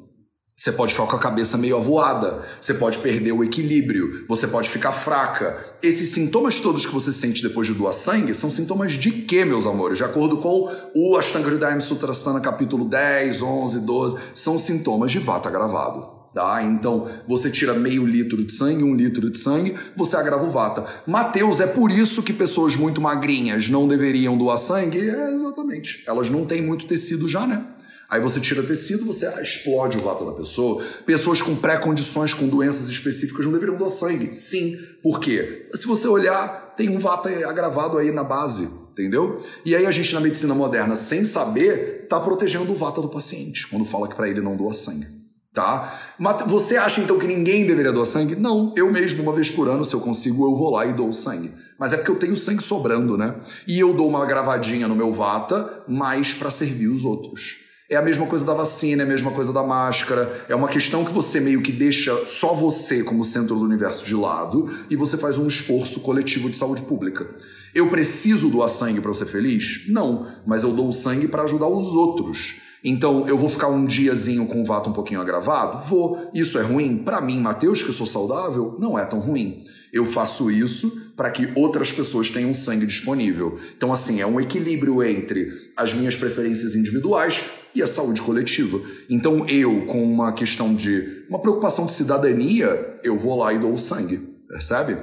Você 0.62 0.70
pode 0.70 0.92
ficar 0.92 1.06
com 1.08 1.16
a 1.16 1.18
cabeça 1.18 1.58
meio 1.58 1.76
avoada, 1.76 2.40
você 2.60 2.72
pode 2.72 2.96
perder 2.98 3.32
o 3.32 3.42
equilíbrio, 3.42 4.24
você 4.28 4.46
pode 4.46 4.70
ficar 4.70 4.92
fraca. 4.92 5.58
Esses 5.82 6.12
sintomas 6.12 6.60
todos 6.60 6.86
que 6.86 6.94
você 6.94 7.10
sente 7.10 7.42
depois 7.42 7.66
de 7.66 7.74
doar 7.74 7.92
sangue 7.92 8.32
são 8.32 8.48
sintomas 8.48 8.92
de 8.92 9.10
quê, 9.10 9.44
meus 9.44 9.66
amores? 9.66 9.98
De 9.98 10.04
acordo 10.04 10.36
com 10.36 10.70
o 10.94 11.16
Ashtanga 11.16 11.48
Hridayam 11.48 11.80
Sutrasthana 11.80 12.38
capítulo 12.38 12.84
10, 12.84 13.42
11, 13.42 13.80
12, 13.80 14.18
são 14.36 14.56
sintomas 14.56 15.10
de 15.10 15.18
vata 15.18 15.48
agravado. 15.48 16.22
Tá? 16.32 16.62
Então, 16.62 17.08
você 17.26 17.50
tira 17.50 17.74
meio 17.74 18.06
litro 18.06 18.44
de 18.44 18.52
sangue, 18.52 18.84
um 18.84 18.94
litro 18.94 19.28
de 19.32 19.38
sangue, 19.38 19.74
você 19.96 20.14
agrava 20.14 20.44
o 20.44 20.50
vata. 20.50 20.86
Mateus, 21.08 21.58
é 21.58 21.66
por 21.66 21.90
isso 21.90 22.22
que 22.22 22.32
pessoas 22.32 22.76
muito 22.76 23.00
magrinhas 23.00 23.68
não 23.68 23.88
deveriam 23.88 24.38
doar 24.38 24.58
sangue? 24.58 25.00
É, 25.00 25.32
exatamente. 25.32 26.04
Elas 26.06 26.30
não 26.30 26.46
têm 26.46 26.62
muito 26.62 26.86
tecido 26.86 27.28
já, 27.28 27.48
né? 27.48 27.64
Aí 28.12 28.20
você 28.20 28.38
tira 28.38 28.62
tecido, 28.62 29.06
você 29.06 29.26
explode 29.40 29.96
o 29.96 30.02
vata 30.02 30.22
da 30.22 30.32
pessoa. 30.32 30.84
Pessoas 31.06 31.40
com 31.40 31.56
pré-condições, 31.56 32.34
com 32.34 32.46
doenças 32.46 32.90
específicas, 32.90 33.46
não 33.46 33.52
deveriam 33.52 33.78
doar 33.78 33.88
sangue. 33.88 34.34
Sim. 34.34 34.76
Por 35.02 35.18
quê? 35.18 35.66
Se 35.74 35.86
você 35.86 36.06
olhar, 36.06 36.74
tem 36.76 36.90
um 36.90 36.98
vata 36.98 37.30
agravado 37.48 37.96
aí 37.96 38.12
na 38.12 38.22
base, 38.22 38.68
entendeu? 38.90 39.42
E 39.64 39.74
aí 39.74 39.86
a 39.86 39.90
gente, 39.90 40.12
na 40.12 40.20
medicina 40.20 40.54
moderna, 40.54 40.94
sem 40.94 41.24
saber, 41.24 42.06
tá 42.06 42.20
protegendo 42.20 42.70
o 42.70 42.74
vata 42.74 43.00
do 43.00 43.08
paciente, 43.08 43.66
quando 43.66 43.86
fala 43.86 44.06
que 44.06 44.14
para 44.14 44.28
ele 44.28 44.42
não 44.42 44.58
doa 44.58 44.74
sangue. 44.74 45.06
Tá? 45.54 45.98
Mas 46.18 46.46
você 46.46 46.76
acha 46.76 47.00
então 47.00 47.18
que 47.18 47.26
ninguém 47.26 47.66
deveria 47.66 47.92
doar 47.92 48.04
sangue? 48.04 48.36
Não, 48.36 48.74
eu 48.76 48.92
mesmo, 48.92 49.22
uma 49.22 49.32
vez 49.32 49.50
por 49.50 49.68
ano, 49.68 49.86
se 49.86 49.94
eu 49.94 50.00
consigo, 50.00 50.44
eu 50.44 50.54
vou 50.54 50.68
lá 50.68 50.84
e 50.84 50.92
dou 50.92 51.10
sangue. 51.14 51.50
Mas 51.78 51.94
é 51.94 51.96
porque 51.96 52.10
eu 52.10 52.16
tenho 52.16 52.36
sangue 52.36 52.62
sobrando, 52.62 53.16
né? 53.16 53.36
E 53.66 53.80
eu 53.80 53.94
dou 53.94 54.06
uma 54.06 54.26
gravadinha 54.26 54.86
no 54.86 54.94
meu 54.94 55.14
vata, 55.14 55.82
mais 55.88 56.34
para 56.34 56.50
servir 56.50 56.88
os 56.88 57.06
outros. 57.06 57.61
É 57.92 57.96
a 57.96 58.00
mesma 58.00 58.24
coisa 58.24 58.42
da 58.42 58.54
vacina, 58.54 59.02
é 59.02 59.04
a 59.04 59.08
mesma 59.08 59.30
coisa 59.32 59.52
da 59.52 59.62
máscara. 59.62 60.46
É 60.48 60.54
uma 60.56 60.66
questão 60.66 61.04
que 61.04 61.12
você 61.12 61.38
meio 61.38 61.60
que 61.60 61.70
deixa 61.70 62.24
só 62.24 62.54
você 62.54 63.02
como 63.02 63.22
centro 63.22 63.54
do 63.54 63.60
universo 63.60 64.02
de 64.02 64.14
lado 64.14 64.70
e 64.88 64.96
você 64.96 65.18
faz 65.18 65.36
um 65.36 65.46
esforço 65.46 66.00
coletivo 66.00 66.48
de 66.48 66.56
saúde 66.56 66.80
pública. 66.80 67.28
Eu 67.74 67.90
preciso 67.90 68.48
doar 68.48 68.70
sangue 68.70 69.02
para 69.02 69.12
ser 69.12 69.26
feliz? 69.26 69.84
Não, 69.88 70.26
mas 70.46 70.62
eu 70.62 70.72
dou 70.72 70.88
o 70.88 70.92
sangue 70.92 71.28
para 71.28 71.42
ajudar 71.42 71.68
os 71.68 71.88
outros. 71.88 72.62
Então, 72.82 73.28
eu 73.28 73.36
vou 73.36 73.50
ficar 73.50 73.68
um 73.68 73.84
diazinho 73.84 74.46
com 74.46 74.62
o 74.62 74.64
vato 74.64 74.88
um 74.88 74.94
pouquinho 74.94 75.20
agravado? 75.20 75.86
Vou. 75.86 76.30
Isso 76.32 76.56
é 76.56 76.62
ruim? 76.62 76.96
Para 76.96 77.20
mim, 77.20 77.40
Mateus, 77.40 77.82
que 77.82 77.92
sou 77.92 78.06
saudável, 78.06 78.74
não 78.78 78.98
é 78.98 79.04
tão 79.04 79.20
ruim. 79.20 79.64
Eu 79.92 80.06
faço 80.06 80.50
isso 80.50 81.12
para 81.14 81.30
que 81.30 81.50
outras 81.54 81.92
pessoas 81.92 82.30
tenham 82.30 82.54
sangue 82.54 82.86
disponível. 82.86 83.58
Então, 83.76 83.92
assim, 83.92 84.22
é 84.22 84.26
um 84.26 84.40
equilíbrio 84.40 85.02
entre 85.02 85.52
as 85.76 85.92
minhas 85.92 86.16
preferências 86.16 86.74
individuais 86.74 87.44
e 87.74 87.82
a 87.82 87.86
saúde 87.86 88.20
coletiva. 88.20 88.80
Então, 89.08 89.46
eu, 89.48 89.86
com 89.86 90.02
uma 90.02 90.32
questão 90.32 90.74
de 90.74 91.24
uma 91.28 91.38
preocupação 91.38 91.86
de 91.86 91.92
cidadania, 91.92 93.00
eu 93.02 93.16
vou 93.16 93.38
lá 93.38 93.52
e 93.52 93.58
dou 93.58 93.72
o 93.72 93.78
sangue, 93.78 94.18
percebe? 94.48 94.96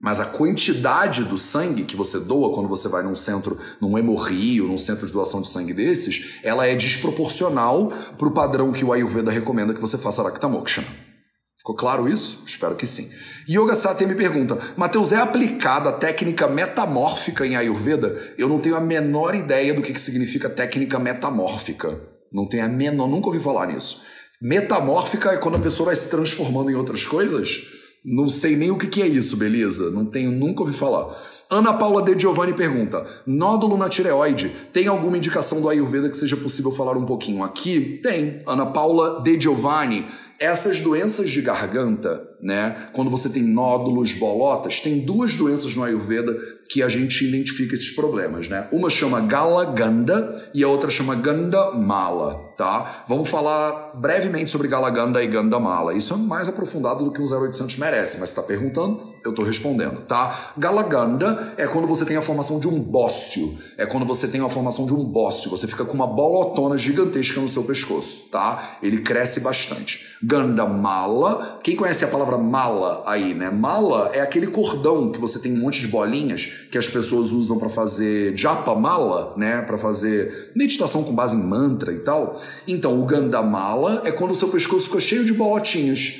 Mas 0.00 0.20
a 0.20 0.26
quantidade 0.26 1.24
do 1.24 1.38
sangue 1.38 1.84
que 1.84 1.96
você 1.96 2.20
doa 2.20 2.54
quando 2.54 2.68
você 2.68 2.88
vai 2.88 3.02
num 3.02 3.16
centro, 3.16 3.58
num 3.80 3.96
hemorrio, 3.96 4.66
num 4.66 4.78
centro 4.78 5.06
de 5.06 5.12
doação 5.12 5.40
de 5.40 5.48
sangue 5.48 5.72
desses, 5.72 6.38
ela 6.42 6.66
é 6.66 6.74
desproporcional 6.74 7.90
para 8.18 8.28
o 8.28 8.32
padrão 8.32 8.72
que 8.72 8.84
o 8.84 8.92
Ayurveda 8.92 9.30
recomenda 9.30 9.72
que 9.72 9.80
você 9.80 9.96
faça 9.96 10.22
Rakta 10.22 10.48
Ficou 11.66 11.74
claro 11.74 12.08
isso? 12.08 12.44
Espero 12.46 12.76
que 12.76 12.86
sim. 12.86 13.10
Yoga 13.48 13.74
Sati 13.74 14.06
me 14.06 14.14
pergunta: 14.14 14.56
Mateus, 14.76 15.10
é 15.10 15.16
aplicada 15.16 15.88
a 15.88 15.92
técnica 15.92 16.46
metamórfica 16.46 17.44
em 17.44 17.56
Ayurveda? 17.56 18.34
Eu 18.38 18.48
não 18.48 18.60
tenho 18.60 18.76
a 18.76 18.80
menor 18.80 19.34
ideia 19.34 19.74
do 19.74 19.82
que, 19.82 19.92
que 19.92 20.00
significa 20.00 20.48
técnica 20.48 20.96
metamórfica. 21.00 22.00
Não 22.32 22.46
tenho 22.46 22.66
a 22.66 22.68
menor, 22.68 23.08
nunca 23.08 23.26
ouvi 23.26 23.40
falar 23.40 23.66
nisso. 23.66 24.00
Metamórfica 24.40 25.32
é 25.32 25.38
quando 25.38 25.56
a 25.56 25.60
pessoa 25.60 25.86
vai 25.86 25.96
se 25.96 26.08
transformando 26.08 26.70
em 26.70 26.76
outras 26.76 27.04
coisas? 27.04 27.66
Não 28.04 28.28
sei 28.28 28.54
nem 28.54 28.70
o 28.70 28.78
que, 28.78 28.86
que 28.86 29.02
é 29.02 29.08
isso, 29.08 29.36
beleza? 29.36 29.90
Não 29.90 30.04
tenho, 30.04 30.30
nunca 30.30 30.60
ouvi 30.60 30.72
falar. 30.72 31.20
Ana 31.50 31.72
Paula 31.72 32.00
De 32.00 32.16
Giovanni 32.16 32.54
pergunta: 32.54 33.04
nódulo 33.26 33.76
na 33.76 33.88
tireoide, 33.88 34.52
tem 34.72 34.86
alguma 34.86 35.16
indicação 35.16 35.60
do 35.60 35.68
Ayurveda 35.68 36.08
que 36.08 36.16
seja 36.16 36.36
possível 36.36 36.70
falar 36.70 36.96
um 36.96 37.04
pouquinho 37.04 37.42
aqui? 37.42 37.98
Tem. 38.04 38.40
Ana 38.46 38.66
Paula 38.66 39.20
De 39.20 39.40
Giovanni 39.40 40.06
essas 40.38 40.80
doenças 40.80 41.30
de 41.30 41.40
garganta, 41.40 42.28
né, 42.40 42.88
quando 42.92 43.10
você 43.10 43.28
tem 43.28 43.42
nódulos, 43.42 44.12
bolotas, 44.14 44.80
tem 44.80 45.00
duas 45.00 45.34
doenças 45.34 45.74
no 45.74 45.82
Ayurveda 45.82 46.36
que 46.68 46.82
a 46.82 46.88
gente 46.88 47.24
identifica 47.24 47.74
esses 47.74 47.90
problemas, 47.90 48.48
né? 48.48 48.66
Uma 48.72 48.90
chama 48.90 49.20
Galaganda 49.20 50.50
e 50.52 50.62
a 50.62 50.68
outra 50.68 50.90
chama 50.90 51.14
Gandamala, 51.14 52.45
tá? 52.56 53.04
Vamos 53.06 53.28
falar 53.28 53.92
brevemente 53.94 54.50
sobre 54.50 54.68
Galaganda 54.68 55.22
e 55.22 55.26
Gandamala. 55.26 55.94
Isso 55.94 56.14
é 56.14 56.16
mais 56.16 56.48
aprofundado 56.48 57.04
do 57.04 57.10
que 57.10 57.20
um 57.20 57.24
0800 57.24 57.76
merece, 57.76 58.18
mas 58.18 58.30
está 58.30 58.42
perguntando, 58.42 59.14
eu 59.24 59.30
estou 59.30 59.44
respondendo, 59.44 60.02
tá? 60.06 60.52
Galaganda 60.56 61.54
é 61.56 61.66
quando 61.66 61.86
você 61.86 62.04
tem 62.04 62.16
a 62.16 62.22
formação 62.22 62.58
de 62.58 62.68
um 62.68 62.80
bócio, 62.80 63.58
é 63.76 63.84
quando 63.84 64.06
você 64.06 64.28
tem 64.28 64.40
a 64.40 64.48
formação 64.48 64.86
de 64.86 64.94
um 64.94 65.04
bócio, 65.04 65.50
você 65.50 65.66
fica 65.66 65.84
com 65.84 65.94
uma 65.94 66.06
bolotona 66.06 66.78
gigantesca 66.78 67.40
no 67.40 67.48
seu 67.48 67.64
pescoço, 67.64 68.28
tá? 68.30 68.78
Ele 68.82 69.00
cresce 69.00 69.40
bastante. 69.40 70.06
Gandamala, 70.22 71.58
quem 71.62 71.76
conhece 71.76 72.04
a 72.04 72.08
palavra 72.08 72.38
mala 72.38 73.02
aí, 73.06 73.34
né? 73.34 73.50
Mala 73.50 74.10
é 74.14 74.20
aquele 74.20 74.46
cordão 74.46 75.12
que 75.12 75.18
você 75.18 75.38
tem 75.38 75.52
um 75.52 75.58
monte 75.58 75.80
de 75.80 75.88
bolinhas 75.88 76.66
que 76.70 76.78
as 76.78 76.88
pessoas 76.88 77.32
usam 77.32 77.58
para 77.58 77.68
fazer 77.68 78.36
japa 78.36 78.74
mala, 78.74 79.34
né, 79.36 79.60
para 79.62 79.76
fazer 79.76 80.52
meditação 80.54 81.02
com 81.02 81.14
base 81.14 81.34
em 81.36 81.42
mantra 81.42 81.92
e 81.92 81.98
tal. 81.98 82.40
Então, 82.66 83.00
o 83.00 83.04
gandamala 83.04 84.02
é 84.04 84.12
quando 84.12 84.30
o 84.32 84.34
seu 84.34 84.48
pescoço 84.48 84.86
fica 84.86 85.00
cheio 85.00 85.24
de 85.24 85.32
bolotinhas, 85.32 86.14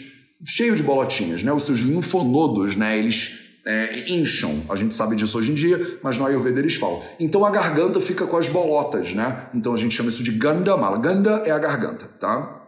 cheio 0.44 0.74
de 0.76 0.82
bolotinhas, 0.82 1.42
né? 1.42 1.52
Os 1.52 1.64
seus 1.64 1.78
linfonodos, 1.78 2.76
né, 2.76 2.98
eles 2.98 3.46
é, 3.66 4.08
incham. 4.08 4.62
A 4.68 4.76
gente 4.76 4.94
sabe 4.94 5.16
disso 5.16 5.36
hoje 5.36 5.50
em 5.50 5.54
dia, 5.54 5.98
mas 6.02 6.16
no 6.16 6.24
Ayurveda 6.24 6.60
eles 6.60 6.76
falam. 6.76 7.02
Então 7.18 7.44
a 7.44 7.50
garganta 7.50 8.00
fica 8.00 8.26
com 8.26 8.36
as 8.36 8.48
bolotas, 8.48 9.12
né? 9.12 9.48
Então 9.52 9.74
a 9.74 9.76
gente 9.76 9.94
chama 9.94 10.08
isso 10.08 10.22
de 10.22 10.30
Gandamala. 10.30 10.98
Ganda 10.98 11.42
é 11.44 11.50
a 11.50 11.58
garganta, 11.58 12.06
tá? 12.20 12.62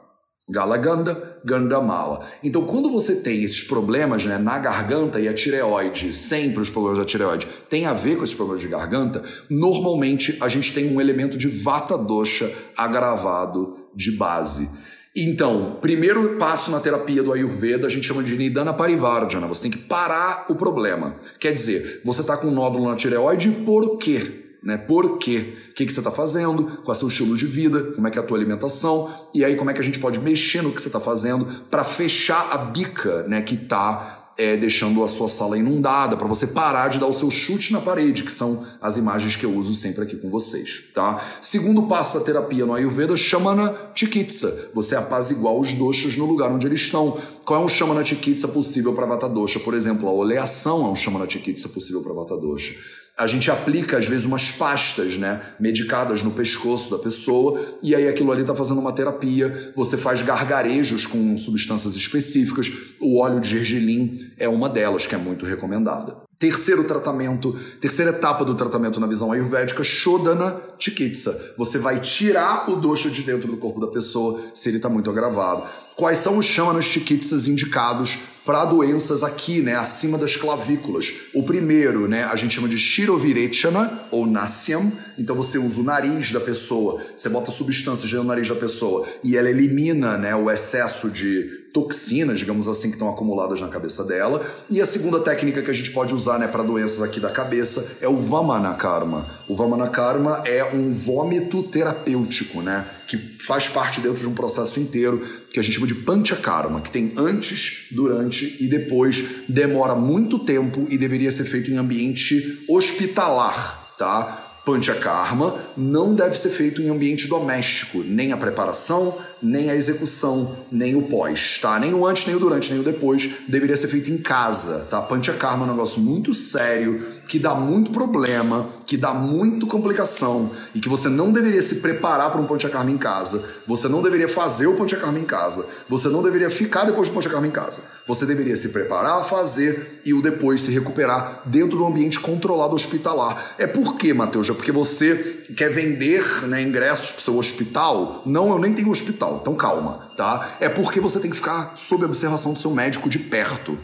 Galaganda, 0.50 1.27
Gandamala. 1.48 2.26
Então, 2.44 2.64
quando 2.64 2.90
você 2.90 3.16
tem 3.16 3.42
esses 3.42 3.64
problemas 3.64 4.24
né, 4.26 4.36
na 4.36 4.58
garganta 4.58 5.18
e 5.18 5.26
a 5.26 5.32
tireoide, 5.32 6.12
sempre 6.14 6.60
os 6.60 6.68
problemas 6.68 6.98
da 6.98 7.06
tireoide 7.06 7.48
tem 7.70 7.86
a 7.86 7.94
ver 7.94 8.16
com 8.16 8.24
esses 8.24 8.36
problemas 8.36 8.60
de 8.60 8.68
garganta, 8.68 9.22
normalmente 9.48 10.36
a 10.40 10.48
gente 10.48 10.74
tem 10.74 10.94
um 10.94 11.00
elemento 11.00 11.38
de 11.38 11.48
vata 11.48 11.96
dosha 11.96 12.52
agravado 12.76 13.78
de 13.94 14.12
base. 14.12 14.68
Então, 15.16 15.78
primeiro 15.80 16.36
passo 16.36 16.70
na 16.70 16.78
terapia 16.78 17.22
do 17.22 17.32
Ayurveda, 17.32 17.86
a 17.86 17.90
gente 17.90 18.06
chama 18.06 18.22
de 18.22 18.36
Nidana 18.36 18.74
Parivardhana. 18.74 19.48
Você 19.48 19.62
tem 19.62 19.70
que 19.70 19.78
parar 19.78 20.44
o 20.48 20.54
problema. 20.54 21.16
Quer 21.40 21.52
dizer, 21.52 22.02
você 22.04 22.20
está 22.20 22.36
com 22.36 22.48
um 22.48 22.52
nódulo 22.52 22.88
na 22.88 22.94
tireoide 22.94 23.50
por 23.64 23.96
quê? 23.96 24.47
Né? 24.68 24.76
Por 24.76 25.16
quê? 25.16 25.54
O 25.70 25.72
que, 25.72 25.86
que 25.86 25.92
você 25.92 26.00
está 26.00 26.10
fazendo? 26.10 26.64
Qual 26.84 26.88
é 26.88 26.90
o 26.90 26.94
seu 26.94 27.08
estilo 27.08 27.34
de 27.34 27.46
vida? 27.46 27.92
Como 27.94 28.06
é 28.06 28.10
que 28.10 28.18
é 28.18 28.20
a 28.20 28.24
tua 28.24 28.36
alimentação? 28.36 29.10
E 29.32 29.42
aí, 29.42 29.56
como 29.56 29.70
é 29.70 29.72
que 29.72 29.80
a 29.80 29.84
gente 29.84 29.98
pode 29.98 30.20
mexer 30.20 30.62
no 30.62 30.70
que 30.70 30.82
você 30.82 30.88
está 30.88 31.00
fazendo 31.00 31.46
para 31.70 31.84
fechar 31.84 32.50
a 32.52 32.58
bica, 32.58 33.22
né? 33.22 33.40
Que 33.40 33.54
está 33.54 34.26
é, 34.36 34.58
deixando 34.58 35.02
a 35.02 35.08
sua 35.08 35.26
sala 35.26 35.56
inundada, 35.56 36.18
para 36.18 36.28
você 36.28 36.46
parar 36.46 36.88
de 36.88 36.98
dar 36.98 37.06
o 37.06 37.14
seu 37.14 37.30
chute 37.30 37.72
na 37.72 37.80
parede, 37.80 38.22
que 38.22 38.30
são 38.30 38.66
as 38.78 38.98
imagens 38.98 39.36
que 39.36 39.46
eu 39.46 39.54
uso 39.54 39.74
sempre 39.74 40.04
aqui 40.04 40.16
com 40.16 40.28
vocês, 40.28 40.84
tá? 40.94 41.24
Segundo 41.40 41.84
passo 41.84 42.18
da 42.18 42.24
terapia 42.24 42.66
no 42.66 42.74
Ayurveda, 42.74 43.16
Shamana 43.16 43.74
Chikitsa. 43.94 44.70
Você 44.74 44.94
apaziguar 44.94 45.54
os 45.54 45.72
doshas 45.72 46.14
no 46.18 46.26
lugar 46.26 46.50
onde 46.52 46.66
eles 46.66 46.82
estão. 46.82 47.18
Qual 47.42 47.62
é 47.62 47.64
um 47.64 47.68
Shamana 47.68 48.04
Chikitsa 48.04 48.46
possível 48.46 48.92
para 48.92 49.06
Vata 49.06 49.30
Dosha? 49.30 49.58
Por 49.58 49.72
exemplo, 49.72 50.06
a 50.06 50.12
oleação 50.12 50.86
é 50.86 50.90
um 50.90 50.96
Shamana 50.96 51.28
Chikitsa 51.28 51.70
possível 51.70 52.02
para 52.02 52.12
Vata 52.12 52.36
Dosha 52.36 52.74
a 53.18 53.26
gente 53.26 53.50
aplica 53.50 53.98
às 53.98 54.06
vezes 54.06 54.24
umas 54.24 54.52
pastas, 54.52 55.18
né, 55.18 55.42
medicadas 55.58 56.22
no 56.22 56.30
pescoço 56.30 56.88
da 56.88 56.98
pessoa, 56.98 57.60
e 57.82 57.92
aí 57.92 58.06
aquilo 58.06 58.30
ali 58.30 58.42
está 58.42 58.54
fazendo 58.54 58.78
uma 58.78 58.92
terapia. 58.92 59.72
Você 59.74 59.96
faz 59.96 60.22
gargarejos 60.22 61.04
com 61.04 61.36
substâncias 61.36 61.96
específicas. 61.96 62.70
O 63.00 63.20
óleo 63.20 63.40
de 63.40 63.48
gergelim 63.48 64.30
é 64.38 64.48
uma 64.48 64.68
delas 64.68 65.04
que 65.04 65.16
é 65.16 65.18
muito 65.18 65.44
recomendada. 65.44 66.16
Terceiro 66.38 66.84
tratamento, 66.84 67.58
terceira 67.80 68.12
etapa 68.12 68.44
do 68.44 68.54
tratamento 68.54 69.00
na 69.00 69.08
visão 69.08 69.32
ayurvédica, 69.32 69.82
Shodana 69.82 70.56
Chikitsa. 70.78 71.54
Você 71.58 71.76
vai 71.78 71.98
tirar 71.98 72.70
o 72.70 72.76
dosha 72.76 73.10
de 73.10 73.22
dentro 73.22 73.48
do 73.48 73.56
corpo 73.56 73.80
da 73.80 73.88
pessoa 73.88 74.40
se 74.54 74.68
ele 74.68 74.76
está 74.76 74.88
muito 74.88 75.10
agravado. 75.10 75.64
Quais 75.98 76.18
são 76.18 76.38
os 76.38 76.46
chamanas 76.46 76.84
chikitsas 76.84 77.48
indicados 77.48 78.18
para 78.48 78.64
doenças 78.64 79.22
aqui, 79.24 79.60
né, 79.60 79.74
acima 79.74 80.16
das 80.16 80.34
clavículas. 80.34 81.12
O 81.34 81.42
primeiro, 81.42 82.08
né, 82.08 82.24
a 82.24 82.34
gente 82.34 82.54
chama 82.54 82.66
de 82.66 82.78
Shirovirechana 82.78 84.04
ou 84.10 84.24
Nasyam. 84.24 84.90
Então 85.18 85.36
você 85.36 85.58
usa 85.58 85.78
o 85.78 85.82
nariz 85.82 86.30
da 86.30 86.40
pessoa, 86.40 87.02
você 87.14 87.28
bota 87.28 87.50
substâncias 87.50 88.10
no 88.10 88.24
nariz 88.24 88.48
da 88.48 88.54
pessoa 88.54 89.06
e 89.22 89.36
ela 89.36 89.50
elimina, 89.50 90.16
né, 90.16 90.34
o 90.34 90.50
excesso 90.50 91.10
de 91.10 91.66
toxinas, 91.74 92.38
digamos 92.38 92.66
assim, 92.66 92.88
que 92.88 92.94
estão 92.94 93.10
acumuladas 93.10 93.60
na 93.60 93.68
cabeça 93.68 94.02
dela. 94.02 94.42
E 94.70 94.80
a 94.80 94.86
segunda 94.86 95.20
técnica 95.20 95.60
que 95.60 95.70
a 95.70 95.74
gente 95.74 95.90
pode 95.90 96.14
usar, 96.14 96.38
né, 96.38 96.48
para 96.48 96.62
doenças 96.62 97.02
aqui 97.02 97.20
da 97.20 97.28
cabeça 97.28 97.98
é 98.00 98.08
o 98.08 98.16
Vamana 98.16 98.72
Karma. 98.72 99.26
O 99.46 99.54
Vamana 99.54 99.88
Karma 99.88 100.42
é 100.46 100.64
um 100.74 100.90
vômito 100.92 101.64
terapêutico, 101.64 102.62
né, 102.62 102.86
que 103.06 103.36
faz 103.44 103.68
parte 103.68 104.00
dentro 104.00 104.20
de 104.20 104.28
um 104.28 104.34
processo 104.34 104.80
inteiro 104.80 105.22
que 105.50 105.58
a 105.58 105.62
gente 105.62 105.74
chama 105.74 105.86
de 105.86 105.94
Panchakarma, 105.94 106.80
que 106.80 106.90
tem 106.90 107.12
antes, 107.16 107.86
durante 107.90 108.56
e 108.60 108.66
depois 108.66 109.24
demora 109.48 109.94
muito 109.94 110.38
tempo 110.38 110.86
e 110.90 110.98
deveria 110.98 111.30
ser 111.30 111.44
feito 111.44 111.70
em 111.70 111.76
ambiente 111.76 112.64
hospitalar, 112.68 113.94
tá? 113.98 114.44
Panchakarma 114.68 115.64
não 115.78 116.14
deve 116.14 116.36
ser 116.36 116.50
feito 116.50 116.82
em 116.82 116.90
ambiente 116.90 117.26
doméstico, 117.26 118.04
nem 118.04 118.32
a 118.32 118.36
preparação, 118.36 119.16
nem 119.42 119.70
a 119.70 119.74
execução, 119.74 120.58
nem 120.70 120.94
o 120.94 121.02
pós, 121.02 121.58
tá? 121.62 121.78
Nem 121.78 121.94
o 121.94 122.04
antes, 122.04 122.26
nem 122.26 122.36
o 122.36 122.38
durante, 122.38 122.70
nem 122.70 122.80
o 122.80 122.84
depois. 122.84 123.30
Deveria 123.48 123.76
ser 123.76 123.88
feito 123.88 124.10
em 124.10 124.18
casa, 124.18 124.80
tá? 124.90 125.00
Panchakarma 125.00 125.64
é 125.64 125.68
um 125.68 125.70
negócio 125.70 125.98
muito 125.98 126.34
sério, 126.34 127.02
que 127.28 127.38
dá 127.38 127.54
muito 127.54 127.90
problema, 127.90 128.66
que 128.86 128.96
dá 128.96 129.12
muito 129.12 129.66
complicação 129.66 130.50
e 130.74 130.80
que 130.80 130.88
você 130.88 131.10
não 131.10 131.30
deveria 131.30 131.60
se 131.60 131.76
preparar 131.76 132.32
para 132.32 132.40
um 132.40 132.46
Panchakarma 132.46 132.90
em 132.90 132.96
casa. 132.96 133.44
Você 133.66 133.86
não 133.86 134.00
deveria 134.00 134.26
fazer 134.26 134.66
o 134.66 134.74
Panchakarma 134.74 135.18
em 135.18 135.24
casa. 135.24 135.66
Você 135.90 136.08
não 136.08 136.22
deveria 136.22 136.48
ficar 136.48 136.86
depois 136.86 137.08
do 137.08 137.14
Panchakarma 137.14 137.46
em 137.46 137.50
casa. 137.50 137.82
Você 138.06 138.24
deveria 138.24 138.56
se 138.56 138.70
preparar, 138.70 139.22
fazer 139.26 140.00
e 140.06 140.14
o 140.14 140.22
depois 140.22 140.62
se 140.62 140.72
recuperar 140.72 141.42
dentro 141.44 141.76
do 141.76 141.86
ambiente 141.86 142.18
controlado 142.18 142.74
hospitalar. 142.74 143.54
É 143.58 143.66
por 143.66 143.98
quê, 143.98 144.14
Matheus? 144.14 144.48
É 144.48 144.54
porque 144.54 144.72
você 144.72 145.44
quer 145.54 145.68
vender 145.68 146.24
né, 146.46 146.62
ingressos 146.62 147.10
para 147.10 147.18
o 147.18 147.22
seu 147.22 147.36
hospital? 147.36 148.22
Não, 148.24 148.48
eu 148.48 148.58
nem 148.58 148.72
tenho 148.72 148.90
hospital 148.90 149.38
então 149.42 149.54
calma, 149.54 150.10
tá? 150.16 150.56
É 150.60 150.70
porque 150.70 150.98
você 150.98 151.20
tem 151.20 151.30
que 151.30 151.36
ficar 151.36 151.74
sob 151.76 152.06
observação 152.06 152.54
do 152.54 152.58
seu 152.58 152.70
médico 152.70 153.06
de 153.10 153.18
perto. 153.18 153.76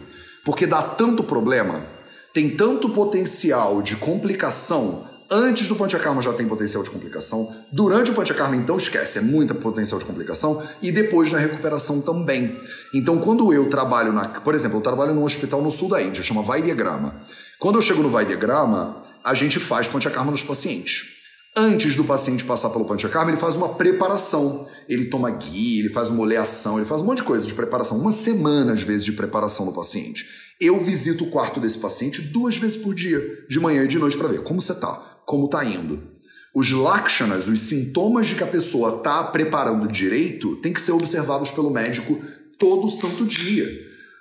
Porque 0.43 0.67
dá 0.67 0.83
tanto 0.83 1.23
problema 1.23 1.94
tem 2.35 2.51
tanto 2.51 2.91
potencial 2.91 3.81
de 3.81 3.95
complicação. 3.95 5.05
Antes 5.31 5.69
do 5.69 5.77
Panchakarma 5.77 6.21
já 6.21 6.33
tem 6.33 6.47
potencial 6.47 6.83
de 6.83 6.91
complicação. 6.91 7.55
Durante 7.73 8.11
o 8.11 8.15
Panchakarma, 8.15 8.57
então, 8.57 8.77
esquece, 8.77 9.19
é 9.19 9.21
muita 9.21 9.55
potencial 9.55 10.01
de 10.01 10.05
complicação. 10.05 10.61
E 10.83 10.91
depois 10.91 11.31
na 11.31 11.39
recuperação 11.39 12.01
também. 12.01 12.59
Então, 12.93 13.19
quando 13.19 13.53
eu 13.53 13.69
trabalho 13.71 14.13
na. 14.13 14.29
Por 14.29 14.53
exemplo, 14.53 14.79
eu 14.79 14.83
trabalho 14.83 15.15
num 15.15 15.23
hospital 15.23 15.63
no 15.63 15.71
sul 15.71 15.89
da 15.89 16.03
Índia, 16.03 16.25
chama 16.25 16.43
Vaidyagrama. 16.43 17.15
Quando 17.61 17.77
eu 17.77 17.83
chego 17.83 18.03
no 18.03 18.11
Vaidyagrama, 18.11 19.01
a 19.23 19.33
gente 19.33 19.61
faz 19.61 19.87
Panchakarma 19.87 20.33
nos 20.33 20.43
pacientes. 20.43 21.15
Antes 21.57 21.95
do 21.95 22.03
paciente 22.03 22.45
passar 22.45 22.69
pelo 22.71 22.85
Panchakarma, 22.85 23.31
ele 23.31 23.39
faz 23.39 23.55
uma 23.55 23.69
preparação. 23.69 24.69
Ele 24.89 25.05
toma 25.05 25.31
guia, 25.31 25.79
ele 25.79 25.89
faz 25.89 26.09
uma 26.09 26.23
oleação, 26.23 26.79
ele 26.79 26.87
faz 26.87 27.01
um 27.01 27.05
monte 27.05 27.19
de 27.19 27.23
coisa 27.23 27.47
de 27.47 27.55
preparação. 27.55 27.97
Uma 27.97 28.11
semana, 28.11 28.73
às 28.73 28.83
vezes, 28.83 29.05
de 29.05 29.13
preparação 29.13 29.65
do 29.65 29.73
paciente. 29.73 30.27
Eu 30.61 30.81
visito 30.81 31.25
o 31.25 31.31
quarto 31.31 31.61
desse 31.61 31.79
paciente 31.79 32.23
duas 32.23 32.57
vezes 32.57 32.77
por 32.77 32.95
dia, 32.95 33.45
de 33.49 33.61
manhã 33.61 33.85
e 33.85 33.89
de 33.89 33.99
noite, 33.99 34.17
para 34.17 34.29
ver 34.29 34.43
como 34.43 34.61
você 34.61 34.75
tá, 34.75 35.21
como 35.27 35.49
tá 35.49 35.65
indo. 35.65 36.15
Os 36.55 36.71
lakshanas, 36.71 37.49
os 37.49 37.61
sintomas 37.61 38.29
de 38.29 38.37
que 38.37 38.45
a 38.45 38.47
pessoa 38.47 38.99
tá 38.99 39.25
preparando 39.25 39.89
direito, 39.89 40.57
tem 40.57 40.73
que 40.73 40.81
ser 40.81 40.93
observados 40.93 41.51
pelo 41.51 41.71
médico 41.71 42.23
todo 42.59 42.91
santo 42.91 43.27
dia. 43.27 43.69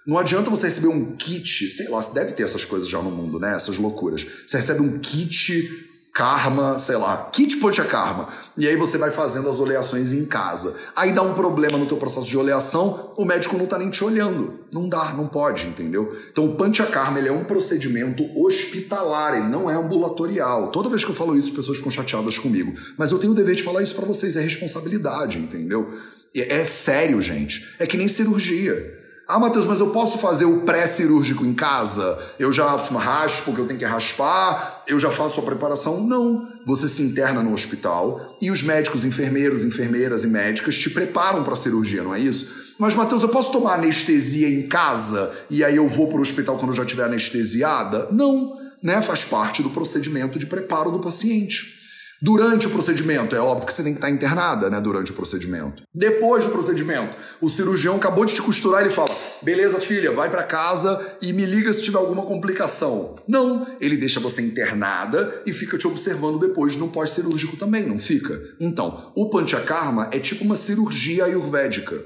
Não 0.05 0.17
adianta 0.17 0.49
você 0.49 0.65
receber 0.67 0.87
um 0.87 1.15
kit, 1.15 1.69
sei 1.69 1.87
lá, 1.87 2.01
deve 2.01 2.33
ter 2.33 2.43
essas 2.43 2.65
coisas 2.65 2.89
já 2.89 3.01
no 3.01 3.11
mundo, 3.11 3.39
né? 3.39 3.55
Essas 3.55 3.77
loucuras. 3.77 4.25
Você 4.45 4.57
recebe 4.57 4.81
um 4.81 4.97
kit 4.97 5.92
karma, 6.13 6.77
sei 6.77 6.95
lá, 6.95 7.29
kit 7.33 7.57
poncha 7.57 7.83
karma. 7.83 8.29
E 8.55 8.67
aí 8.67 8.75
você 8.75 8.99
vai 8.99 9.09
fazendo 9.09 9.49
as 9.49 9.59
oleações 9.59 10.13
em 10.13 10.25
casa. 10.25 10.75
Aí 10.95 11.11
dá 11.11 11.23
um 11.23 11.33
problema 11.33 11.75
no 11.75 11.87
teu 11.87 11.97
processo 11.97 12.27
de 12.27 12.37
oleação, 12.37 13.11
o 13.17 13.25
médico 13.25 13.57
não 13.57 13.65
tá 13.65 13.79
nem 13.79 13.89
te 13.89 14.03
olhando. 14.03 14.59
Não 14.71 14.87
dá, 14.87 15.11
não 15.13 15.27
pode, 15.27 15.65
entendeu? 15.65 16.15
Então 16.31 16.45
o 16.45 16.55
panchakarma, 16.55 17.17
ele 17.17 17.29
é 17.29 17.31
um 17.31 17.43
procedimento 17.43 18.23
hospitalar, 18.39 19.35
ele 19.37 19.47
não 19.47 19.69
é 19.69 19.73
ambulatorial. 19.73 20.69
Toda 20.71 20.87
vez 20.87 21.03
que 21.03 21.09
eu 21.09 21.15
falo 21.15 21.35
isso, 21.35 21.49
as 21.49 21.55
pessoas 21.55 21.77
ficam 21.79 21.91
chateadas 21.91 22.37
comigo. 22.37 22.73
Mas 22.95 23.09
eu 23.09 23.17
tenho 23.17 23.33
o 23.33 23.35
dever 23.35 23.55
de 23.55 23.63
falar 23.63 23.81
isso 23.81 23.95
para 23.95 24.05
vocês, 24.05 24.35
é 24.35 24.41
responsabilidade, 24.41 25.39
entendeu? 25.39 25.97
É 26.35 26.63
sério, 26.63 27.19
gente. 27.21 27.67
É 27.79 27.87
que 27.87 27.97
nem 27.97 28.07
cirurgia. 28.07 29.02
Ah, 29.25 29.39
Matheus, 29.39 29.65
mas 29.65 29.79
eu 29.79 29.89
posso 29.91 30.17
fazer 30.17 30.43
o 30.43 30.61
pré-cirúrgico 30.61 31.45
em 31.45 31.53
casa? 31.53 32.19
Eu 32.37 32.51
já 32.51 32.75
raspo 32.75 33.53
que 33.53 33.59
eu 33.59 33.65
tenho 33.65 33.79
que 33.79 33.85
raspar? 33.85 34.83
Eu 34.85 34.99
já 34.99 35.09
faço 35.09 35.39
a 35.39 35.43
preparação? 35.43 36.05
Não. 36.05 36.49
Você 36.65 36.89
se 36.89 37.01
interna 37.01 37.41
no 37.41 37.53
hospital 37.53 38.37
e 38.41 38.51
os 38.51 38.61
médicos, 38.61 39.05
enfermeiros, 39.05 39.63
enfermeiras 39.63 40.25
e 40.25 40.27
médicas 40.27 40.75
te 40.75 40.89
preparam 40.89 41.41
para 41.41 41.53
a 41.53 41.57
cirurgia, 41.57 42.03
não 42.03 42.13
é 42.13 42.19
isso? 42.19 42.75
Mas, 42.77 42.95
Matheus, 42.95 43.21
eu 43.21 43.29
posso 43.29 43.49
tomar 43.49 43.75
anestesia 43.75 44.49
em 44.49 44.67
casa 44.67 45.31
e 45.49 45.63
aí 45.63 45.77
eu 45.77 45.87
vou 45.87 46.07
para 46.07 46.17
o 46.17 46.21
hospital 46.21 46.57
quando 46.57 46.71
eu 46.71 46.77
já 46.77 46.83
estiver 46.83 47.05
anestesiada? 47.05 48.09
Não. 48.11 48.57
Né? 48.83 49.01
Faz 49.01 49.23
parte 49.23 49.63
do 49.63 49.69
procedimento 49.69 50.37
de 50.37 50.45
preparo 50.45 50.91
do 50.91 50.99
paciente. 50.99 51.82
Durante 52.23 52.67
o 52.67 52.69
procedimento, 52.69 53.35
é 53.35 53.39
óbvio 53.39 53.67
que 53.67 53.73
você 53.73 53.83
tem 53.83 53.91
que 53.91 53.97
estar 53.97 54.09
internada, 54.09 54.69
né? 54.69 54.79
Durante 54.79 55.11
o 55.11 55.13
procedimento. 55.13 55.83
Depois 55.93 56.45
do 56.45 56.51
procedimento, 56.51 57.17
o 57.41 57.49
cirurgião 57.49 57.97
acabou 57.97 58.23
de 58.23 58.33
te 58.33 58.41
costurar 58.41 58.79
e 58.79 58.85
ele 58.85 58.93
fala: 58.93 59.13
beleza, 59.41 59.77
filha, 59.81 60.09
vai 60.13 60.31
para 60.31 60.43
casa 60.43 61.17
e 61.21 61.33
me 61.33 61.45
liga 61.45 61.73
se 61.73 61.81
tiver 61.81 61.97
alguma 61.97 62.23
complicação. 62.23 63.17
Não, 63.27 63.67
ele 63.81 63.97
deixa 63.97 64.21
você 64.21 64.41
internada 64.41 65.41
e 65.45 65.51
fica 65.51 65.77
te 65.77 65.85
observando 65.85 66.39
depois 66.39 66.77
no 66.77 66.87
pós-cirúrgico 66.87 67.57
também, 67.57 67.85
não 67.85 67.99
fica? 67.99 68.41
Então, 68.57 69.11
o 69.17 69.29
Panchakarma 69.29 70.07
é 70.13 70.17
tipo 70.17 70.45
uma 70.45 70.55
cirurgia 70.55 71.25
ayurvédica. 71.25 72.01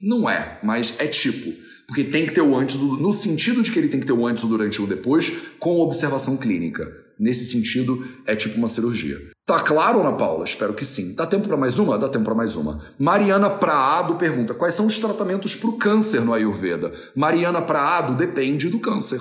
Não 0.00 0.30
é, 0.30 0.58
mas 0.62 0.94
é 0.98 1.06
tipo. 1.06 1.52
Porque 1.86 2.04
tem 2.04 2.24
que 2.24 2.32
ter 2.32 2.40
o 2.40 2.56
antes, 2.56 2.76
no 2.76 3.12
sentido 3.12 3.62
de 3.62 3.70
que 3.70 3.78
ele 3.78 3.88
tem 3.88 4.00
que 4.00 4.06
ter 4.06 4.14
o 4.14 4.26
antes, 4.26 4.42
o 4.42 4.46
durante 4.46 4.76
e 4.76 4.82
o 4.82 4.86
depois, 4.86 5.30
com 5.58 5.80
observação 5.80 6.38
clínica. 6.38 6.90
Nesse 7.18 7.44
sentido, 7.44 8.08
é 8.26 8.34
tipo 8.34 8.56
uma 8.56 8.68
cirurgia. 8.68 9.18
Tá 9.50 9.58
claro, 9.58 9.98
Ana 9.98 10.12
Paula? 10.12 10.44
Espero 10.44 10.72
que 10.72 10.84
sim. 10.84 11.12
Dá 11.12 11.26
tempo 11.26 11.48
para 11.48 11.56
mais 11.56 11.76
uma? 11.76 11.98
Dá 11.98 12.08
tempo 12.08 12.24
para 12.24 12.36
mais 12.36 12.54
uma. 12.54 12.80
Mariana 12.96 13.50
Praado 13.50 14.14
pergunta: 14.14 14.54
quais 14.54 14.74
são 14.74 14.86
os 14.86 14.96
tratamentos 14.96 15.56
para 15.56 15.70
o 15.70 15.76
câncer 15.76 16.20
no 16.20 16.32
Ayurveda? 16.32 16.94
Mariana 17.16 17.60
Praado 17.60 18.14
depende 18.14 18.68
do 18.68 18.78
câncer. 18.78 19.20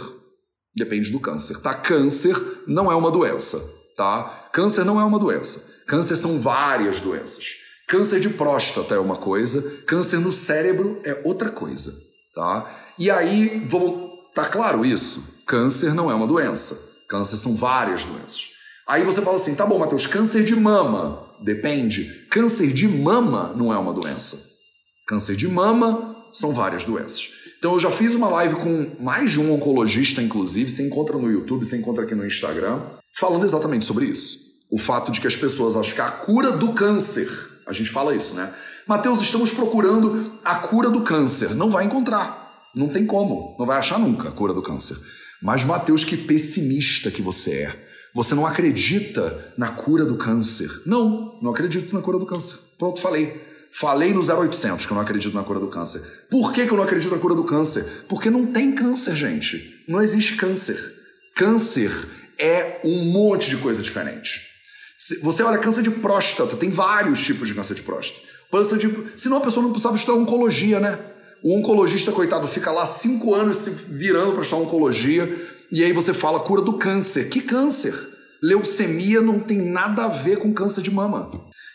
Depende 0.76 1.10
do 1.10 1.20
câncer, 1.20 1.60
tá? 1.62 1.74
Câncer 1.74 2.40
não 2.68 2.92
é 2.92 2.96
uma 2.96 3.10
doença, 3.10 3.60
tá? 3.98 4.50
Câncer 4.54 4.86
não 4.86 5.02
é 5.02 5.04
uma 5.04 5.18
doença. 5.18 5.68
Câncer 5.88 6.16
são 6.16 6.40
várias 6.40 7.00
doenças. 7.00 7.46
Câncer 7.88 8.20
de 8.20 8.30
próstata 8.30 8.94
é 8.94 9.00
uma 9.00 9.16
coisa, 9.16 9.82
câncer 9.88 10.20
no 10.20 10.32
cérebro 10.32 11.02
é 11.04 11.20
outra 11.24 11.50
coisa, 11.50 11.92
tá? 12.36 12.70
E 13.00 13.10
aí, 13.10 13.66
vamos, 13.68 14.12
tá 14.36 14.46
claro 14.46 14.86
isso? 14.86 15.24
Câncer 15.48 15.96
não 15.96 16.12
é 16.12 16.14
uma 16.14 16.28
doença. 16.28 16.78
Câncer 17.08 17.38
são 17.38 17.56
várias 17.56 18.04
doenças. 18.04 18.59
Aí 18.90 19.04
você 19.04 19.22
fala 19.22 19.36
assim, 19.36 19.54
tá 19.54 19.68
bom, 19.68 19.78
Matheus, 19.78 20.08
câncer 20.08 20.44
de 20.44 20.56
mama. 20.56 21.24
Depende. 21.40 22.26
Câncer 22.28 22.74
de 22.74 22.88
mama 22.88 23.54
não 23.56 23.72
é 23.72 23.78
uma 23.78 23.94
doença. 23.94 24.36
Câncer 25.08 25.36
de 25.36 25.48
mama 25.48 26.16
são 26.34 26.56
várias 26.56 26.84
doenças. 26.84 27.30
Então 27.60 27.74
eu 27.74 27.80
já 27.80 27.92
fiz 27.92 28.16
uma 28.16 28.30
live 28.30 28.56
com 28.56 28.96
mais 29.00 29.30
de 29.30 29.40
um 29.40 29.54
oncologista, 29.54 30.24
inclusive, 30.24 30.72
você 30.72 30.82
encontra 30.82 31.20
no 31.20 31.32
YouTube, 31.32 31.64
você 31.64 31.78
encontra 31.78 32.04
aqui 32.04 32.16
no 32.16 32.26
Instagram, 32.26 32.82
falando 33.16 33.46
exatamente 33.46 33.86
sobre 33.86 34.06
isso. 34.06 34.40
O 34.72 34.80
fato 34.80 35.12
de 35.12 35.22
que 35.22 35.28
as 35.28 35.36
pessoas 35.36 35.76
acham 35.76 35.94
que 35.94 36.02
a 36.02 36.10
cura 36.10 36.52
do 36.54 36.74
câncer, 36.74 37.30
a 37.68 37.72
gente 37.72 37.92
fala 37.92 38.16
isso, 38.16 38.34
né? 38.34 38.52
Mateus, 38.88 39.22
estamos 39.22 39.52
procurando 39.52 40.34
a 40.44 40.56
cura 40.56 40.90
do 40.90 41.02
câncer. 41.02 41.54
Não 41.54 41.70
vai 41.70 41.86
encontrar. 41.86 42.70
Não 42.74 42.90
tem 42.90 43.06
como. 43.06 43.56
Não 43.60 43.68
vai 43.68 43.78
achar 43.78 44.00
nunca 44.00 44.30
a 44.30 44.32
cura 44.32 44.52
do 44.52 44.64
câncer. 44.64 44.98
Mas, 45.44 45.64
Mateus, 45.64 46.04
que 46.04 46.18
pessimista 46.18 47.12
que 47.12 47.22
você 47.22 47.52
é. 47.52 47.89
Você 48.14 48.34
não 48.34 48.46
acredita 48.46 49.54
na 49.58 49.70
cura 49.70 50.04
do 50.04 50.18
câncer. 50.18 50.70
Não, 50.86 51.38
não 51.42 51.52
acredito 51.52 51.94
na 51.94 52.02
cura 52.02 52.18
do 52.18 52.26
câncer. 52.26 52.58
Pronto, 52.78 53.00
falei. 53.00 53.50
Falei 53.72 54.14
no 54.14 54.22
0800 54.22 54.86
que 54.86 54.92
eu 54.92 54.96
não 54.96 55.02
acredito 55.02 55.36
na 55.36 55.44
cura 55.44 55.60
do 55.60 55.68
câncer. 55.68 56.02
Por 56.30 56.52
que, 56.52 56.66
que 56.66 56.72
eu 56.72 56.78
não 56.78 56.84
acredito 56.84 57.12
na 57.12 57.20
cura 57.20 57.36
do 57.36 57.44
câncer? 57.44 58.06
Porque 58.08 58.30
não 58.30 58.48
tem 58.48 58.74
câncer, 58.74 59.16
gente. 59.16 59.84
Não 59.88 60.02
existe 60.02 60.36
câncer. 60.36 60.78
Câncer 61.36 61.92
é 62.38 62.80
um 62.84 63.12
monte 63.12 63.50
de 63.50 63.58
coisa 63.58 63.82
diferente. 63.82 64.48
Você 65.22 65.44
olha 65.44 65.58
câncer 65.58 65.82
de 65.82 65.92
próstata, 65.92 66.58
tem 66.58 66.70
vários 66.70 67.20
tipos 67.22 67.48
de 67.48 67.54
câncer 67.54 67.76
de 67.76 67.84
próstata. 67.84 68.28
Câncer 68.52 68.78
de... 68.78 68.90
Senão 69.16 69.38
a 69.38 69.42
pessoa 69.42 69.64
não 69.64 69.72
precisava 69.72 69.96
estudar 69.96 70.18
oncologia, 70.18 70.80
né? 70.80 71.00
O 71.42 71.58
oncologista, 71.58 72.12
coitado, 72.12 72.48
fica 72.48 72.72
lá 72.72 72.86
cinco 72.86 73.34
anos 73.34 73.58
se 73.58 73.70
virando 73.70 74.34
para 74.34 74.42
estudar 74.42 74.62
oncologia, 74.62 75.49
e 75.72 75.84
aí 75.84 75.92
você 75.94 76.14
fala 76.14 76.40
cura 76.40 76.62
do 76.62 76.74
câncer. 76.74 77.30
Que 77.30 77.42
câncer? 77.42 77.94
Leucemia 78.42 79.22
não 79.22 79.40
tem 79.40 79.58
nada 79.58 80.06
a 80.06 80.08
ver 80.08 80.38
com 80.38 80.54
câncer 80.54 80.82
de 80.82 80.92
mama. 80.92 81.32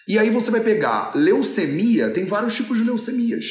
E 0.07 0.19
aí 0.19 0.31
você 0.31 0.51
vai 0.51 0.61
pegar 0.61 1.13
leucemia, 1.15 2.11
tem 2.11 2.25
vários 2.25 2.55
tipos 2.55 2.77
de 2.77 2.85
leucemias. 2.85 3.47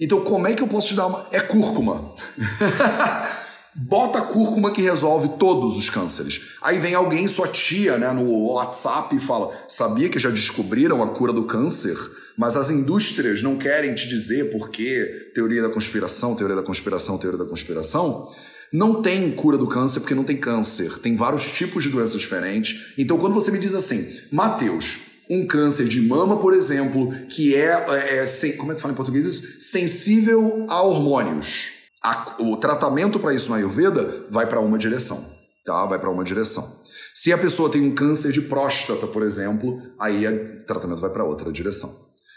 Então, 0.00 0.20
como 0.20 0.46
é 0.46 0.54
que 0.54 0.62
eu 0.62 0.68
posso 0.68 0.88
te 0.88 0.94
dar 0.94 1.06
uma. 1.06 1.26
É 1.30 1.40
cúrcuma. 1.40 2.14
Bota 3.76 4.20
cúrcuma 4.22 4.70
que 4.70 4.82
resolve 4.82 5.30
todos 5.36 5.76
os 5.76 5.90
cânceres. 5.90 6.40
Aí 6.62 6.78
vem 6.78 6.94
alguém, 6.94 7.26
sua 7.26 7.48
tia, 7.48 7.98
né, 7.98 8.12
no 8.12 8.52
WhatsApp 8.52 9.16
e 9.16 9.20
fala: 9.20 9.52
Sabia 9.68 10.08
que 10.08 10.18
já 10.18 10.30
descobriram 10.30 11.02
a 11.02 11.08
cura 11.08 11.32
do 11.32 11.44
câncer? 11.44 11.96
mas 12.36 12.56
as 12.56 12.70
indústrias 12.70 13.42
não 13.42 13.56
querem 13.56 13.94
te 13.94 14.08
dizer 14.08 14.50
porque 14.50 15.30
teoria 15.34 15.62
da 15.62 15.68
conspiração, 15.68 16.34
teoria 16.34 16.56
da 16.56 16.62
conspiração, 16.62 17.16
teoria 17.16 17.38
da 17.38 17.44
conspiração. 17.44 18.28
Não 18.74 19.00
tem 19.00 19.30
cura 19.30 19.56
do 19.56 19.68
câncer 19.68 20.00
porque 20.00 20.16
não 20.16 20.24
tem 20.24 20.36
câncer. 20.36 20.98
Tem 20.98 21.14
vários 21.14 21.44
tipos 21.48 21.84
de 21.84 21.90
doenças 21.90 22.20
diferentes. 22.20 22.92
Então, 22.98 23.16
quando 23.16 23.32
você 23.32 23.52
me 23.52 23.58
diz 23.60 23.72
assim, 23.72 24.04
Mateus, 24.32 24.98
um 25.30 25.46
câncer 25.46 25.86
de 25.86 26.00
mama, 26.00 26.38
por 26.38 26.52
exemplo, 26.52 27.12
que 27.28 27.54
é, 27.54 27.68
é, 27.88 28.24
é 28.24 28.52
como 28.54 28.72
é 28.72 28.74
que 28.74 28.80
fala 28.80 28.92
em 28.92 28.96
português 28.96 29.26
isso? 29.26 29.60
Sensível 29.60 30.66
a 30.68 30.82
hormônios. 30.82 31.68
A, 32.02 32.34
o 32.40 32.56
tratamento 32.56 33.20
para 33.20 33.32
isso 33.32 33.48
na 33.48 33.58
Ayurveda 33.58 34.26
vai 34.28 34.48
para 34.48 34.58
uma 34.58 34.76
direção, 34.76 35.24
tá? 35.64 35.86
Vai 35.86 36.00
para 36.00 36.10
uma 36.10 36.24
direção. 36.24 36.82
Se 37.14 37.32
a 37.32 37.38
pessoa 37.38 37.70
tem 37.70 37.80
um 37.80 37.94
câncer 37.94 38.32
de 38.32 38.40
próstata, 38.40 39.06
por 39.06 39.22
exemplo, 39.22 39.80
aí 40.00 40.26
o 40.26 40.66
tratamento 40.66 41.00
vai 41.00 41.10
para 41.10 41.22
outra 41.22 41.52
direção. 41.52 41.94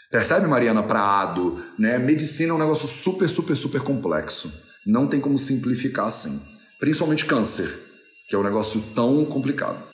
Percebe, 0.08 0.46
Mariana 0.46 0.84
Prado? 0.84 1.60
Né? 1.76 1.98
Medicina 1.98 2.52
é 2.52 2.54
um 2.54 2.58
negócio 2.58 2.86
super, 2.86 3.28
super, 3.28 3.56
super 3.56 3.80
complexo. 3.80 4.67
Não 4.86 5.06
tem 5.06 5.20
como 5.20 5.38
simplificar 5.38 6.06
assim. 6.06 6.40
Principalmente 6.78 7.24
câncer, 7.24 7.68
que 8.28 8.34
é 8.34 8.38
um 8.38 8.42
negócio 8.42 8.80
tão 8.94 9.24
complicado. 9.24 9.88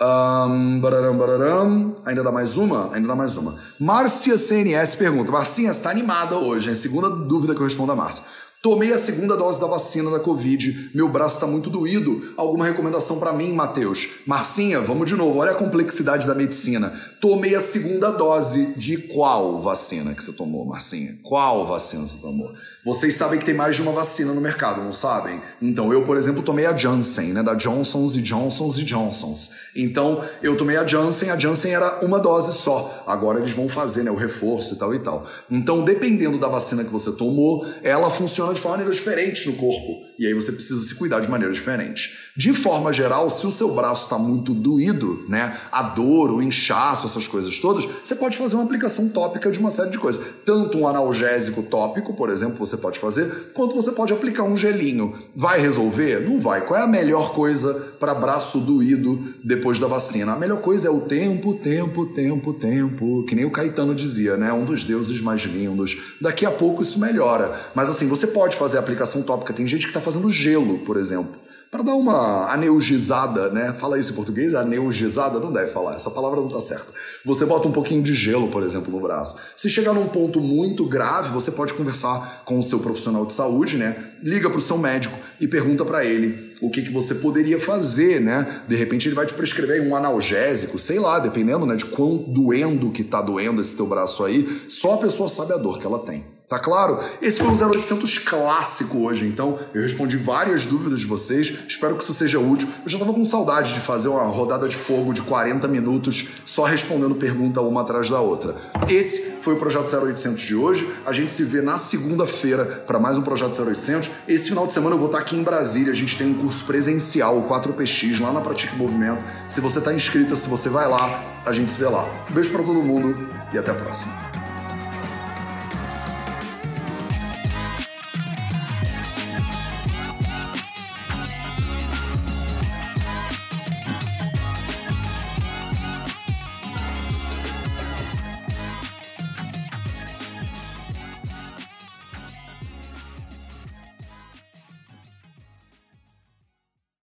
Um, 0.00 0.80
bararam, 0.80 1.16
bararam. 1.16 2.02
Ainda 2.04 2.22
dá 2.24 2.32
mais 2.32 2.56
uma? 2.56 2.92
Ainda 2.92 3.06
dá 3.06 3.14
mais 3.14 3.36
uma. 3.36 3.56
Márcia 3.78 4.36
CNS 4.36 4.96
pergunta: 4.96 5.30
Marcinha, 5.30 5.70
está 5.70 5.90
animada 5.90 6.36
hoje, 6.36 6.68
é 6.68 6.72
a 6.72 6.74
segunda 6.74 7.08
dúvida 7.08 7.54
que 7.54 7.60
eu 7.60 7.64
respondo 7.64 7.92
a 7.92 7.96
Márcia. 7.96 8.24
Tomei 8.62 8.92
a 8.92 8.98
segunda 8.98 9.36
dose 9.36 9.60
da 9.60 9.66
vacina 9.66 10.08
da 10.08 10.20
Covid, 10.20 10.92
meu 10.94 11.08
braço 11.08 11.34
está 11.34 11.48
muito 11.48 11.68
doído. 11.68 12.32
Alguma 12.36 12.64
recomendação 12.64 13.18
para 13.18 13.32
mim, 13.32 13.52
Matheus? 13.52 14.10
Marcinha, 14.24 14.80
vamos 14.80 15.08
de 15.08 15.16
novo, 15.16 15.40
olha 15.40 15.50
a 15.50 15.56
complexidade 15.56 16.28
da 16.28 16.34
medicina. 16.34 16.92
Tomei 17.20 17.56
a 17.56 17.60
segunda 17.60 18.12
dose 18.12 18.72
de 18.76 18.98
qual 18.98 19.60
vacina 19.60 20.14
que 20.14 20.22
você 20.22 20.32
tomou, 20.32 20.64
Marcinha? 20.64 21.18
Qual 21.24 21.66
vacina 21.66 22.06
você 22.06 22.18
tomou? 22.18 22.52
Vocês 22.84 23.16
sabem 23.16 23.40
que 23.40 23.44
tem 23.44 23.54
mais 23.54 23.74
de 23.74 23.82
uma 23.82 23.90
vacina 23.90 24.32
no 24.32 24.40
mercado, 24.40 24.80
não 24.80 24.92
sabem? 24.92 25.40
Então, 25.60 25.92
eu, 25.92 26.04
por 26.04 26.16
exemplo, 26.16 26.40
tomei 26.40 26.64
a 26.64 26.76
Janssen, 26.76 27.32
né? 27.32 27.42
Da 27.42 27.54
Johnson's 27.54 28.14
e 28.14 28.22
Johnson's 28.22 28.78
e 28.78 28.84
Johnson's. 28.84 29.50
Então, 29.74 30.22
eu 30.40 30.56
tomei 30.56 30.76
a 30.76 30.86
Janssen, 30.86 31.30
a 31.30 31.36
Janssen 31.36 31.74
era 31.74 32.04
uma 32.04 32.20
dose 32.20 32.56
só. 32.56 33.02
Agora 33.08 33.40
eles 33.40 33.52
vão 33.52 33.68
fazer, 33.68 34.04
né? 34.04 34.10
O 34.12 34.16
reforço 34.16 34.74
e 34.74 34.76
tal 34.76 34.94
e 34.94 35.00
tal. 35.00 35.26
Então, 35.50 35.84
dependendo 35.84 36.38
da 36.38 36.48
vacina 36.48 36.84
que 36.84 36.90
você 36.90 37.10
tomou, 37.10 37.66
ela 37.82 38.08
funciona 38.08 38.51
de 38.52 38.60
forma 38.60 38.90
diferente 38.90 39.48
no 39.48 39.54
corpo. 39.56 40.04
E 40.22 40.26
aí 40.28 40.34
você 40.34 40.52
precisa 40.52 40.86
se 40.86 40.94
cuidar 40.94 41.18
de 41.18 41.28
maneira 41.28 41.52
diferente. 41.52 42.16
De 42.36 42.54
forma 42.54 42.92
geral, 42.92 43.28
se 43.28 43.44
o 43.44 43.50
seu 43.50 43.74
braço 43.74 44.04
está 44.04 44.16
muito 44.16 44.54
doído, 44.54 45.24
né? 45.28 45.58
A 45.72 45.82
dor, 45.82 46.30
o 46.30 46.40
inchaço, 46.40 47.06
essas 47.06 47.26
coisas 47.26 47.58
todas, 47.58 47.84
você 48.02 48.14
pode 48.14 48.38
fazer 48.38 48.54
uma 48.54 48.62
aplicação 48.62 49.08
tópica 49.08 49.50
de 49.50 49.58
uma 49.58 49.72
série 49.72 49.90
de 49.90 49.98
coisas. 49.98 50.22
Tanto 50.44 50.78
um 50.78 50.86
analgésico 50.86 51.64
tópico, 51.64 52.14
por 52.14 52.30
exemplo, 52.30 52.56
você 52.56 52.76
pode 52.76 53.00
fazer, 53.00 53.50
quanto 53.52 53.74
você 53.74 53.90
pode 53.90 54.12
aplicar 54.12 54.44
um 54.44 54.56
gelinho. 54.56 55.18
Vai 55.34 55.60
resolver? 55.60 56.20
Não 56.20 56.40
vai. 56.40 56.64
Qual 56.64 56.78
é 56.78 56.84
a 56.84 56.86
melhor 56.86 57.32
coisa 57.32 57.74
para 57.98 58.14
braço 58.14 58.60
doído 58.60 59.34
depois 59.42 59.80
da 59.80 59.88
vacina? 59.88 60.34
A 60.34 60.38
melhor 60.38 60.60
coisa 60.60 60.86
é 60.86 60.90
o 60.90 61.00
tempo, 61.00 61.54
tempo, 61.54 62.06
tempo, 62.06 62.54
tempo, 62.54 63.24
que 63.24 63.34
nem 63.34 63.44
o 63.44 63.50
Caetano 63.50 63.92
dizia, 63.92 64.36
né? 64.36 64.52
Um 64.52 64.64
dos 64.64 64.84
deuses 64.84 65.20
mais 65.20 65.42
lindos. 65.42 65.98
Daqui 66.20 66.46
a 66.46 66.50
pouco 66.52 66.80
isso 66.80 67.00
melhora. 67.00 67.60
Mas 67.74 67.90
assim, 67.90 68.06
você 68.06 68.28
pode 68.28 68.54
fazer 68.54 68.78
aplicação 68.78 69.20
tópica. 69.22 69.52
Tem 69.52 69.66
gente 69.66 69.82
que 69.82 69.88
está 69.88 70.00
fazendo 70.00 70.11
gelo, 70.30 70.78
por 70.80 70.96
exemplo 70.96 71.42
para 71.72 71.82
dar 71.82 71.94
uma 71.94 72.52
aneugizada, 72.52 73.48
né? 73.48 73.72
Fala 73.72 73.98
isso 73.98 74.12
em 74.12 74.14
português, 74.14 74.54
aneugizada, 74.54 75.40
não 75.40 75.50
deve 75.50 75.72
falar, 75.72 75.94
essa 75.94 76.10
palavra 76.10 76.38
não 76.38 76.46
tá 76.46 76.60
certa. 76.60 76.92
Você 77.24 77.46
bota 77.46 77.66
um 77.66 77.72
pouquinho 77.72 78.02
de 78.02 78.12
gelo, 78.12 78.48
por 78.48 78.62
exemplo, 78.62 78.92
no 78.92 79.00
braço. 79.00 79.38
Se 79.56 79.70
chegar 79.70 79.94
num 79.94 80.06
ponto 80.06 80.38
muito 80.38 80.86
grave, 80.86 81.30
você 81.30 81.50
pode 81.50 81.72
conversar 81.72 82.42
com 82.44 82.58
o 82.58 82.62
seu 82.62 82.78
profissional 82.78 83.24
de 83.24 83.32
saúde, 83.32 83.78
né? 83.78 83.96
Liga 84.22 84.50
para 84.50 84.58
o 84.58 84.60
seu 84.60 84.76
médico 84.76 85.18
e 85.40 85.48
pergunta 85.48 85.82
para 85.82 86.04
ele 86.04 86.52
o 86.60 86.68
que, 86.68 86.82
que 86.82 86.92
você 86.92 87.14
poderia 87.14 87.58
fazer, 87.58 88.20
né? 88.20 88.60
De 88.68 88.76
repente 88.76 89.08
ele 89.08 89.14
vai 89.14 89.24
te 89.24 89.32
prescrever 89.32 89.80
um 89.80 89.96
analgésico, 89.96 90.78
sei 90.78 90.98
lá, 90.98 91.18
dependendo 91.18 91.64
né, 91.64 91.74
de 91.74 91.86
quão 91.86 92.18
doendo 92.18 92.90
que 92.90 93.02
tá 93.02 93.22
doendo 93.22 93.62
esse 93.62 93.74
teu 93.74 93.86
braço 93.86 94.22
aí, 94.22 94.60
só 94.68 94.94
a 94.94 94.98
pessoa 94.98 95.26
sabe 95.26 95.54
a 95.54 95.56
dor 95.56 95.78
que 95.78 95.86
ela 95.86 96.00
tem. 96.00 96.22
Tá 96.52 96.58
claro? 96.58 97.00
Esse 97.22 97.38
foi 97.38 97.48
um 97.48 97.54
0800 97.54 98.18
clássico 98.18 99.06
hoje, 99.06 99.26
então 99.26 99.58
eu 99.72 99.80
respondi 99.80 100.18
várias 100.18 100.66
dúvidas 100.66 101.00
de 101.00 101.06
vocês, 101.06 101.50
espero 101.66 101.96
que 101.96 102.02
isso 102.02 102.12
seja 102.12 102.38
útil. 102.38 102.68
Eu 102.84 102.90
já 102.90 102.98
tava 102.98 103.14
com 103.14 103.24
saudade 103.24 103.72
de 103.72 103.80
fazer 103.80 104.08
uma 104.08 104.24
rodada 104.24 104.68
de 104.68 104.76
fogo 104.76 105.14
de 105.14 105.22
40 105.22 105.66
minutos 105.66 106.28
só 106.44 106.64
respondendo 106.64 107.14
pergunta 107.14 107.62
uma 107.62 107.80
atrás 107.80 108.10
da 108.10 108.20
outra. 108.20 108.54
Esse 108.86 109.32
foi 109.40 109.54
o 109.54 109.56
Projeto 109.56 109.96
0800 109.96 110.42
de 110.42 110.54
hoje. 110.54 110.86
A 111.06 111.12
gente 111.14 111.32
se 111.32 111.42
vê 111.42 111.62
na 111.62 111.78
segunda-feira 111.78 112.84
para 112.86 112.98
mais 112.98 113.16
um 113.16 113.22
Projeto 113.22 113.58
0800. 113.58 114.10
Esse 114.28 114.50
final 114.50 114.66
de 114.66 114.74
semana 114.74 114.94
eu 114.94 114.98
vou 114.98 115.06
estar 115.06 115.20
aqui 115.20 115.34
em 115.34 115.42
Brasília, 115.42 115.90
a 115.90 115.96
gente 115.96 116.18
tem 116.18 116.26
um 116.26 116.34
curso 116.34 116.66
presencial, 116.66 117.38
o 117.38 117.48
4PX, 117.48 118.20
lá 118.20 118.30
na 118.30 118.42
Pratique 118.42 118.76
Movimento. 118.76 119.24
Se 119.48 119.58
você 119.58 119.80
tá 119.80 119.94
inscrita, 119.94 120.36
se 120.36 120.50
você 120.50 120.68
vai 120.68 120.86
lá, 120.86 121.40
a 121.46 121.52
gente 121.54 121.70
se 121.70 121.78
vê 121.78 121.86
lá. 121.86 122.06
Um 122.30 122.34
beijo 122.34 122.50
para 122.50 122.62
todo 122.62 122.82
mundo 122.82 123.26
e 123.54 123.58
até 123.58 123.70
a 123.70 123.74
próxima. 123.74 124.41